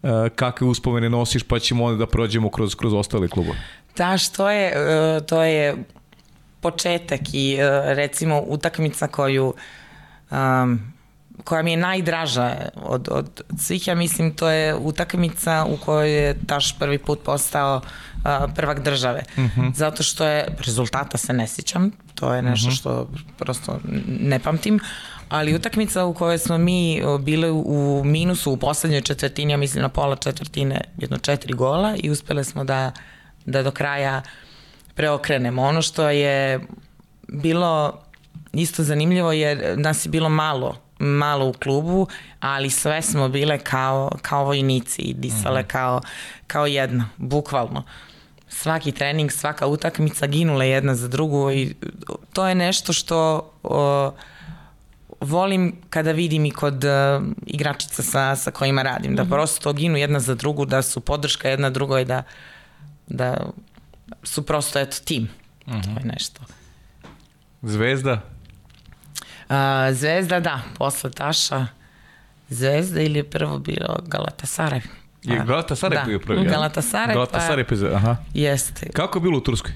[0.02, 3.58] uh, kakve uspomene nosiš, pa ćemo onda da prođemo kroz, kroz ostale klubove.
[3.94, 4.72] Taš, to je,
[5.16, 5.76] uh, to je
[6.61, 9.54] početak i e, recimo utakmica koju
[10.30, 10.92] um,
[11.44, 16.36] koja mi je najdraža od, od svih, ja mislim to je utakmica u kojoj je
[16.46, 19.22] Taš prvi put postao uh, prvak države.
[19.36, 19.61] Uh mhm.
[19.61, 19.74] -huh.
[19.74, 22.76] Zato što je, rezultata se ne sjećam, to je nešto uh mhm.
[22.76, 22.78] -huh.
[22.78, 23.80] što prosto
[24.20, 24.80] ne pamtim,
[25.28, 29.88] ali utakmica u kojoj smo mi bili u minusu u poslednjoj četvrtini, ja mislim na
[29.88, 32.92] pola četvrtine, jedno četiri gola i uspele smo da,
[33.46, 34.49] da do kraja uh,
[35.01, 35.62] preokrenemo.
[35.62, 36.61] Ono što je
[37.28, 38.01] bilo
[38.53, 42.07] isto zanimljivo je nas je bilo malo malo u klubu,
[42.40, 45.70] ali sve smo bile kao, kao vojnici i disale mm -hmm.
[45.72, 46.01] kao,
[46.46, 47.84] kao jedna, bukvalno.
[48.48, 51.74] Svaki trening, svaka utakmica ginule jedna za drugu i
[52.32, 54.12] to je nešto što o,
[55.20, 56.90] volim kada vidim i kod uh,
[57.46, 59.30] igračica sa, sa kojima radim, da mm -hmm.
[59.30, 62.22] prosto ginu jedna za drugu, da su podrška jedna drugoj, da,
[63.07, 63.51] da
[64.22, 65.28] su prosto eto tim.
[65.66, 65.94] Uh -huh.
[65.94, 66.40] To je nešto.
[67.62, 68.20] Zvezda?
[69.48, 71.66] A, zvezda, da, posle Taša
[72.48, 74.80] Zvezda ili je prvo bilo Galatasaray.
[75.22, 76.04] Je pa, Galatasaray da.
[76.06, 76.48] bio prvi?
[76.48, 78.16] Galatasaray, Galatasaray pa, pa aha.
[78.34, 78.90] Jeste.
[78.92, 79.72] Kako je bilo u Turskoj?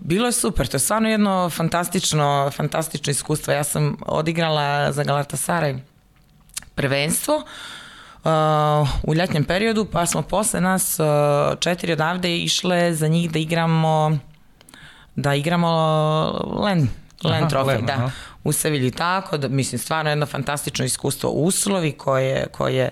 [0.00, 3.52] Bilo je super, to je stvarno jedno fantastično, fantastično iskustvo.
[3.52, 5.78] Ja sam odigrala za Galatasaray
[6.74, 7.42] prvenstvo uh,
[9.02, 11.06] u ljetnjem periodu, pa smo posle nas uh,
[11.60, 14.18] četiri odavde išle za njih da igramo
[15.16, 15.68] da igramo
[16.64, 16.88] Len,
[17.24, 17.92] Len trofej, da.
[17.92, 18.10] Aha.
[18.44, 21.30] U Sevilji tako, da, mislim, stvarno jedno fantastično iskustvo.
[21.30, 22.90] Uslovi koje, koje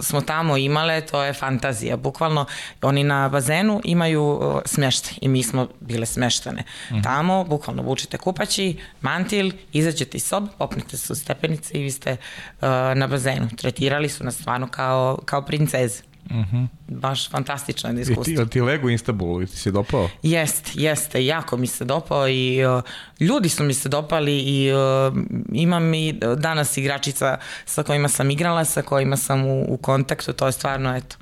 [0.00, 1.96] smo tamo imale, to je fantazija.
[1.96, 2.46] Bukvalno,
[2.82, 6.62] oni na bazenu imaju smještaj i mi smo bile smeštane.
[6.62, 7.02] Mm -hmm.
[7.02, 12.12] Tamo, bukvalno, vučite kupaći, mantil, izađete iz sobe, popnete se u stepenice i vi ste
[12.12, 13.48] uh, na bazenu.
[13.56, 16.02] Tretirali su nas stvarno kao, kao princeze.
[16.30, 16.66] -huh.
[16.88, 18.32] Baš fantastično je iskustvo.
[18.32, 20.08] I ti, ti lego Istanbul, ti se dopao?
[20.22, 22.82] Jeste, jeste, jako mi se dopao i uh,
[23.20, 25.16] ljudi su mi se dopali i uh,
[25.52, 30.46] imam i danas igračica sa kojima sam igrala, sa kojima sam u, u kontaktu, to
[30.46, 31.16] je stvarno, eto,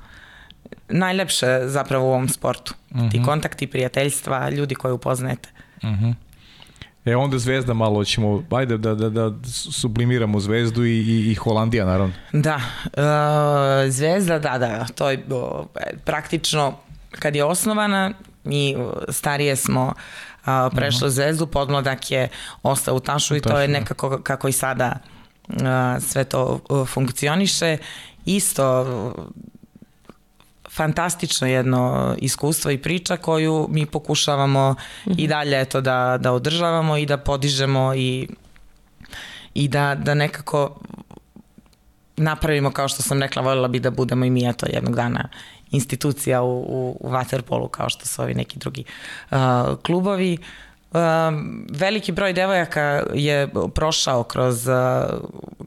[0.89, 2.73] najlepše zapravo u ovom sportu.
[2.91, 3.11] Uh -huh.
[3.11, 3.25] Ti mhm.
[3.25, 5.49] kontakti, prijateljstva, ljudi koje upoznajete.
[5.83, 6.11] Uh mhm.
[7.05, 9.31] E onda Zvezda malo ćemo, ajde da, da, da
[9.71, 12.13] sublimiramo Zvezdu i, i, i Holandija naravno.
[12.33, 15.65] Da, uh, Zvezda, da, da, to je uh,
[16.05, 16.73] praktično
[17.19, 18.75] kad je osnovana, mi
[19.09, 21.15] starije smo uh, prešli uh -huh.
[21.15, 22.29] Zvezdu, podmladak je
[22.63, 23.73] ostao u Tašu i to je da.
[23.73, 24.99] nekako kako i sada
[25.47, 25.55] uh,
[25.99, 27.77] sve to funkcioniše.
[28.25, 28.85] Isto
[30.75, 35.15] fantastično jedno iskustvo i priča koju mi pokušavamo mm -hmm.
[35.17, 38.27] i dalje eto da, da održavamo i da podižemo i,
[39.53, 40.79] i da, da nekako
[42.17, 45.29] napravimo kao što sam rekla, voljela bi da budemo i mi eto jednog dana
[45.71, 48.83] institucija u, u, u Waterpolu kao što su ovi neki drugi
[49.31, 49.37] uh,
[49.85, 50.37] klubovi.
[50.93, 54.75] Um, veliki broj devojaka je prošao kroz, uh,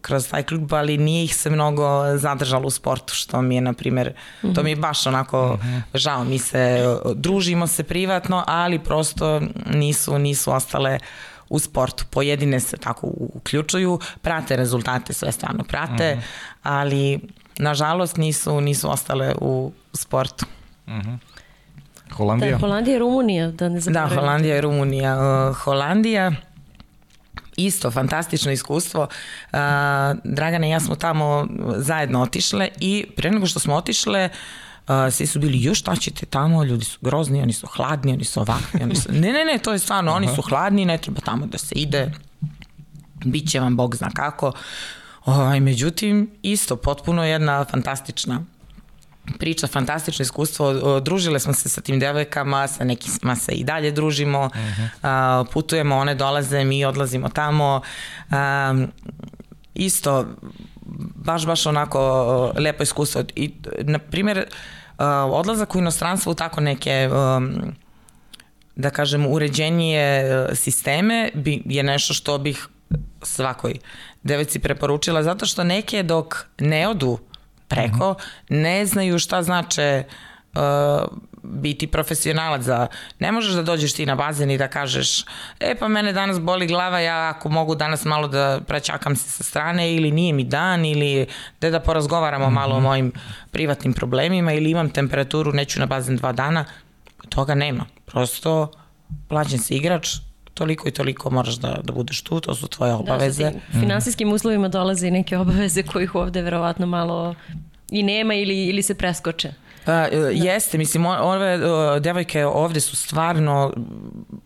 [0.03, 3.73] kroz taj klub, ali nije ih se mnogo zadržalo u sportu, što mi je, na
[3.73, 4.55] primjer, mm -hmm.
[4.55, 5.83] to mi je baš onako mm -hmm.
[5.95, 6.25] žao.
[6.25, 6.85] Mi se
[7.15, 9.41] družimo se privatno, ali prosto
[9.71, 10.99] nisu, nisu ostale
[11.49, 12.05] u sportu.
[12.11, 16.23] Pojedine se tako uključuju, prate rezultate, sve stvarno prate, mm -hmm.
[16.63, 17.21] ali
[17.59, 20.47] nažalost nisu, nisu ostale u sportu.
[20.87, 21.19] Mm -hmm.
[22.13, 22.51] Holandija?
[22.51, 24.15] Da, Holandija i Rumunija, da ne zaboravim.
[24.15, 25.17] Da, Holandija i Rumunija.
[25.51, 26.33] Uh, Holandija,
[27.59, 29.03] isto fantastično iskustvo.
[29.03, 29.59] Uh,
[30.25, 31.47] Dragana i ja smo tamo
[31.77, 34.29] zajedno otišle i pre nego što smo otišle,
[34.89, 38.25] Uh, svi su bili, još šta ćete tamo, ljudi su grozni, oni su hladni, oni
[38.25, 39.13] su ovakvi, oni su...
[39.13, 42.13] Ne, ne, ne, to je stvarno, oni su hladni, ne treba tamo da se ide,
[43.25, 44.53] bit će vam Bog zna kako.
[45.25, 48.45] Ovaj, međutim, isto, potpuno jedna fantastična
[49.39, 51.01] priča, fantastično iskustvo.
[51.01, 54.53] Družile smo se sa tim devojkama, sa nekima se i dalje družimo, uh
[55.03, 55.47] -huh.
[55.53, 57.81] putujemo, one dolaze, mi odlazimo tamo.
[59.75, 60.27] Isto,
[61.15, 63.23] baš, baš onako lepo iskustvo.
[63.35, 64.45] I, na primjer,
[65.33, 67.09] odlazak u inostranstvo u tako neke
[68.77, 70.25] da kažem, uređenije
[70.55, 72.69] sisteme bi, je nešto što bih
[73.23, 73.75] svakoj
[74.23, 77.19] devojci preporučila, zato što neke dok ne odu
[77.69, 78.15] preko,
[78.49, 80.05] ne znaju šta znače
[80.55, 80.61] uh,
[81.43, 82.87] biti profesionalac za...
[83.19, 85.25] Ne možeš da dođeš ti na bazen i da kažeš
[85.61, 89.43] e pa mene danas boli glava, ja ako mogu danas malo da praćakam se sa
[89.45, 91.27] strane ili nije mi dan ili
[91.61, 92.55] da da porazgovaramo mm -hmm.
[92.55, 93.13] malo o mojim
[93.51, 96.65] privatnim problemima ili imam temperaturu, neću na bazen dva dana,
[97.29, 97.85] toga nema.
[98.07, 98.73] Prosto
[99.29, 100.09] plaćen si igrač,
[100.59, 103.45] toliko i toliko moraš da, da budeš tu, to su tvoje da, obaveze.
[103.45, 107.35] Da, sa finansijskim uslovima dolaze i neke obaveze kojih ovde verovatno malo
[107.91, 109.53] i nema ili, ili se preskoče.
[109.85, 110.29] Pa, da.
[110.29, 113.73] jeste, mislim, ove uh, devojke ovde su stvarno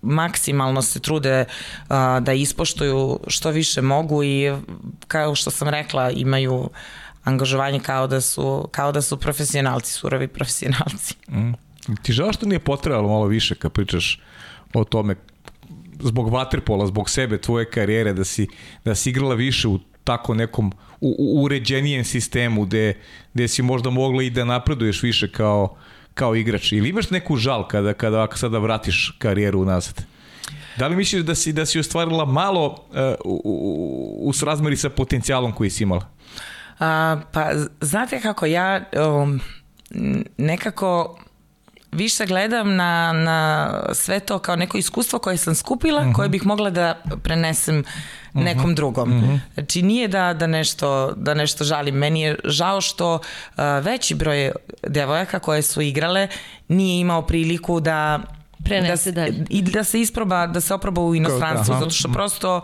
[0.02, 4.52] maksimalno se trude uh, da ispoštuju što više mogu i
[5.08, 6.70] kao što sam rekla imaju
[7.24, 11.14] angažovanje kao da su, kao da su profesionalci, surovi profesionalci.
[11.30, 11.52] Mm.
[12.02, 14.20] Ti žao što nije potrebalo malo više kad pričaš
[14.74, 15.16] o tome
[16.02, 18.46] zbog vaterpola, zbog sebe, tvoje karijere, da si,
[18.84, 22.94] da si igrala više u tako nekom u, u uređenijem sistemu gde,
[23.34, 25.76] gde si možda mogla i da napreduješ više kao,
[26.14, 26.72] kao igrač.
[26.72, 30.04] Ili imaš neku žal kada, kada sada vratiš karijeru unazad?
[30.78, 34.90] Da li misliš da si, da si ostvarila malo uh, u, u, u srazmeri sa
[34.90, 36.08] potencijalom koji si imala?
[36.78, 37.50] A, pa,
[37.80, 38.84] znate kako, ja
[39.22, 39.40] um,
[40.36, 41.18] nekako
[41.92, 46.12] više gledam na, na sve to kao neko iskustvo koje sam skupila, uh mhm.
[46.12, 46.16] -huh.
[46.16, 47.84] koje bih mogla da prenesem
[48.32, 48.74] nekom mhm.
[48.74, 49.10] drugom.
[49.12, 49.30] Uh mhm.
[49.30, 49.38] -huh.
[49.54, 51.94] Znači nije da, da, nešto, da nešto žalim.
[51.94, 54.52] Meni je žao što uh, veći broj
[54.82, 56.28] devojaka koje su igrale
[56.68, 58.20] nije imao priliku da
[58.64, 59.44] prenese da, dalje.
[59.50, 62.60] I da se isproba, da se oproba u inostranstvu, zato što prosto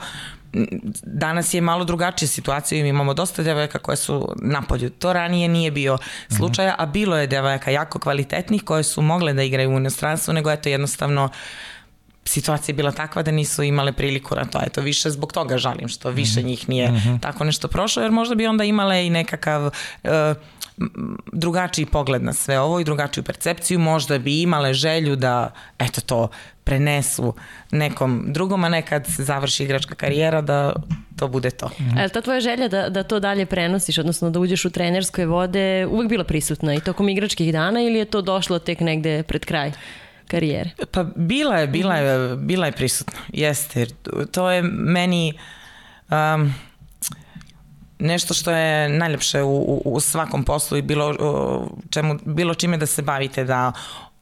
[1.02, 4.90] danas je malo drugačija situacija i imamo dosta devojaka koje su napolju.
[4.90, 5.98] To ranije nije bio
[6.36, 10.50] slučaja, a bilo je devojaka jako kvalitetnih koje su mogle da igraju u inostranstvu, nego
[10.50, 11.28] eto jednostavno
[12.28, 14.60] situacija je bila takva da nisu imale priliku na to.
[14.66, 16.48] Eto, više zbog toga žalim što više mhm.
[16.48, 17.20] njih nije mm -hmm.
[17.20, 20.10] tako nešto prošlo, jer možda bi onda imale i nekakav uh,
[21.32, 26.28] drugačiji pogled na sve ovo i drugačiju percepciju, možda bi imale želju da eto to
[26.64, 27.34] prenesu
[27.70, 30.72] nekom drugom, a nekad se završi igračka karijera da
[31.16, 31.70] to bude to.
[31.78, 31.98] Mm.
[31.98, 35.86] Ali ta tvoja želja da, da to dalje prenosiš, odnosno da uđeš u trenerskoj vode,
[35.86, 39.72] uvek bila prisutna i tokom igračkih dana ili je to došlo tek negde pred kraj?
[40.28, 40.70] Karijere?
[40.90, 43.86] Pa bila je, bila je, bila je prisutna, jeste.
[44.32, 45.38] To je meni
[46.10, 46.54] um,
[47.98, 51.14] nešto što je najljepše u, u, u svakom poslu i bilo,
[51.90, 53.72] čemu, bilo čime da se bavite, da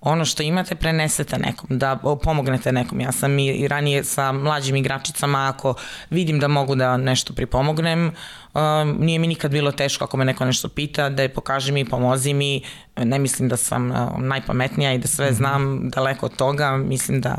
[0.01, 3.01] ono što imate prenesete nekom, da pomognete nekom.
[3.01, 5.74] Ja sam i, i ranije sa mlađim igračicama, ako
[6.11, 8.12] vidim da mogu da nešto pripomognem,
[8.57, 11.85] Um, nije mi nikad bilo teško ako me neko nešto pita, da je pokaži mi,
[11.85, 12.62] pomozi mi.
[12.97, 15.35] Ne mislim da sam uh, najpametnija i da sve mhm.
[15.35, 16.77] znam daleko od toga.
[16.77, 17.39] Mislim da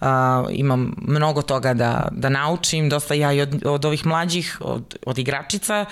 [0.00, 0.06] uh,
[0.50, 2.88] imam mnogo toga da, da naučim.
[2.88, 5.84] Dosta ja i od, od ovih mlađih, od, od igračica,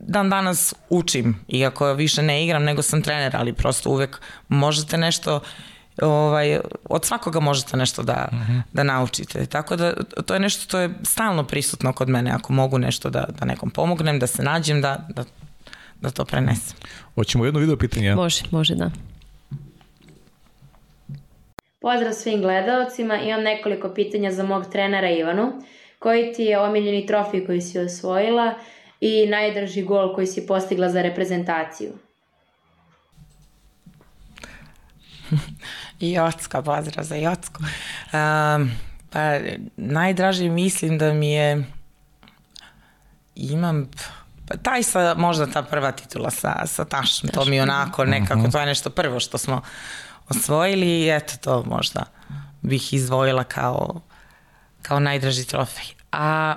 [0.00, 1.36] dan danas učim.
[1.48, 5.40] Iako više ne igram, nego sam trener, ali prosto uvek možete nešto
[6.02, 8.52] ovaj, od svakoga možete nešto da, uh mhm.
[8.52, 8.62] -huh.
[8.72, 9.46] da naučite.
[9.46, 9.94] Tako da
[10.26, 12.30] to je nešto to je stalno prisutno kod mene.
[12.30, 15.24] Ako mogu nešto da, da nekom pomognem, da se nađem, da, da,
[16.00, 16.76] da to prenesem.
[17.14, 18.14] Hoćemo jedno video pitanje?
[18.14, 18.90] Može, može da.
[21.80, 25.52] Pozdrav svim gledalcima, imam nekoliko pitanja za mog trenera Ivanu.
[25.98, 28.54] Koji ti je omiljeni trofij koji si osvojila
[29.00, 31.92] i najdrži gol koji si postigla za reprezentaciju?
[36.12, 37.62] Jocko, pozdrav za Jocko.
[37.62, 38.70] Um,
[39.10, 39.38] pa
[39.76, 41.64] najdraže mislim da mi je
[43.34, 43.90] imam
[44.48, 48.50] pa taj sa, možda ta prva titula sa, sa Tašom, to mi onako nekako, mhm.
[48.50, 49.62] to je nešto prvo što smo
[50.28, 52.04] osvojili i eto to možda
[52.62, 54.00] bih izvojila kao,
[54.82, 55.86] kao najdraži trofej.
[56.12, 56.54] A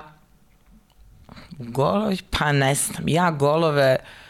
[1.57, 4.26] golovi, pa ne znam, ja golove uh,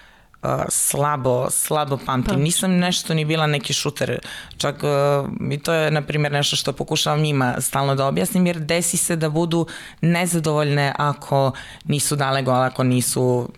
[0.69, 2.33] slabo, slabo pamtim.
[2.33, 2.39] Pa.
[2.39, 4.19] Nisam nešto ni bila neki šuter.
[4.57, 8.59] Čak uh, i to je, na primjer, nešto što pokušavam njima stalno da objasnim, jer
[8.59, 9.67] desi se da budu
[10.01, 11.51] nezadovoljne ako
[11.85, 13.49] nisu dale gol, ako nisu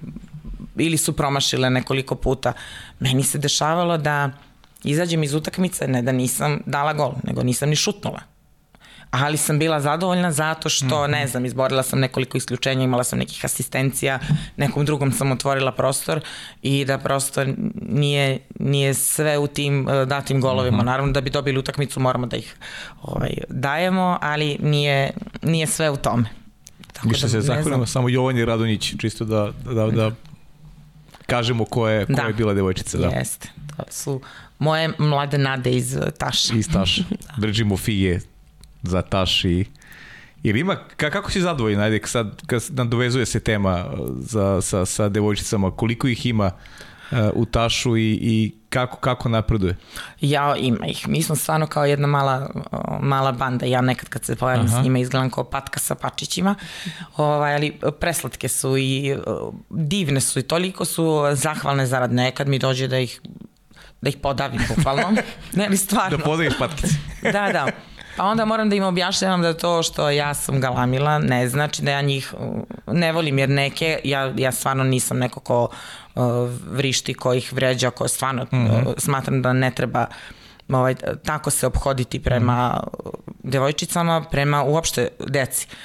[0.76, 2.53] ili su promašile nekoliko puta.
[2.99, 4.31] Meni se dešavalo da
[4.84, 8.38] izađem iz utakmice, ne da nisam dala gol, nego nisam ni šutnula
[9.11, 11.11] ali sam bila zadovoljna zato što, mm -hmm.
[11.11, 14.19] ne znam, izborila sam nekoliko isključenja, imala sam nekih asistencija,
[14.57, 16.22] nekom drugom sam otvorila prostor
[16.61, 17.45] i da prosto
[17.81, 20.77] nije, nije sve u tim uh, datim golovima.
[20.77, 20.86] Mm -hmm.
[20.86, 22.56] Naravno da bi dobili utakmicu moramo da ih
[23.02, 25.11] ovaj, dajemo, ali nije,
[25.41, 26.30] nije sve u tome.
[26.94, 30.11] Tako Više da, se zahvalimo samo Jovanje Radonjić, čisto da, da, da
[31.26, 32.22] kažemo ko je, ko da.
[32.22, 32.98] je bila devojčica.
[32.98, 33.07] Da.
[33.07, 34.22] Jeste, to su
[34.60, 36.53] moje mlade nade iz Taša.
[36.56, 37.03] Iz Taša.
[37.26, 37.34] da.
[37.38, 38.22] Držimo fije
[38.84, 39.65] za Taš i
[40.43, 45.10] Ili ima, kako si zadovoljan, ajde, sad, kad nadovezuje se tema uh, za, sa, sa
[45.10, 46.51] devojčicama, koliko ih ima
[47.11, 49.76] uh, u Tašu i, i kako, kako napreduje?
[50.22, 51.07] Ja, ima ih.
[51.07, 52.49] Mi smo stvarno kao jedna mala,
[53.01, 53.65] mala banda.
[53.65, 56.56] Ja nekad kad se pojavim s njima izgledam kao patka sa pačićima,
[57.18, 62.60] ovaj, ali preslatke su i uh, divne su i toliko su zahvalne zarad nekad mi
[62.60, 63.22] dođe da ih
[64.01, 65.11] da ih podavim, bukvalno.
[65.56, 66.18] ne, ali stvarno.
[66.18, 66.95] Da podaviš patkice.
[67.23, 67.68] da, da.
[68.19, 71.91] Pa onda moram da im objašnjavam da to što ja sam galamila ne znači da
[71.91, 72.33] ja njih
[72.87, 75.69] ne volim jer neke, ja, ja stvarno nisam neko ko
[76.15, 76.23] uh,
[76.71, 78.93] vrišti, ko ih vređa, ko stvarno mm -hmm.
[78.97, 80.05] smatram da ne treba
[80.69, 83.33] ovaj, tako se obhoditi prema mm -hmm.
[83.43, 85.67] devojčicama, prema uopšte deci.
[85.69, 85.77] Uh,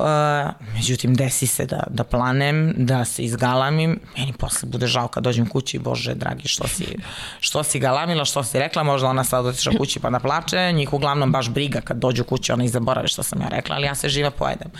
[0.00, 5.24] Uh, međutim, desi se da, da planem, da se izgalamim, meni posle bude žao kad
[5.24, 6.96] dođem kući, bože, dragi, što si,
[7.40, 10.92] što si galamila, što si rekla, možda ona sad otiša kući pa da plače, njih
[10.92, 13.94] uglavnom baš briga kad dođu kući, ona i zaborave što sam ja rekla, ali ja
[13.94, 14.70] se živa pojedem.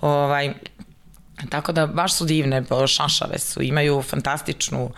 [0.00, 0.54] Ovaj,
[1.48, 4.90] tako da baš su divne, šašave su, imaju fantastičnu uh,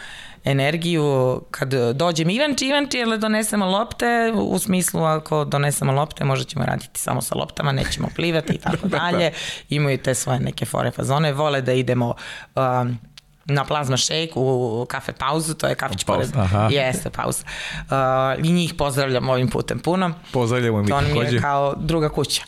[0.45, 1.05] energiju
[1.51, 4.07] kad dođem Ivanči, Ivanči, jel donesemo lopte,
[4.37, 8.89] u smislu ako donesemo lopte možda ćemo raditi samo sa loptama, nećemo plivati i tako
[8.89, 9.33] dalje.
[9.69, 12.15] Imaju te svoje neke fore fazone, vole da idemo
[12.57, 12.99] um,
[13.45, 16.45] na plazma shake u kafe pauzu, to je kafić Pauz, pored.
[16.45, 16.69] aha.
[16.71, 17.45] Jeste, pauza.
[17.81, 20.13] Uh, I njih pozdravljam ovim putem puno.
[20.33, 21.41] Pozdravljamo mi To mi je takođe.
[21.41, 22.43] kao druga kuća.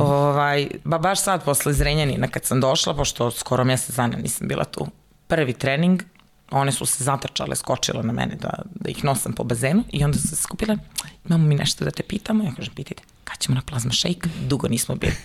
[0.00, 4.64] ovaj, ba baš sad posle Zrenjanina kad sam došla, pošto skoro mjesec dana nisam bila
[4.64, 4.86] tu,
[5.26, 6.02] prvi trening,
[6.50, 10.18] one su se zatrčale, skočile na mene da, da ih nosam po bazenu i onda
[10.18, 10.76] su se skupile,
[11.24, 14.28] imamo mi nešto da te pitamo, ja kažem, pitajte, kad ćemo na plazma shake?
[14.48, 15.16] Dugo nismo bili.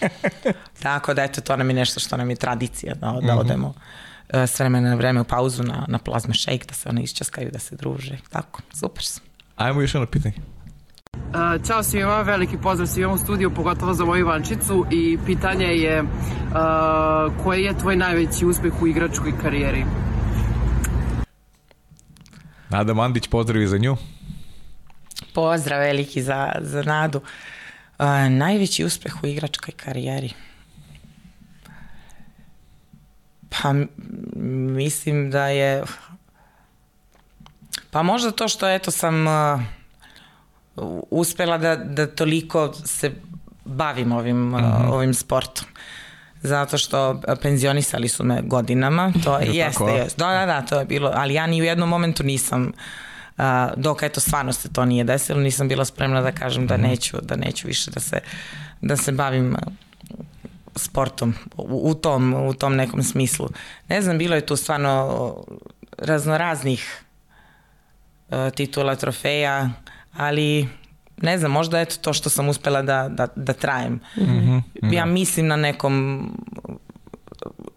[0.82, 3.74] Tako da, eto, to nam je nešto što nam je tradicija, da, da odemo
[4.28, 7.50] e, s vremena na vreme u pauzu na, na plazma shake, da se one iščaskaju,
[7.50, 8.18] da se druže.
[8.30, 9.20] Tako, super su.
[9.56, 10.34] Ajmo još jedno pitanje.
[11.14, 16.02] Uh, Ćao svima, veliki pozdrav svima u studiju, pogotovo za moju Ivančicu i pitanje je
[16.02, 16.08] uh,
[17.44, 19.84] koji je tvoj najveći uspeh u igračkoj karijeri?
[22.70, 23.96] Nada Mandić, pozdravi za nju.
[25.34, 27.20] Pozdrav veliki za, za Nadu.
[27.98, 30.32] Uh, najveći uspeh u igračkoj karijeri?
[33.48, 33.74] Pa
[34.76, 35.84] mislim da je...
[37.90, 39.60] Pa možda to što eto sam uh,
[41.10, 43.12] uspela da, da toliko se
[43.64, 45.66] bavim ovim, uh, ovim sportom.
[46.42, 50.18] Zato što a, penzionisali su me godinama, to Je jeste, tako, jeste.
[50.18, 52.72] Da, da, da, to je bilo, ali ja ni u jednom momentu nisam
[53.76, 57.36] dok eto stvarno se to nije desilo, nisam bila spremna da kažem da neću, da
[57.36, 58.20] neću više da se,
[58.80, 59.56] da se bavim
[60.76, 63.48] sportom u, u, tom, u tom nekom smislu.
[63.88, 65.44] Ne znam, bilo je tu stvarno
[65.98, 67.02] raznoraznih
[68.30, 69.70] a, titula, trofeja,
[70.12, 70.68] ali
[71.22, 74.00] ne znam, možda eto to što sam uspela da, da, da trajem.
[74.92, 76.26] Ja mislim na nekom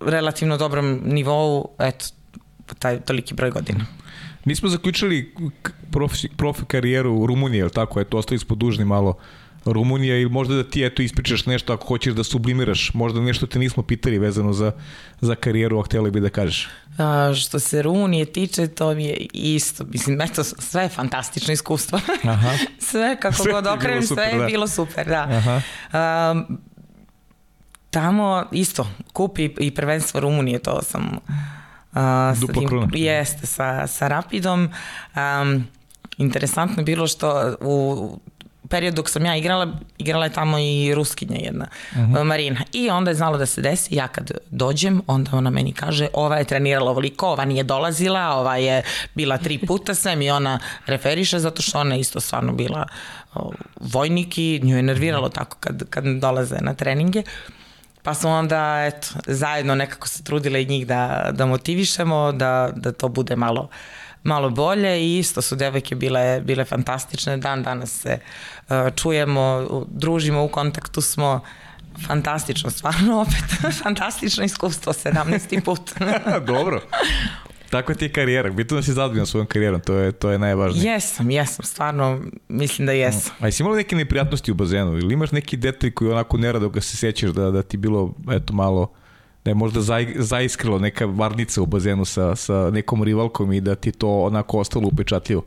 [0.02, 2.06] relativno dobrom nivou, eto,
[2.80, 3.86] taj toliki broj godina.
[4.46, 5.36] Mi smo zaključili
[5.92, 8.02] profi, profi karijeru u Rumuniji, je li tako?
[8.02, 9.18] Eto, ostali smo dužni malo
[9.66, 13.60] Rumunija ili možda da ti eto ispričaš nešto ako hoćeš da sublimiraš, možda nešto te
[13.60, 14.72] nismo pitali vezano za,
[15.22, 16.70] za karijeru, a htjeli bi da kažeš.
[17.02, 19.84] A, što se Rumunije tiče, to mi je isto.
[19.84, 22.00] Mislim, eto, sve je fantastično iskustvo.
[22.24, 22.50] Aha.
[22.90, 24.46] sve, kako Sve god okrenem, sve je da.
[24.46, 25.28] bilo super, da.
[25.30, 25.62] Aha.
[26.32, 26.58] Um,
[27.90, 31.18] tamo isto, kup i, prvenstvo Rumunije, to sam
[31.92, 32.88] uh, Dupla kruna.
[32.94, 34.70] jeste, sa, sa Rapidom.
[35.16, 35.68] Um,
[36.18, 38.20] interesantno je bilo što u
[38.72, 39.68] periodu dok sam ja igrala,
[39.98, 42.60] igrala je tamo i Ruskinja jedna, uh Marina.
[42.74, 46.38] I onda je znalo da se desi, ja kad dođem, onda ona meni kaže, ova
[46.38, 48.84] je trenirala ovoliko, ova nije dolazila, ova je
[49.16, 52.88] bila tri puta, sve mi ona referiše, zato što ona isto stvarno bila
[53.80, 57.24] vojnik i nju je nerviralo tako kad, kad dolaze na treninge.
[58.04, 62.92] Pa smo onda, eto, zajedno nekako se trudile i njih da, da motivišemo, da, da
[62.92, 63.70] to bude malo
[64.24, 70.44] malo bolje i isto su devojke bile, bile fantastične, dan danas se uh, čujemo, družimo,
[70.44, 71.42] u kontaktu smo,
[72.08, 75.62] fantastično, stvarno opet, fantastično iskustvo, 17.
[75.66, 75.92] put.
[76.48, 76.82] Dobro.
[77.70, 78.50] Tako ti je karijera.
[78.50, 80.94] Bitno da si zadovoljan svojom karijerom, to je, to je najvažnije.
[80.94, 83.34] jesam, jesam, stvarno mislim da jesam.
[83.40, 86.82] A jesi imala neke neprijatnosti u bazenu ili imaš neki detalj koji onako nerado ga
[86.82, 88.94] se sjećaš da, da ti bilo eto malo
[89.46, 93.76] da je možda zai, zaiskrilo neka varnica u bazenu sa, sa nekom rivalkom i da
[93.76, 95.44] ti to onako ostalo upečatljivo.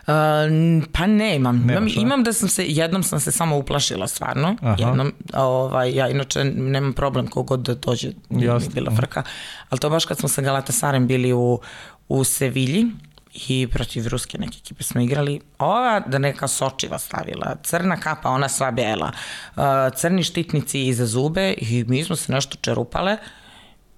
[0.00, 1.56] Uh, pa ne imam.
[1.56, 2.00] imam, Nemaš, a?
[2.00, 4.56] imam da sam se, jednom sam se samo uplašila stvarno.
[4.62, 4.76] Aha.
[4.78, 9.22] Jednom, ovaj, ja inače nemam problem kogod da dođe, nije mi bila frka.
[9.68, 11.60] Ali to baš kad smo sa Galatasarem bili u,
[12.08, 12.86] u Sevilji
[13.34, 15.40] i protiv ruske neke ekipe smo igrali.
[15.58, 19.12] Ova da neka sočiva stavila, crna kapa, ona sva bela,
[19.56, 19.62] uh,
[19.96, 23.16] crni štitnici iza zube i mi smo se nešto čerupale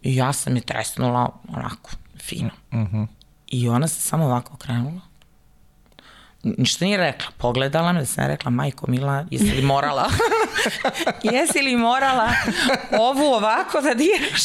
[0.02, 2.50] i ja sam je tresnula onako, fino.
[3.46, 5.12] I ona se samo ovako okrenula
[6.42, 7.26] ništa nije rekla.
[7.38, 10.10] Pogledala me da sam rekla, majko Mila, jesi li morala?
[11.32, 12.28] jesi li morala
[12.98, 14.42] ovu ovako da diraš?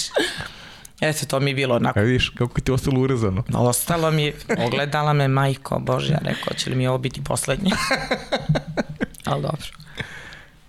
[1.01, 1.99] Eto, to mi je bilo onako.
[1.99, 3.43] A vidiš kako ti je ostalo urezano.
[3.69, 4.33] Ostalo mi,
[4.65, 7.71] ogledala me, majko, bože, ja rekao, će li mi ovo biti poslednje?
[9.29, 9.67] Ali dobro.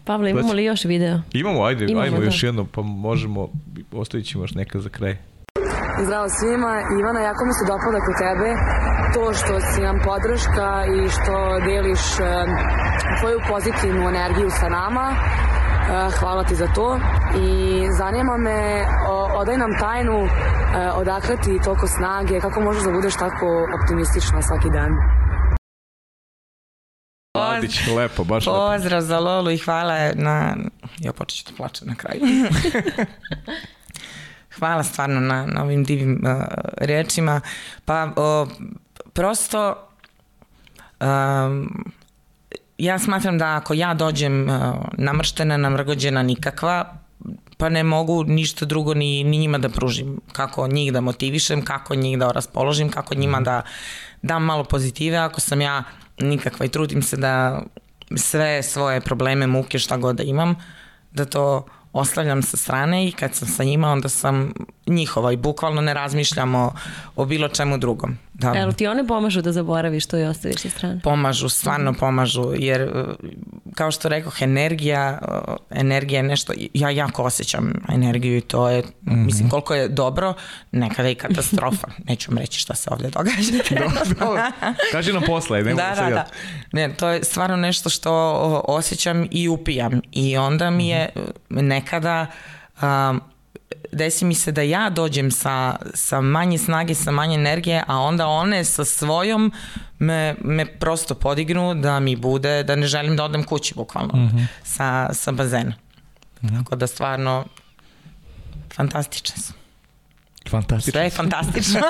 [0.04, 1.20] Pavle, imamo li još video?
[1.32, 2.24] Imamo, ajde, Imamo, ajmo da.
[2.24, 3.48] još jedno, pa možemo,
[3.92, 5.16] ostavit ćemo još neka za kraj.
[6.04, 6.72] Zdravo svima.
[7.00, 8.48] Ivana, jako mi se dopada kod tebe
[9.14, 11.34] to što si nam podrška i što
[11.68, 12.22] deliš e,
[13.20, 15.06] tvoju pozitivnu energiju sa nama.
[16.20, 17.00] Hvala ti za to.
[17.36, 17.48] I
[17.92, 20.28] zanima me, o- odaj nam tajnu e,
[20.90, 23.46] odakle ti toliko snage, kako možeš da budeš tako
[23.82, 24.92] optimistična svaki dan.
[27.36, 28.58] Mladić, lepo, baš lepo.
[28.58, 30.56] Pozdrav za Lolu i hvala na...
[30.98, 32.20] Ja počet ću da plačem na kraju.
[34.58, 36.44] hvala stvarno na, na ovim divim uh,
[36.76, 37.40] rečima.
[37.84, 38.46] Pa o,
[39.12, 39.88] prosto
[41.00, 41.84] um,
[42.78, 44.56] ja smatram da ako ja dođem uh,
[44.92, 46.94] namrštena, namrgođena nikakva,
[47.56, 50.20] pa ne mogu ništa drugo ni, ni njima da pružim.
[50.32, 53.62] Kako njih da motivišem, kako njih da raspoložim, kako njima da
[54.22, 55.16] dam malo pozitive.
[55.16, 55.84] Ako sam ja
[56.20, 57.62] nikakva i trudim se da
[58.16, 60.54] sve svoje probleme, muke, šta god da imam,
[61.12, 64.52] da to ostavljam sa strane i kad sam sa njima onda sam
[64.86, 66.72] njihova i bukvalno ne razmišljam o,
[67.16, 68.18] o bilo čemu drugom.
[68.38, 68.52] Da.
[68.56, 71.00] Evo ti one pomažu da zaboraviš to i ostaviš sa strane?
[71.04, 72.88] Pomažu, stvarno pomažu, jer e,
[73.74, 75.18] kao što rekoh, energija,
[75.70, 79.24] e, energija je nešto, ja jako osjećam energiju i to je, mm -hmm.
[79.24, 80.34] mislim, koliko je dobro,
[80.72, 81.86] nekada i katastrofa.
[82.08, 83.52] Neću vam reći šta se ovdje događa.
[83.84, 84.42] dobro, dobro.
[84.92, 86.26] Kaži nam posle, ne da, da, da.
[86.72, 88.12] Ne, to je stvarno nešto što
[88.68, 91.08] osjećam i upijam i onda mi je
[91.50, 92.26] nekada
[92.82, 93.20] um,
[93.92, 98.26] desi mi se da ja dođem sa, sa manje snage, sa manje energije, a onda
[98.26, 99.52] one sa svojom
[99.98, 104.28] me, me prosto podignu da mi bude, da ne želim da odem kući bukvalno mm
[104.28, 104.46] -hmm.
[104.64, 105.72] sa, sa bazena.
[106.42, 106.58] Mm -hmm.
[106.58, 107.44] Tako da stvarno
[108.74, 109.57] fantastične su.
[110.48, 110.92] Fantastično.
[110.92, 111.80] Sve je fantastično.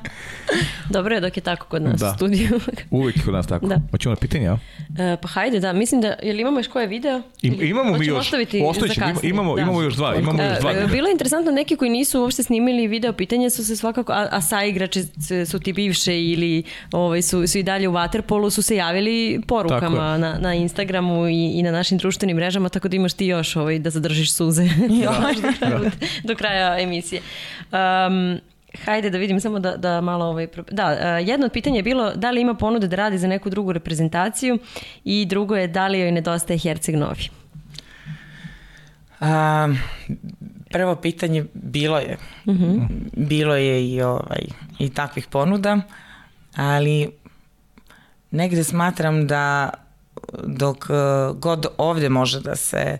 [0.94, 2.10] Dobro je dok je tako kod nas da.
[2.10, 2.60] u studiju.
[2.90, 3.66] Uvijek kod nas tako.
[3.66, 3.80] Da.
[3.90, 4.58] Hoćemo na pitanje, ja?
[4.98, 5.72] E, pa hajde, da.
[5.72, 7.22] Mislim da, jel imamo još koje video?
[7.42, 8.18] I, imamo mi još.
[8.18, 9.62] Ostaviti ostavit imamo, da.
[9.62, 10.14] imamo još dva.
[10.14, 10.72] Imamo još dva.
[10.72, 14.28] E, bilo je interesantno, neki koji nisu uopšte snimili video pitanje su se svakako, a,
[14.30, 15.02] a sa igrači
[15.50, 16.62] su ti bivše ili
[16.92, 21.52] ovaj, su, su i dalje u Waterpolu, su se javili porukama na, na Instagramu i,
[21.54, 24.68] i na našim društvenim mrežama, tako da imaš ti još ovaj, da zadržiš suze
[25.04, 25.68] da.
[25.78, 25.90] do,
[26.24, 27.22] do kraja emisije.
[27.72, 28.40] Um,
[28.84, 30.48] Hajde da vidim samo da, da malo ovaj...
[30.70, 33.50] Da, uh, jedno od pitanja je bilo da li ima ponude da radi za neku
[33.50, 34.58] drugu reprezentaciju
[35.04, 37.28] i drugo je da li joj nedostaje Herceg Novi.
[39.20, 39.78] Um,
[40.70, 42.16] prvo pitanje bilo je.
[42.46, 42.64] Uh mhm.
[42.64, 42.88] -huh.
[43.16, 44.42] Bilo je i, ovaj,
[44.78, 45.80] i takvih ponuda,
[46.56, 47.10] ali
[48.30, 49.70] negde smatram da
[50.44, 50.86] dok
[51.34, 52.98] god ovde može da se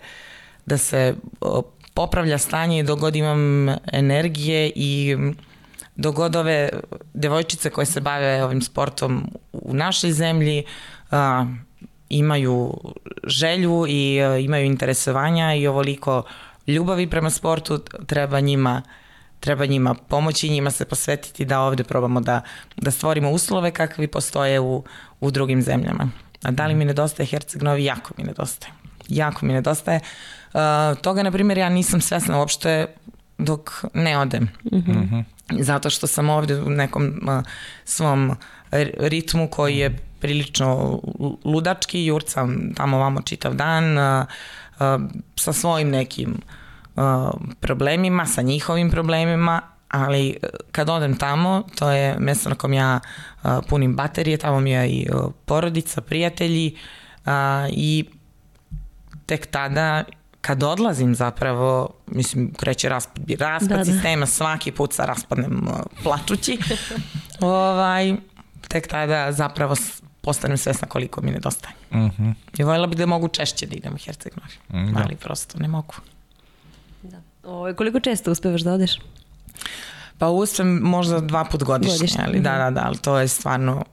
[0.66, 1.14] da se
[1.94, 5.16] popravlja stanje i dogod imam energije i
[5.96, 6.68] dogod ove
[7.14, 10.64] devojčice koje se bave ovim sportom u našoj zemlji
[11.10, 11.46] a,
[12.08, 12.80] imaju
[13.24, 16.22] želju i a, imaju interesovanja i ovoliko
[16.66, 18.82] ljubavi prema sportu treba njima
[19.40, 22.40] treba njima pomoći njima se posvetiti da ovde probamo da,
[22.76, 24.84] da stvorimo uslove kakvi postoje u,
[25.20, 26.08] u drugim zemljama.
[26.42, 27.84] A da li mi nedostaje Herceg Novi?
[27.84, 28.72] Jako mi nedostaje.
[29.08, 29.96] Jako mi nedostaje.
[29.96, 32.86] Uh, Uh, toga, na primjer, ja nisam svesna uopšte
[33.38, 34.48] dok ne odem.
[34.72, 35.24] Mm -hmm.
[35.60, 37.44] Zato što sam ovde u nekom uh,
[37.84, 38.36] svom
[38.98, 41.00] ritmu koji je prilično
[41.44, 44.24] ludački, jurcam tamo vamo čitav dan uh,
[44.80, 46.40] uh, sa svojim nekim
[46.96, 47.02] uh,
[47.60, 50.36] problemima, sa njihovim problemima, ali
[50.72, 53.00] kad odem tamo, to je mesto na kom ja
[53.42, 56.76] uh, punim baterije, tamo mi je i uh, porodica, prijatelji
[57.26, 57.32] uh,
[57.70, 58.04] i
[59.26, 60.04] tek tada
[60.42, 63.84] kad odlazim zapravo, mislim, kreće raspad, raspad da, da.
[63.84, 66.58] sistema, svaki put sa raspadnem uh, plačući,
[67.40, 68.14] ovaj,
[68.68, 69.74] tek tada zapravo
[70.20, 71.74] postanem svesna koliko mi nedostaje.
[71.90, 72.22] Uh mhm.
[72.22, 72.34] -huh.
[72.58, 75.02] I voljela bih da mogu češće da idem u Herceg Novi, uh, da.
[75.04, 75.94] ali prosto ne mogu.
[77.02, 77.16] Da.
[77.44, 78.98] O, ovaj, koliko često uspevaš da odeš?
[80.18, 82.24] Pa uspem možda dva put godišnje, godišnje.
[82.26, 82.58] ali da, mhm.
[82.74, 83.84] da, da, ali to je stvarno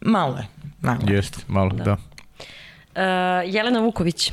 [0.00, 0.46] malo je.
[0.80, 1.00] Malo.
[1.08, 1.84] Jeste, malo, da.
[1.84, 1.92] da.
[1.92, 4.32] Uh, Jelena Vuković,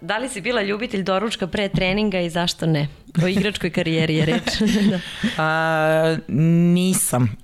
[0.00, 2.88] da li si bila ljubitelj doručka pre treninga i zašto ne?
[3.22, 4.42] O igračkoj karijeri je reč.
[4.90, 5.00] da.
[5.42, 7.36] A, nisam.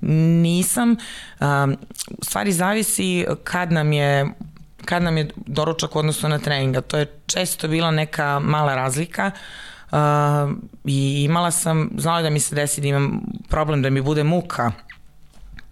[0.43, 0.97] Nisam.
[1.41, 1.69] A,
[2.19, 4.27] u stvari zavisi kad nam je
[4.85, 6.81] kad nam je doručak u odnosu na treninga.
[6.81, 9.31] To je često bila neka mala razlika
[9.91, 9.99] uh,
[10.85, 14.73] i imala sam, znala da mi se desi da imam problem da mi bude muka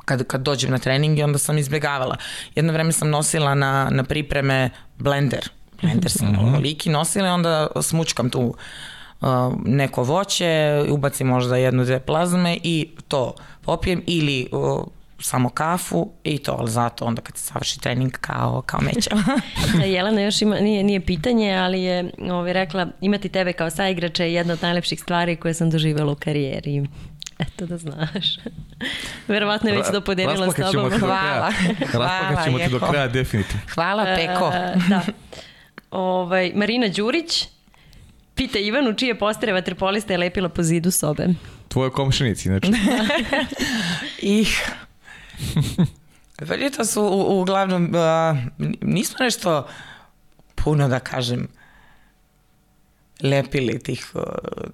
[0.04, 2.16] kad, kad dođem na trening i onda sam izbjegavala.
[2.54, 5.50] Jedno vreme sam nosila na, na pripreme blender
[5.82, 6.62] blender sam mm -hmm.
[6.62, 8.54] liki nosila onda smučkam tu
[9.20, 9.28] uh,
[9.64, 14.84] neko voće, ubacim možda jednu, dve plazme i to popijem ili uh,
[15.20, 19.10] samo kafu i to, ali zato onda kad se savrši trening kao, kao meća.
[19.94, 24.34] Jelena još ima, nije, nije pitanje, ali je ovaj, rekla imati tebe kao saigrača je
[24.34, 26.86] jedna od najlepših stvari koje sam doživjela u karijeri.
[27.38, 28.36] Eto da znaš.
[29.28, 30.90] Verovatno je već to podelila s tobom.
[30.98, 31.52] Hvala.
[31.80, 33.62] Raspakat ćemo ti do kraja definitivno.
[33.74, 34.46] Hvala Peko.
[34.46, 35.02] Uh, da.
[35.90, 37.48] Ovaj, Marina Đurić
[38.34, 41.28] pita Ivanu čije postere vaterpolista je lepila po zidu sobe.
[41.68, 42.72] Tvoje komšinici, znači.
[44.40, 44.70] Ih.
[46.76, 48.38] to su u, uglavnom, uh,
[48.80, 49.66] nismo nešto
[50.54, 51.48] puno da kažem
[53.22, 54.22] lepili tih, uh,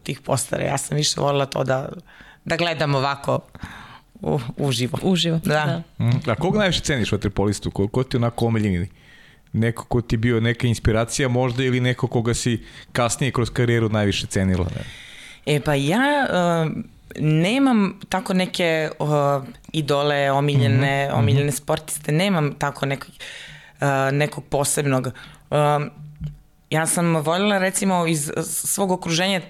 [0.03, 0.65] tih postara.
[0.65, 1.89] Ja sam više volila to da,
[2.45, 3.41] da gledam ovako
[4.15, 4.99] u, uživo.
[5.03, 5.83] Uživo, da.
[5.99, 6.05] da.
[6.05, 6.31] Mm.
[6.31, 7.71] A koga najviše ceniš vaterpolistu?
[7.71, 8.89] Ko, ko ti onako omiljeni?
[9.57, 14.27] Neko ko ti bio neka inspiracija možda ili neko koga si kasnije kroz karijeru najviše
[14.27, 14.65] cenila?
[14.65, 14.85] Ne?
[15.47, 16.73] E pa ja uh,
[17.21, 19.09] nemam tako neke uh,
[19.73, 21.19] idole, omiljene, mm -hmm.
[21.19, 23.11] omiljene sportiste, nemam tako nekog,
[23.81, 25.07] uh, nekog posebnog.
[25.07, 25.57] Uh,
[26.71, 29.41] ja sam voljela recimo iz svog okruženja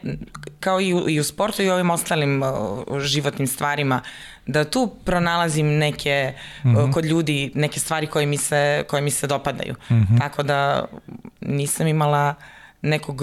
[0.60, 4.00] kao i u, i u sportu i ovim ostalim uh, životnim stvarima
[4.46, 6.32] da tu pronalazim neke
[6.64, 6.92] mm -hmm.
[6.92, 9.74] kod ljudi neke stvari koje mi se koje mi se dopadaju.
[9.90, 10.18] Mm -hmm.
[10.18, 10.84] Tako da
[11.40, 12.34] nisam imala
[12.82, 13.22] nekog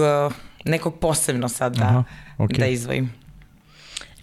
[0.66, 2.04] nekog posebno sad da, Aha,
[2.38, 2.60] okay.
[2.60, 3.14] da izvojim.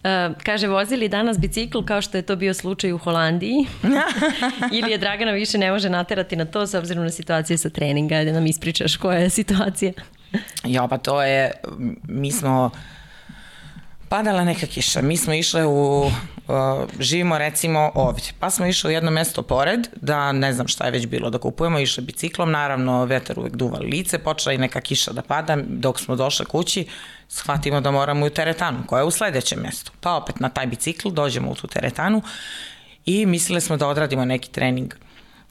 [0.05, 3.67] Uh, kaže, vozili danas bicikl kao što je to bio slučaj u Holandiji
[4.79, 8.25] ili je Dragana više ne može naterati na to s obzirom na situacije sa treninga,
[8.25, 9.93] da nam ispričaš koja je situacija.
[10.65, 11.51] ja, pa to je,
[12.09, 12.71] mi smo
[14.11, 15.03] padala neka kiša.
[15.03, 16.13] Mi smo išle u, uh,
[16.99, 20.91] živimo recimo ovdje, pa smo išli u jedno mesto pored, da ne znam šta je
[20.91, 25.13] već bilo da kupujemo, išle biciklom, naravno vetar uvek duva lice, počela i neka kiša
[25.13, 26.87] da pada, dok smo došle kući,
[27.29, 29.93] shvatimo da moramo u teretanu, koja je u sledećem mestu.
[30.01, 32.23] Pa opet na taj bicikl dođemo u tu teretanu
[33.07, 34.95] i mislili smo da odradimo neki trening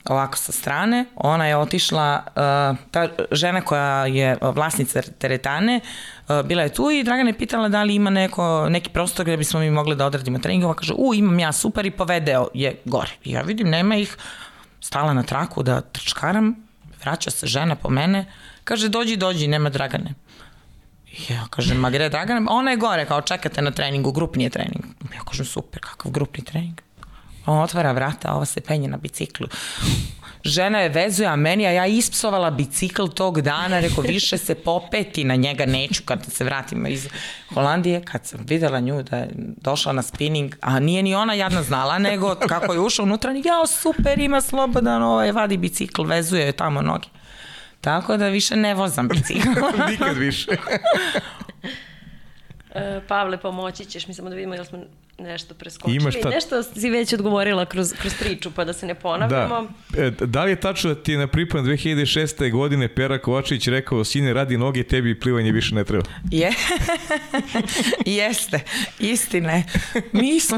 [0.05, 5.79] ovako sa strane, ona je otišla, uh, ta žena koja je vlasnica teretane,
[6.27, 9.37] uh, bila je tu i Dragana je pitala da li ima neko, neki prostor gde
[9.37, 12.75] bismo mi mogli da odradimo trening, ova kaže, u, imam ja super i povedeo je
[12.85, 13.11] gore.
[13.23, 14.17] I ja vidim, nema ih,
[14.81, 16.55] stala na traku da trčkaram,
[17.03, 18.25] vraća se žena po mene,
[18.63, 20.13] kaže, dođi, dođi, nema Dragane.
[21.29, 22.51] Ja kažem, ma gde Dragana?
[22.51, 24.85] Ona je gore, kao čekate na treningu, grupni je trening.
[25.15, 26.81] Ja kažem, super, kakav grupni trening?
[27.49, 29.47] On otvara vrata, a ova se penje na biciklu.
[30.43, 35.23] Žena je vezuje, a meni, a ja ispsovala bicikl tog dana, rekao, više se popeti
[35.23, 37.07] na njega neću kad se vratimo iz
[37.53, 41.63] Holandije, kad sam videla nju da je došla na spinning, a nije ni ona jadna
[41.63, 46.51] znala, nego kako je ušao unutra, ja, super, ima slobodan, ovaj, vadi bicikl, vezuje je
[46.51, 47.07] tamo noge.
[47.81, 49.49] Tako da više ne vozam bicikl.
[49.89, 50.51] Nikad više.
[52.75, 54.79] E, Pavle, pomoći ćeš, mi samo da vidimo jel smo
[55.19, 55.95] nešto preskočili.
[55.95, 56.29] Imaš ta...
[56.29, 59.67] Nešto si već odgovorila kroz, kroz priču, pa da se ne ponavljamo.
[59.89, 60.03] Da.
[60.03, 62.51] E, da li je tačno da ti je na priprem 2006.
[62.51, 66.05] godine Pera Kovačević rekao, sine, radi noge, tebi plivanje više ne treba?
[66.31, 66.51] Je.
[68.19, 68.59] Jeste.
[68.99, 69.63] Istine.
[70.11, 70.57] Mi smo,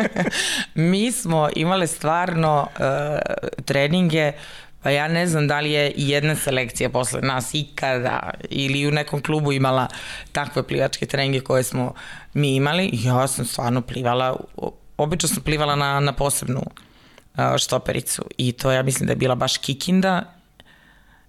[0.90, 4.32] mi smo imali stvarno uh, treninge
[4.82, 9.22] Pa ja ne znam da li je jedna selekcija posle nas ikada ili u nekom
[9.22, 9.88] klubu imala
[10.32, 11.94] takve plivačke treninge koje smo
[12.34, 12.90] mi imali.
[12.92, 14.36] Ja sam stvarno plivala,
[14.96, 16.62] obično sam plivala na, na posebnu
[17.58, 20.34] štopericu i to ja mislim da je bila baš kikinda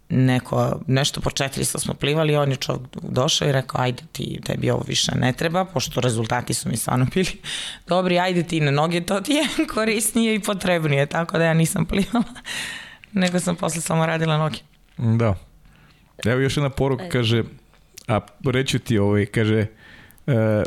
[0.10, 4.72] neko, nešto po 400 smo plivali, on je čovjek došao i rekao, ajde ti, tebi
[4.72, 7.42] ovo više ne treba, pošto rezultati su mi stvarno bili
[7.88, 11.86] dobri, ajde ti na noge, to ti je korisnije i potrebnije, tako da ja nisam
[11.86, 12.24] plivala
[13.14, 14.58] nego sam posle samo radila noge.
[14.98, 15.36] Da.
[16.26, 17.44] Evo još jedna poruka, kaže,
[18.08, 19.66] a reću ti ovaj, kaže,
[20.28, 20.64] e,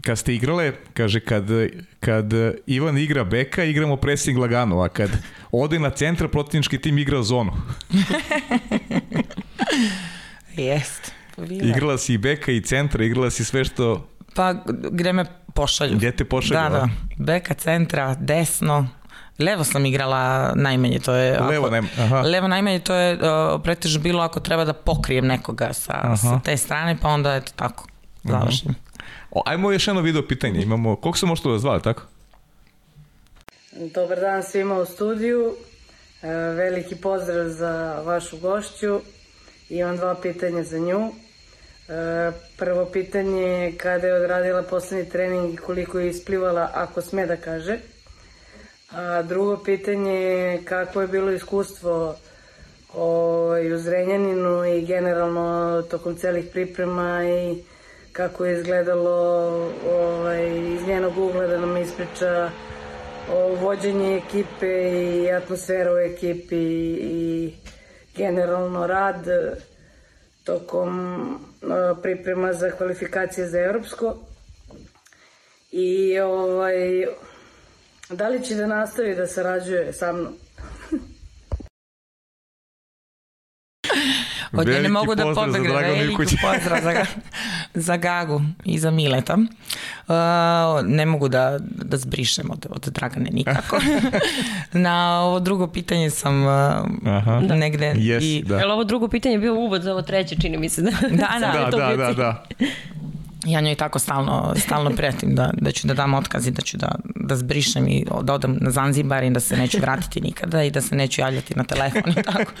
[0.00, 1.44] kad ste igrale, kaže, kad,
[2.00, 2.32] kad
[2.66, 5.10] Ivan igra beka, igramo pressing lagano, a kad
[5.52, 7.52] ode na centra, protivnički tim igra zonu.
[10.56, 11.12] Jest.
[11.36, 11.68] Bila.
[11.68, 14.08] Igrala si i beka i centra, igrala si sve što...
[14.34, 14.54] Pa
[14.90, 15.96] gde me pošalju.
[15.96, 16.60] Gde te pošalju?
[16.60, 16.88] Da, da.
[17.16, 18.88] Beka, centra, desno,
[19.38, 21.40] Levo sam igrala najmanje, to je...
[21.40, 22.20] Levo, ako, aha.
[22.20, 23.20] Levo najmanje, to je uh,
[23.62, 26.16] pretežno bilo ako treba da pokrijem nekoga sa, aha.
[26.16, 27.86] sa te strane, pa onda eto tako,
[28.24, 28.74] završim.
[29.30, 32.02] O, ajmo još jedno video pitanje, imamo, koliko se možete da zvali, tako?
[33.94, 35.54] Dobar dan svima u studiju,
[36.22, 39.00] e, veliki pozdrav za vašu gošću,
[39.68, 41.12] imam dva pitanja za nju.
[41.88, 47.26] E, prvo pitanje je kada je odradila poslednji trening i koliko je isplivala, ako sme
[47.26, 47.78] da kaže.
[48.96, 52.16] A drugo pitanje je kako je bilo iskustvo
[52.94, 57.62] ovaj, u Zrenjaninu i generalno tokom celih priprema i
[58.12, 59.10] kako je izgledalo
[59.92, 62.50] ovaj, iz njenog ugla da nam ispriča
[63.32, 66.64] o vođenje ekipe i atmosfera u ekipi
[67.00, 67.54] i
[68.16, 69.26] generalno rad
[70.44, 71.20] tokom
[72.02, 74.16] priprema za kvalifikacije za Evropsko.
[75.72, 77.06] I ovaj,
[78.10, 80.32] Da li će da nastavi da sarađuje sa mnom?
[84.52, 87.04] Od ne mogu da pobegne, veliki pozdrav za,
[87.74, 89.34] za Gagu i za Mileta.
[89.34, 90.14] Uh,
[90.86, 93.78] ne mogu da, da zbrišem od, od Dragane nikako.
[94.72, 96.50] Na ovo drugo pitanje sam uh,
[97.06, 97.40] Aha.
[97.40, 97.94] negde...
[97.94, 98.42] Yes, i...
[98.42, 98.58] da.
[98.58, 100.82] Jel ovo drugo pitanje je bio uvod za ovo treće, čini mi se.
[100.82, 101.38] Da, da,
[101.70, 102.44] da, da, da, da.
[103.46, 106.76] Ja njoj tako stalno, stalno pretim da, da ću da dam otkaz i da ću
[106.76, 110.70] da, da zbrišem i da odem na Zanzibar i da se neću vratiti nikada i
[110.70, 112.52] da se neću javljati na telefon i tako.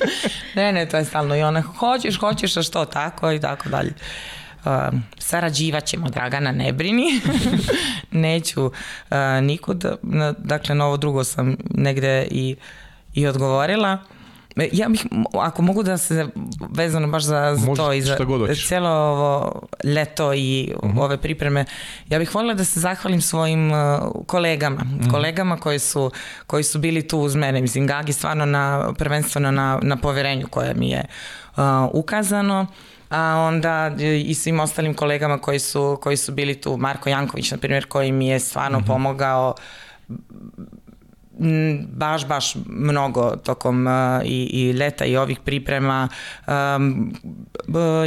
[0.54, 3.92] Ne, ne, to je stalno i ona, hoćeš, hoćeš, a što tako i tako dalje.
[4.64, 4.72] Uh,
[5.18, 7.20] sarađivat ćemo, Dragana, ne brini.
[8.10, 8.72] Neću uh,
[9.42, 9.84] nikud.
[10.38, 12.56] Dakle, na ovo drugo sam negde i,
[13.14, 13.98] i odgovorila.
[14.72, 16.26] Ja bih, ako mogu da se
[16.70, 18.16] vezano baš za, za to i za
[18.66, 20.98] cijelo ovo leto i uh mhm.
[20.98, 21.02] -huh.
[21.04, 21.64] ove pripreme,
[22.08, 23.76] ja bih voljela da se zahvalim svojim uh,
[24.26, 25.00] kolegama, uh mhm.
[25.00, 25.10] -huh.
[25.10, 26.10] kolegama koji su,
[26.46, 27.60] koji su bili tu uz mene.
[27.60, 31.04] Mislim, Gagi stvarno na, prvenstveno na, na poverenju koje mi je
[31.56, 31.62] uh,
[31.92, 32.66] ukazano
[33.10, 33.90] a onda
[34.24, 38.12] i svim ostalim kolegama koji su, koji su bili tu, Marko Janković, na primjer, koji
[38.12, 38.90] mi je stvarno uh mhm.
[38.90, 38.94] -huh.
[38.94, 39.54] pomogao
[41.92, 43.92] baš, baš mnogo tokom uh,
[44.24, 46.08] i, i leta i ovih priprema.
[46.46, 47.14] Um,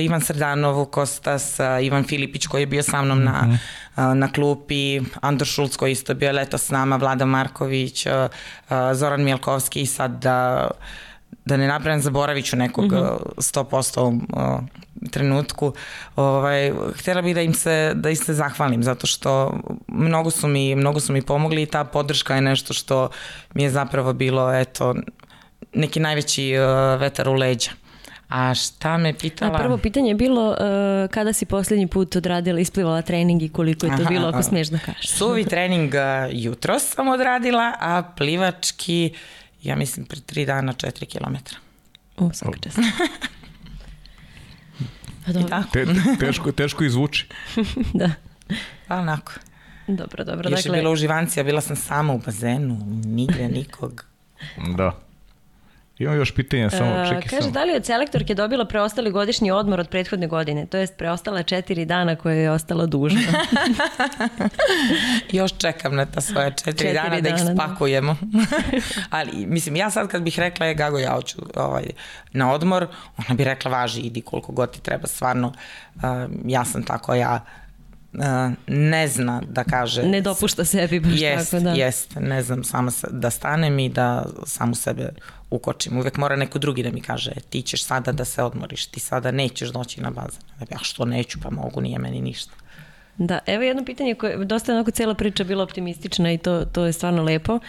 [0.02, 4.12] Ivan Srdanov, Kostas, uh, Ivan Filipić koji je bio sa mnom na, mm -hmm.
[4.12, 8.78] uh, na klupi, Andor Šulc koji isto bio leto s nama, Vlada Marković, uh, uh,
[8.94, 10.72] Zoran Mijelkovski i sad uh,
[11.50, 13.18] da ne napravim zaboraviću nekog mm -hmm.
[13.38, 14.62] 100%
[15.12, 15.74] trenutku,
[16.16, 20.76] ovaj, htjela bih da im se, da im se zahvalim, zato što mnogo su mi,
[20.76, 23.10] mnogo su mi pomogli i ta podrška je nešto što
[23.54, 24.96] mi je zapravo bilo, eto,
[25.74, 27.72] neki najveći uh, vetar u leđa.
[28.30, 29.56] A šta me pitala?
[29.56, 30.58] A prvo pitanje je bilo uh,
[31.12, 34.68] kada si posljednji put odradila, isplivala trening i koliko je to Aha, bilo, ako smiješ
[34.68, 35.10] da kažeš.
[35.10, 39.14] Suvi trening uh, jutro sam odradila, a plivački,
[39.64, 41.58] ja mislim, pre tri dana 4 kilometra.
[42.18, 42.78] U, svaka čast.
[45.26, 45.64] Pa dobro.
[45.74, 45.86] Te,
[46.20, 47.28] teško, teško izvuči.
[48.00, 48.12] da.
[48.88, 49.32] Pa onako.
[49.88, 50.50] Dobro, dobro.
[50.50, 50.78] Još dakle...
[50.78, 54.06] je bila uživancija, bila sam sama u bazenu, nigde nikog.
[54.78, 55.00] Da.
[56.00, 57.52] Imam još pitanja, samo čekaj Kaže, samo.
[57.52, 60.66] da li od selektorke dobila preostali godišnji odmor od prethodne godine?
[60.66, 63.22] To jest preostala četiri dana koje je ostala dužna.
[65.32, 67.54] još čekam na ta svoja četiri, četiri dana, dana da ih da.
[67.54, 68.16] spakujemo.
[69.10, 71.86] Ali, mislim, ja sad kad bih rekla, je Gago, ja hoću ovaj,
[72.32, 75.54] na odmor, ona bi rekla, važi, idi koliko god ti treba, stvarno,
[75.96, 76.02] uh,
[76.46, 77.46] ja sam tako, ja
[78.14, 78.26] Uh,
[78.68, 80.04] ne zna da kaže...
[80.04, 81.72] Ne dopušta sebi baš jest, tako, da.
[81.72, 85.10] Jest, ne znam samo da stanem i da samu sebe
[85.50, 85.98] ukočim.
[85.98, 89.32] Uvek mora neko drugi da mi kaže ti ćeš sada da se odmoriš, ti sada
[89.32, 90.42] nećeš doći na bazen.
[90.72, 92.54] Ja što neću, pa mogu, nije meni ništa.
[93.18, 96.94] Da, evo jedno pitanje koje dosta onako cijela priča bila optimistična i to, to je
[96.94, 97.60] stvarno lepo.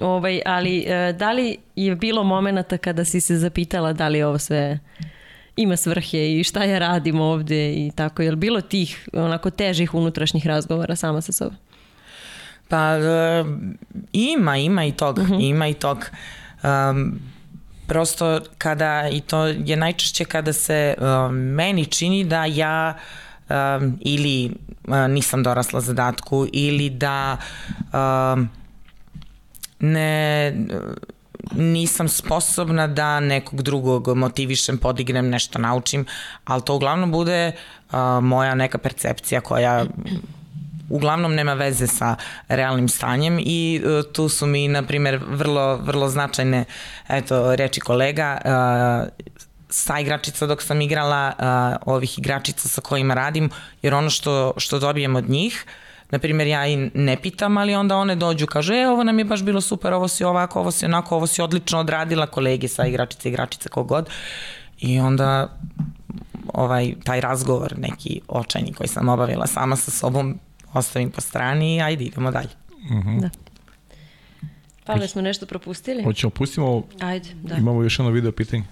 [0.00, 4.38] Ovaj, ali e, da li je bilo momenata kada si se zapitala da li ovo
[4.38, 4.78] sve
[5.56, 9.94] ima svrhe i šta ja radim ovde i tako, je li bilo tih onako težih
[9.94, 11.56] unutrašnjih razgovora sama sa sobom?
[12.68, 13.44] Pa e,
[14.12, 15.34] ima, ima i tog, uh mhm.
[15.34, 15.48] -huh.
[15.48, 16.10] ima i tog.
[16.66, 17.20] Um,
[17.86, 22.94] prosto kada, i to je najčešće kada se um, meni čini da ja
[23.48, 24.50] um, ili
[24.88, 27.36] uh, nisam dorasla zadatku ili da
[27.92, 28.48] um,
[29.80, 30.52] ne
[31.54, 36.06] nisam sposobna da nekog drugog motivišem, podignem, nešto naučim,
[36.44, 39.84] ali to uglavnom bude uh, moja neka percepcija koja
[40.88, 42.16] uglavnom nema veze sa
[42.48, 46.64] realnim stanjem i uh, tu su mi, na primjer, vrlo, vrlo značajne
[47.08, 49.08] eto, reči kolega, uh,
[49.68, 53.50] sa igračica dok sam igrala, uh, ovih igračica sa kojima radim,
[53.82, 55.64] jer ono što, što dobijem od njih,
[56.10, 59.24] na primjer ja i ne pitam, ali onda one dođu, kažu, e, ovo nam je
[59.24, 62.86] baš bilo super, ovo si ovako, ovo si onako, ovo si odlično odradila, kolege sa
[62.86, 64.10] igračice, igračice, kogod.
[64.78, 65.58] I onda
[66.54, 70.38] ovaj, taj razgovor neki očajni koji sam obavila sama sa sobom
[70.78, 72.48] ostavim po strani i ajde idemo dalje.
[72.90, 72.98] Mhm.
[72.98, 73.20] -huh.
[73.20, 73.30] Da.
[74.84, 76.02] Pavle, smo nešto propustili?
[76.02, 77.54] Hoćemo, pustimo, Ajde, da.
[77.54, 78.64] imamo još jedno video pitanje.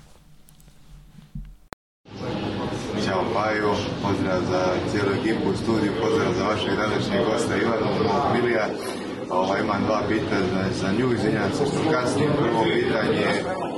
[3.05, 3.71] Ćao Paju,
[4.03, 8.67] pozdrav za cijelu ekipu u studiju, pozdrav za vašeg današnjeg gosta Ivana Milija.
[9.31, 12.29] Ovo, imam dva pitanja za, za nju, izvinjam se što kasnije.
[12.39, 13.35] Prvo pitanje je,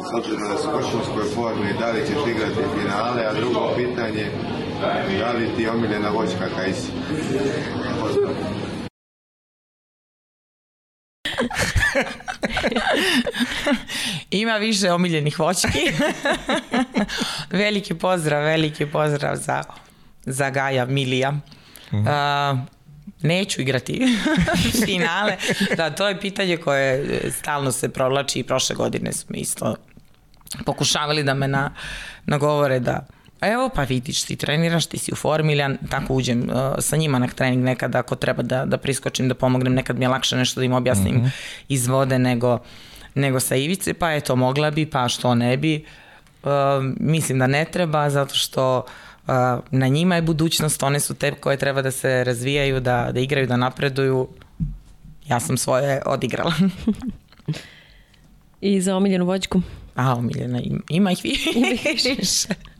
[0.09, 4.27] s obzirom da su u vrhunskoj formi, da li ćeš igrati finale, a drugo pitanje,
[4.81, 6.91] da li ti je omiljena voćka Kajsi?
[8.01, 8.31] Pozdrav.
[14.31, 15.93] Ima više omiljenih voćki.
[17.51, 19.63] veliki pozdrav, veliki pozdrav za,
[20.25, 21.33] za Gaja Milija.
[21.93, 22.59] Uh,
[23.23, 24.17] neću igrati
[24.87, 25.37] finale.
[25.77, 29.77] Da, to je pitanje koje stalno se provlači i prošle godine smo isto
[30.65, 31.71] pokušavali da me na,
[32.27, 33.07] nagovore da
[33.41, 36.97] evo pa vidiš ti treniraš, ti si u formi ili ja tako uđem uh, sa
[36.97, 40.37] njima na trening nekad ako treba da, da priskočim, da pomognem, nekad mi je lakše
[40.37, 41.31] nešto da im objasnim mm -hmm.
[41.69, 42.59] iz vode nego,
[43.15, 45.85] nego sa ivice, pa eto mogla bi, pa što ne bi.
[46.43, 46.51] Uh,
[47.01, 49.35] mislim da ne treba zato što uh,
[49.71, 53.47] na njima je budućnost, one su te koje treba da se razvijaju, da, da igraju,
[53.47, 54.29] da napreduju
[55.29, 56.53] ja sam svoje odigrala.
[58.61, 59.63] I za omiljenu vođku?
[59.95, 62.49] A, omiljena, ima, ima ih više.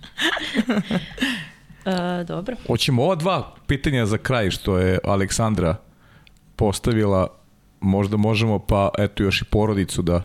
[1.87, 2.57] uh, dobro.
[2.67, 5.77] Hoćemo ova dva pitanja za kraj što je Aleksandra
[6.57, 7.29] postavila,
[7.81, 10.23] možda možemo pa eto još i porodicu da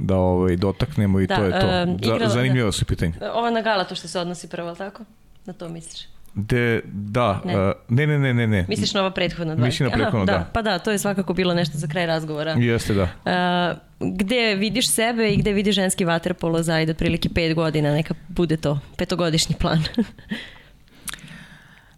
[0.00, 1.66] da ovaj, dotaknemo i da, to je to.
[1.92, 2.72] Uh, igrala, Zanimljivo da.
[2.72, 3.12] su pitanje.
[3.32, 5.04] Ova na Galatu što se odnosi prvo, tako?
[5.44, 6.17] Na to misliš?
[6.38, 7.68] De, da, ne.
[7.68, 8.64] Uh, ne, ne, ne, ne, ne.
[8.68, 9.66] Misliš na ova prethodna dva?
[9.66, 10.32] Mislim na prethodna, da.
[10.32, 10.50] da.
[10.52, 12.52] Pa da, to je svakako bilo nešto za kraj razgovora.
[12.52, 13.02] Jeste, da.
[13.02, 18.14] Uh, gde vidiš sebe i gde vidiš ženski vaterpolo za ajde otprilike pet godina, neka
[18.28, 19.78] bude to petogodišnji plan?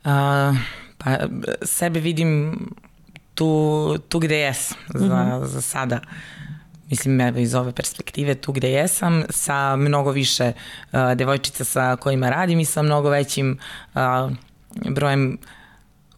[0.04, 0.56] uh,
[0.98, 1.16] pa
[1.62, 2.58] sebe vidim
[3.34, 5.44] tu, tu gde jesam za, mm -hmm.
[5.44, 6.00] za sada.
[6.90, 10.52] Mislim, evo iz ove perspektive, tu gde jesam, sa mnogo više
[10.92, 13.58] uh, devojčica sa kojima radim i sa mnogo većim
[13.94, 14.00] uh,
[14.90, 15.38] brojem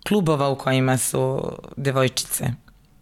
[0.09, 2.45] klubova u kojima su devojčice.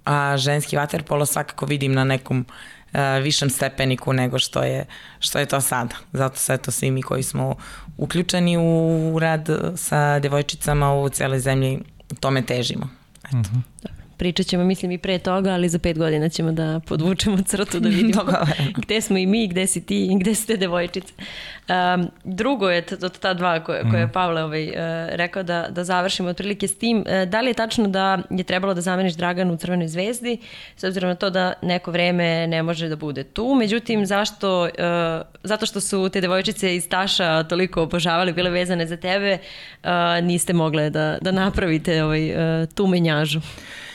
[0.05, 2.47] A ženski vaterpolo svakako vidim na nekom
[2.93, 4.87] uh, višem stepeniku nego što je,
[5.19, 5.95] što je to sada.
[6.13, 7.55] Zato sve to svi mi koji smo
[7.97, 11.83] uključeni u rad sa devojčicama u celoj zemlji
[12.21, 12.89] tome težimo.
[13.25, 13.37] Eto.
[13.37, 17.43] Mm -hmm pričat ćemo, mislim, i pre toga, ali za pet godina ćemo da podvučemo
[17.43, 18.23] crtu da vidimo
[18.77, 21.13] gde smo i mi, gde si ti i gde su te devojčice.
[21.17, 24.13] Um, drugo je od ta dva koje, koje je mhm.
[24.13, 24.75] Pavle ovaj, uh,
[25.13, 26.99] rekao da, da završimo otprilike s tim.
[26.99, 30.39] Uh, da li je tačno da je trebalo da zameniš Draganu u Crvenoj zvezdi,
[30.77, 33.55] s obzirom na to da neko vreme ne može da bude tu.
[33.55, 34.69] Međutim, zašto, uh,
[35.43, 39.39] zato što su te devojčice iz Taša toliko obožavali, bile vezane za tebe,
[39.85, 39.91] uh,
[40.23, 43.41] niste mogle da, da napravite ovaj, uh, tu menjažu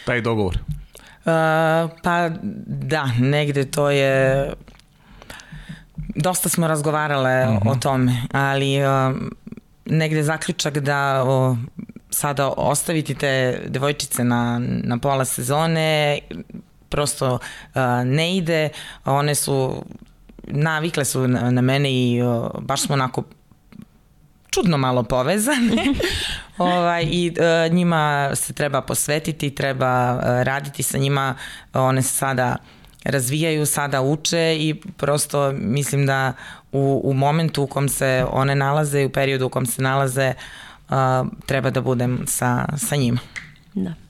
[0.06, 0.56] taj dogovor?
[0.56, 1.32] Uh,
[2.04, 2.30] pa
[2.66, 4.54] da, negde to je
[6.16, 7.70] dosta smo razgovarale uh -huh.
[7.70, 7.80] o mhm.
[7.80, 9.16] tome, ali uh,
[9.86, 11.58] negde zaključak da uh,
[12.10, 16.20] sada ostaviti te devojčice na, na pola sezone
[16.90, 18.70] prosto uh, ne ide,
[19.06, 19.84] one su
[20.44, 23.24] navikle su na, na mene i uh, baš smo onako
[24.56, 25.94] čudno malo povezane
[26.58, 31.36] ovaj, i uh, njima se treba posvetiti, treba uh, raditi sa njima,
[31.74, 32.56] one se sada
[33.04, 36.34] razvijaju, sada uče i prosto mislim da
[36.72, 40.34] u, u momentu u kom se one nalaze i u periodu u kom se nalaze
[40.90, 40.96] uh,
[41.46, 43.20] treba da budem sa, sa njima.
[43.74, 44.05] Da.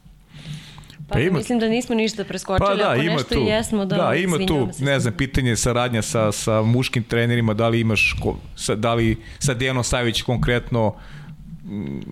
[1.08, 3.86] Pa, pa ima, mislim da nismo ništa preskočili, pa da, ako ima nešto tu, jesmo
[3.86, 4.84] da Da, ima tu, se.
[4.84, 8.16] ne znam, pitanje saradnja sa, sa muškim trenerima, da li imaš,
[8.56, 10.96] sa, da li sa Dejanom Savić konkretno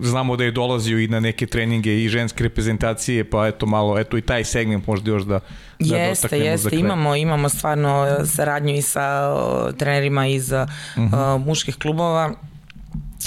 [0.00, 4.18] znamo da je dolazio i na neke treninge i ženske reprezentacije, pa eto malo, eto
[4.18, 5.40] i taj segment možda još da,
[5.78, 9.34] da jeste, jeste, imamo, imamo stvarno saradnju i sa
[9.78, 10.58] trenerima iz uh
[10.96, 11.34] -huh.
[11.36, 12.34] uh, muških klubova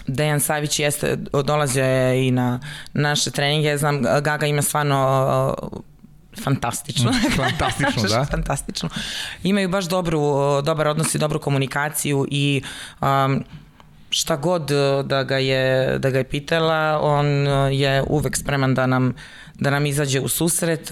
[0.07, 2.59] Dejan Savić jeste, dolazio je i na
[2.93, 5.55] naše treninge, znam, Gaga ima stvarno
[6.43, 7.11] fantastično.
[7.11, 8.25] Mm, fantastično, da.
[8.25, 8.89] fantastično.
[9.43, 10.21] Imaju baš dobru,
[10.61, 12.61] dobar odnos i dobru komunikaciju i
[13.01, 13.43] um,
[14.09, 14.71] šta god
[15.03, 19.13] da ga je, da ga je pitala, on je uvek spreman da nam
[19.59, 20.89] da nam izađe u susret,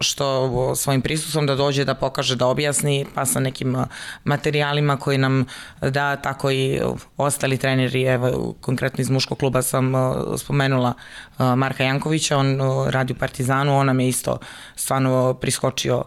[0.00, 3.76] što svojim prisustvom da dođe da pokaže, da objasni, pa sa nekim
[4.24, 5.44] materijalima koji nam
[5.80, 6.80] da, tako i
[7.16, 9.92] ostali treneri, evo konkretno iz muškog kluba sam
[10.38, 10.94] spomenula
[11.38, 12.58] Marka Jankovića, on
[12.90, 14.38] radi u Partizanu, on nam je isto
[14.76, 16.04] stvarno priskočio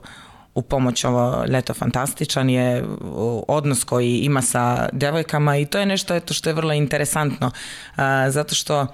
[0.55, 2.85] u pomoć ovo leto fantastičan je
[3.47, 7.51] odnos koji ima sa devojkama i to je nešto eto što je vrlo interesantno
[8.29, 8.87] zato što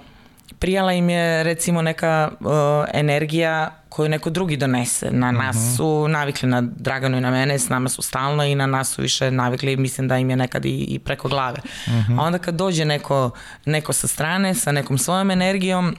[0.59, 2.49] prijala im je recimo neka uh,
[2.93, 5.11] energija koju neko drugi donese.
[5.11, 5.71] Na nas uh mhm.
[5.71, 5.77] -huh.
[5.77, 9.01] su navikli na Draganu i na mene, s nama su stalno i na nas su
[9.01, 11.59] više navikli, mislim da im je nekad i, i preko glave.
[11.87, 12.13] Uh mhm.
[12.13, 12.19] -huh.
[12.21, 13.31] A onda kad dođe neko,
[13.65, 15.95] neko sa strane, sa nekom svojom energijom,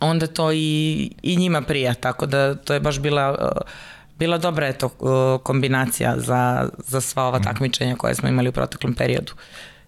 [0.00, 3.62] onda to i, i njima prija, tako da to je baš bila uh,
[4.18, 7.44] bila dobra eto, uh, kombinacija za, za sva ova mhm.
[7.44, 9.32] takmičenja koje smo imali u proteklom periodu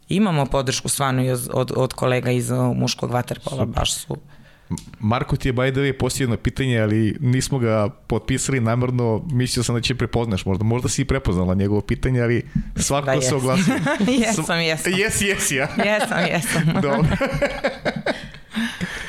[0.09, 4.17] imamo podršku stvarno i od, od kolega iz uh, muškog vaterpola, baš su
[5.01, 9.75] Marko ti je by the way posljedno pitanje, ali nismo ga potpisali namerno, mislio sam
[9.75, 10.65] da će prepoznaš možda.
[10.65, 12.43] Možda si i prepoznala njegovo pitanje, ali
[12.77, 13.75] svako da, se oglasio.
[14.21, 14.93] jesam, jesam.
[14.93, 15.69] Jes, jes, ja.
[15.85, 16.63] jesam, jesam.
[16.83, 17.09] Dobro.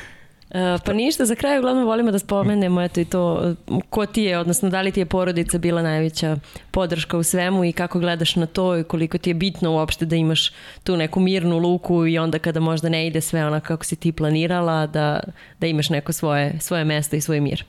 [0.56, 3.54] E, pa ništa, za kraj uglavnom volimo da spomenemo eto i to
[3.90, 6.38] ko ti je, odnosno da li ti je porodica bila najveća
[6.72, 10.16] podrška u svemu i kako gledaš na to i koliko ti je bitno uopšte da
[10.16, 10.52] imaš
[10.84, 14.12] tu neku mirnu luku i onda kada možda ne ide sve ona kako si ti
[14.12, 15.20] planirala da,
[15.60, 17.64] da imaš neko svoje, svoje mesto i svoj mir.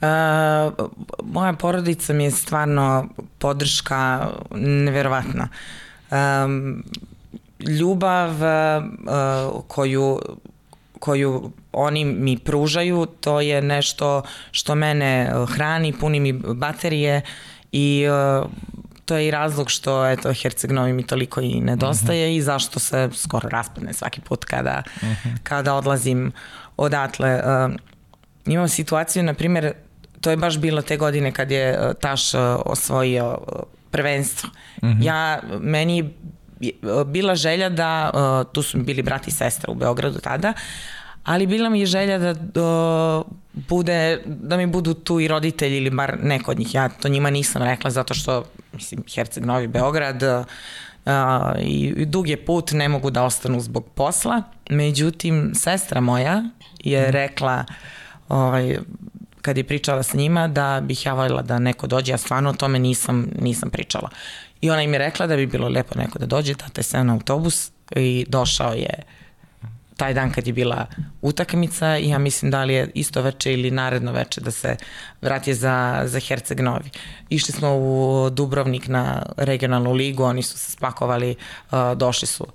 [0.00, 0.08] Uh,
[1.24, 3.08] moja porodica mi je stvarno
[3.38, 5.48] podrška neverovatna.
[6.10, 6.84] Um,
[7.60, 10.18] ljubav uh, koju
[11.06, 17.22] koju oni mi pružaju, to je nešto što mene hrani, puni mi baterije
[17.72, 18.06] i
[18.42, 18.50] uh,
[19.04, 22.38] to je i razlog što eto Herceg Novi mi toliko i nedostaje uh -huh.
[22.38, 25.36] i zašto se skoro raspadne svaki put kada, uh -huh.
[25.42, 26.32] kada odlazim
[26.76, 27.34] odatle.
[27.34, 27.74] Uh,
[28.46, 29.72] imam situaciju, na primjer,
[30.20, 32.34] to je baš bilo te godine kad je Taš
[32.64, 33.38] osvojio
[33.90, 34.50] prvenstvo.
[34.82, 35.04] Uh -huh.
[35.04, 36.10] Ja, meni
[37.06, 38.10] bila želja da,
[38.52, 40.52] tu su bili brati i sestra u Beogradu tada,
[41.26, 43.26] ali bila mi je želja da uh,
[43.68, 46.74] bude, da mi budu tu i roditelji ili bar neko od njih.
[46.74, 50.44] Ja to njima nisam rekla zato što, mislim, Herceg Novi Beograd uh,
[51.60, 54.42] i dug je put, ne mogu da ostanu zbog posla.
[54.70, 56.44] Međutim, sestra moja
[56.78, 57.10] je mhm.
[57.10, 57.64] rekla,
[58.28, 58.78] ovaj,
[59.46, 62.52] kad je pričala sa njima, da bih ja voljela da neko dođe, ja stvarno o
[62.52, 64.10] tome nisam, nisam pričala.
[64.60, 67.12] I ona im je rekla da bi bilo lepo neko da dođe, tata je na
[67.12, 69.02] autobus i došao je
[69.96, 70.86] taj dan kad je bila
[71.22, 74.76] utakmica i ja mislim da li je isto veče ili naredno veče da se
[75.22, 76.90] vrati za, za Herceg Novi.
[77.28, 81.36] Išli smo u Dubrovnik na regionalnu ligu, oni su se spakovali,
[81.70, 82.46] uh, došli su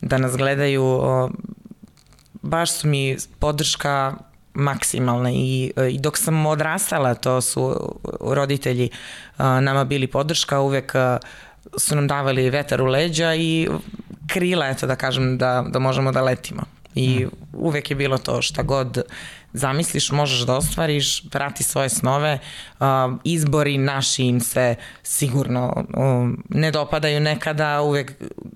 [0.00, 0.84] da nas gledaju.
[0.84, 1.30] Uh,
[2.42, 4.14] baš su mi podrška
[4.54, 8.90] maksimalna i, i dok sam odrastala to su roditelji
[9.38, 10.92] uh, nama bili podrška, uvek
[11.78, 13.68] su nam davali vetar u leđa i
[14.26, 16.62] krila, eto da kažem, da, da možemo da letimo.
[16.94, 19.02] I uvek je bilo to šta god
[19.54, 22.38] zamisliš, možeš da ostvariš, prati svoje snove,
[23.24, 25.84] izbori naši im se sigurno
[26.48, 28.12] ne dopadaju nekada, uvek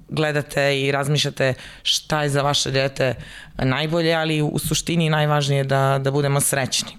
[0.08, 3.14] gledate i razmišljate šta je za vaše dete
[3.58, 6.98] najbolje, ali u suštini najvažnije je da, da budemo srećni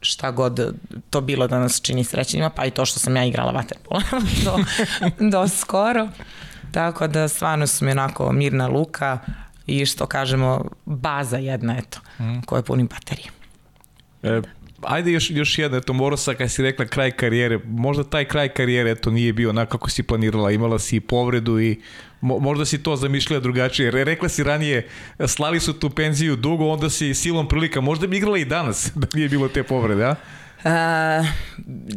[0.00, 0.74] šta god
[1.10, 4.02] to bilo da nas čini srećnima, pa i to što sam ja igrala vaterpola
[4.44, 4.56] do,
[5.30, 6.08] do skoro.
[6.72, 9.18] Tako da stvarno su mi onako mirna luka,
[9.66, 12.40] i što kažemo baza jedna eto mm.
[12.46, 13.28] koja puni baterije.
[14.22, 14.40] E,
[14.82, 18.48] ajde još, još jedna, eto morao sam kada si rekla kraj karijere, možda taj kraj
[18.48, 21.80] karijere eto nije bio onako kako si planirala, imala si povredu i
[22.20, 23.90] mo, možda si to zamišljala drugačije.
[23.90, 24.88] Re, rekla si ranije,
[25.26, 29.06] slali su tu penziju dugo, onda si silom prilika, možda bi igrala i danas da
[29.14, 30.14] nije bilo te povrede, a?
[30.64, 31.26] Uh,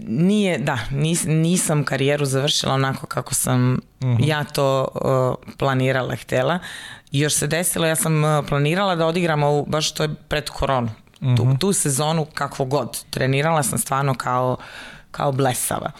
[0.07, 4.17] nije, da, nis, nisam karijeru završila onako kako sam uh mhm.
[4.17, 4.27] -huh.
[4.27, 6.59] ja to uh, planirala, htela.
[7.11, 10.91] Još se desilo, ja sam uh, planirala da odigram ovu, baš to je pred koronu.
[11.21, 11.37] Uh -huh.
[11.37, 11.55] tu, mhm.
[11.55, 13.03] tu sezonu kakvo god.
[13.09, 14.57] Trenirala sam stvarno kao,
[15.11, 15.91] kao blesava.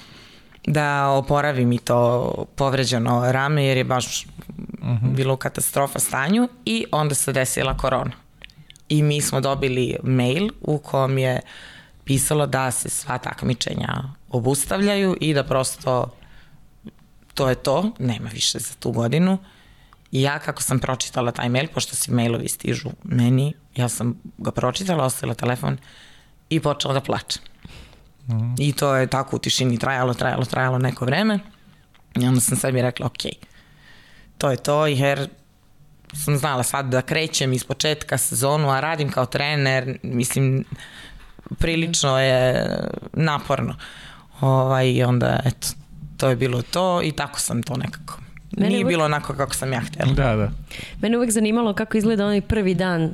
[0.68, 5.06] Da oporavim i to povređeno rame jer je baš uh mhm.
[5.06, 5.16] -huh.
[5.16, 8.12] bilo katastrofa stanju i onda se desila korona.
[8.90, 11.50] I mi smo dobili mail u kom je uh,
[12.10, 16.12] pisalo da se sva takmičenja obustavljaju i da prosto
[17.34, 19.38] to je to, nema više za tu godinu.
[20.12, 24.52] I ja kako sam pročitala taj mail, pošto se mailovi stižu meni, ja sam ga
[24.52, 25.78] pročitala, ostavila telefon
[26.50, 27.42] i počela da plačem.
[28.28, 28.56] Mm.
[28.58, 31.40] I to je tako u tišini trajalo, trajalo, trajalo neko vreme.
[32.16, 33.34] I onda sam sebi rekla, ok,
[34.38, 35.30] to je to, jer
[36.14, 40.66] sam znala sad da krećem iz početka sezonu, a radim kao trener, mislim,
[41.60, 42.68] prilično je
[43.14, 43.76] naporno.
[44.42, 45.68] Ovaj, onda, eto,
[46.18, 48.20] to je bilo to i tako sam to nekako
[48.58, 48.94] Mene Nije uvek...
[48.94, 50.14] bilo onako kako sam ja htjela.
[50.14, 50.52] Da, da.
[51.02, 53.12] Mene uvek zanimalo kako izgleda onaj prvi dan uh,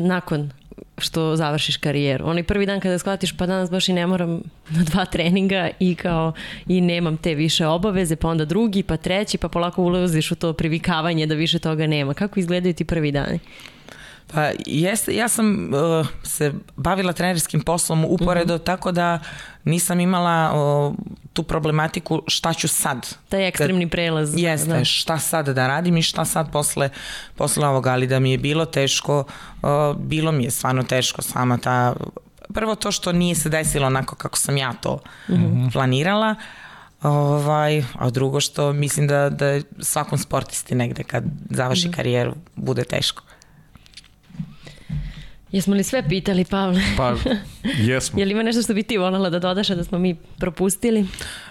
[0.00, 0.50] nakon
[0.98, 2.26] što završiš karijeru.
[2.26, 4.40] Onaj prvi dan kada shvatiš pa danas baš i ne moram
[4.70, 6.32] na dva treninga i kao
[6.66, 10.52] i nemam te više obaveze, pa onda drugi, pa treći, pa polako ulaziš u to
[10.52, 12.14] privikavanje da više toga nema.
[12.14, 13.38] Kako izgledaju ti prvi dani?
[14.34, 18.64] Pa jeste, ja sam uh, se bavila trenerskim poslom uporedo, mm -hmm.
[18.64, 19.18] tako da
[19.64, 20.94] nisam imala uh,
[21.32, 23.08] tu problematiku šta ću sad.
[23.28, 24.34] Taj ekstremni prelaz.
[24.36, 24.84] Jeste, da.
[24.84, 26.90] šta sad da radim i šta sad posle,
[27.34, 29.24] posle ovoga, ali da mi je bilo teško,
[29.62, 31.94] uh, bilo mi je stvarno teško sama ta,
[32.54, 34.98] prvo to što nije se desilo onako kako sam ja to
[35.28, 35.72] mm -hmm.
[35.72, 36.34] planirala,
[37.02, 41.96] Ovaj, a drugo što mislim da, da svakom sportisti negde kad završi mm -hmm.
[41.96, 43.22] karijeru bude teško.
[45.52, 46.82] Jesmo li sve pitali, Pavle?
[46.96, 47.14] Pa,
[47.78, 48.18] jesmo.
[48.20, 51.06] Je li ima nešto što bi ti voljela da dodaš, a da smo mi propustili?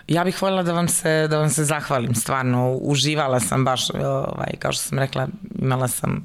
[0.08, 2.78] Ja bih voljela da vam se, da vam se zahvalim, stvarno.
[2.82, 5.28] Uživala sam baš, ovaj, kao što sam rekla,
[5.60, 6.24] imala sam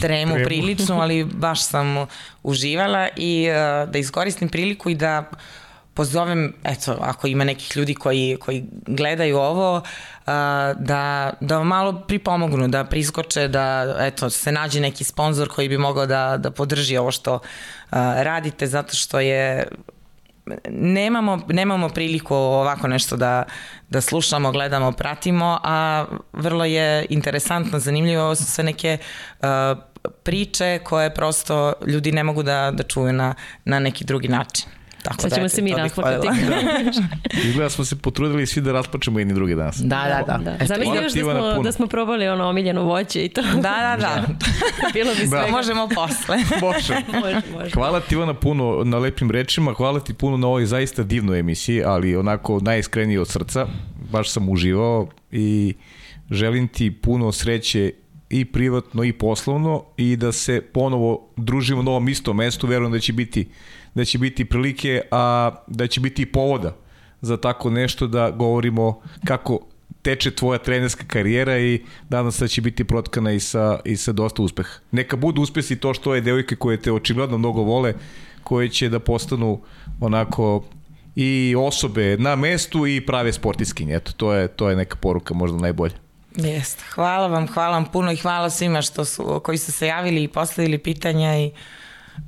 [0.00, 0.46] tremu, tremu.
[0.46, 2.06] priličnu, ali baš sam
[2.42, 5.38] uživala i uh, da iskoristim priliku i da uh,
[5.94, 9.82] pozovem, eto, ako ima nekih ljudi koji, koji gledaju ovo,
[10.76, 16.06] da, da malo pripomognu, da priskoče, da eto, se nađe neki sponsor koji bi mogao
[16.06, 17.38] da, da podrži ovo što
[17.90, 19.68] radite, zato što je
[20.70, 23.44] nemamo, nemamo priliku ovako nešto da,
[23.88, 28.98] da slušamo, gledamo, pratimo, a vrlo je interesantno, zanimljivo su sve neke
[30.22, 33.34] priče koje prosto ljudi ne mogu da, da čuju na,
[33.64, 34.66] na neki drugi način.
[35.04, 36.28] Tako Sad da, ćemo da, se mi rasplakati.
[37.34, 37.40] Da.
[37.44, 39.76] Izgleda smo se potrudili svi da rasplačemo jedni drugi danas.
[39.76, 40.56] Da, da, da.
[40.58, 40.66] da.
[40.66, 43.42] Zamisli još da smo, da smo probali ono omiljeno voće i to.
[43.42, 44.26] Da, da, da.
[44.94, 45.40] Bilo bi sve.
[45.40, 45.46] Da.
[45.50, 46.36] Možemo posle.
[46.66, 46.94] može.
[47.20, 47.70] može, može.
[47.70, 51.82] Hvala ti Ivana puno na lepim rečima, hvala ti puno na ovoj zaista divnoj emisiji,
[51.84, 53.66] ali onako najiskrenije od srca.
[54.12, 55.74] Baš sam uživao i
[56.30, 57.92] želim ti puno sreće
[58.30, 62.98] i privatno i poslovno i da se ponovo družimo na ovom istom mestu, verujem da
[62.98, 63.48] će biti
[63.94, 66.76] da će biti prilike, a da će biti i povoda
[67.20, 69.60] za tako nešto da govorimo kako
[70.02, 74.42] teče tvoja trenerska karijera i danas da će biti protkana i sa, i sa dosta
[74.42, 74.78] uspeha.
[74.90, 77.94] Neka budu uspesi to što je devojke koje te očigledno mnogo vole,
[78.42, 79.60] koje će da postanu
[80.00, 80.64] onako
[81.16, 83.94] i osobe na mestu i prave sportiskinje.
[83.94, 85.94] Eto, to je, to je neka poruka možda najbolja.
[86.36, 86.84] Jeste.
[86.94, 90.28] Hvala vam, hvala vam puno i hvala svima što su, koji su se javili i
[90.28, 91.50] postavili pitanja i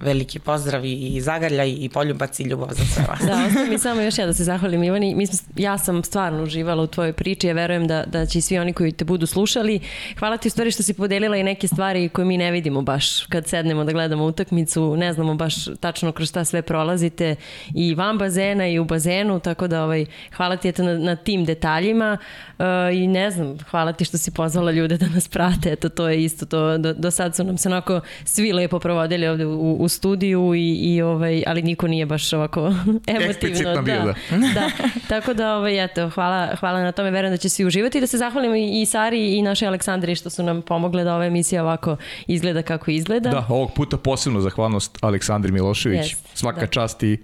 [0.00, 3.20] veliki pozdrav i zagrljaj i poljubac i ljubav za sve vas.
[3.26, 5.14] da, ostaje mi samo još ja da se zahvalim Ivani.
[5.14, 8.58] Mi smo, ja sam stvarno uživala u tvojoj priči, ja verujem da, da će svi
[8.58, 9.80] oni koji te budu slušali.
[10.18, 13.26] Hvala ti u stvari što si podelila i neke stvari koje mi ne vidimo baš
[13.26, 17.36] kad sednemo da gledamo utakmicu, ne znamo baš tačno kroz šta sve prolazite
[17.74, 20.06] i van bazena i u bazenu, tako da ovaj,
[20.36, 22.18] hvala ti eto na, na tim detaljima
[22.58, 26.08] uh, i ne znam, hvala ti što si pozvala ljude da nas prate, eto to
[26.08, 29.75] je isto to, do, do sad su nam se onako svi lepo provodili ovde u,
[29.78, 32.72] u studiju i, i ovaj, ali niko nije baš ovako
[33.16, 33.74] emotivno.
[33.74, 34.14] Da, bio, da.
[34.60, 34.70] da.
[35.08, 38.06] Tako da, ovaj, eto, hvala, hvala na tome, verujem da će svi uživati i da
[38.06, 41.62] se zahvalim i, i Sari i našoj Aleksandri što su nam pomogle da ova emisija
[41.62, 41.96] ovako
[42.26, 43.30] izgleda kako izgleda.
[43.30, 46.00] Da, ovog puta posebno zahvalnost Aleksandri Milošević.
[46.00, 46.66] Yes, Svaka da.
[46.66, 47.18] čast i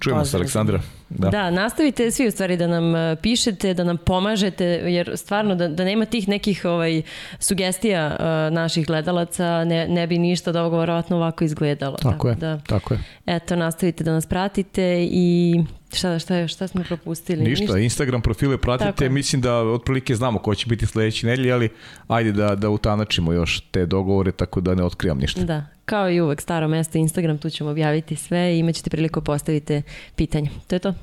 [0.00, 0.80] Čujemo se, Aleksandra.
[1.08, 1.28] Da.
[1.28, 5.68] da, nastavite svi u stvari da nam e, pišete, da nam pomažete, jer stvarno da,
[5.68, 7.02] da nema tih nekih ovaj,
[7.38, 11.96] sugestija uh, naših gledalaca, ne, ne bi ništa od ovoga verovatno ovako izgledalo.
[11.96, 13.00] Tako, tako je, da, tako je.
[13.26, 15.56] Eto, nastavite da nas pratite i
[15.92, 17.44] Šta, šta, šta smo propustili?
[17.44, 17.78] Ništa, Ništa.
[17.78, 19.12] Instagram profile pratite, Tako.
[19.12, 21.68] mislim da otprilike znamo ko će biti sledeći nedelji, ali
[22.08, 25.44] ajde da, da utanačimo još te dogovore, tako da ne otkrivam ništa.
[25.44, 29.82] Da, kao i uvek, staro mesto Instagram, tu ćemo objaviti sve i imaćete priliku postavite
[30.16, 30.50] pitanje.
[30.66, 30.94] To je to.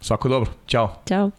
[0.00, 0.96] Svako dobro, ćao.
[1.08, 1.30] Ćao.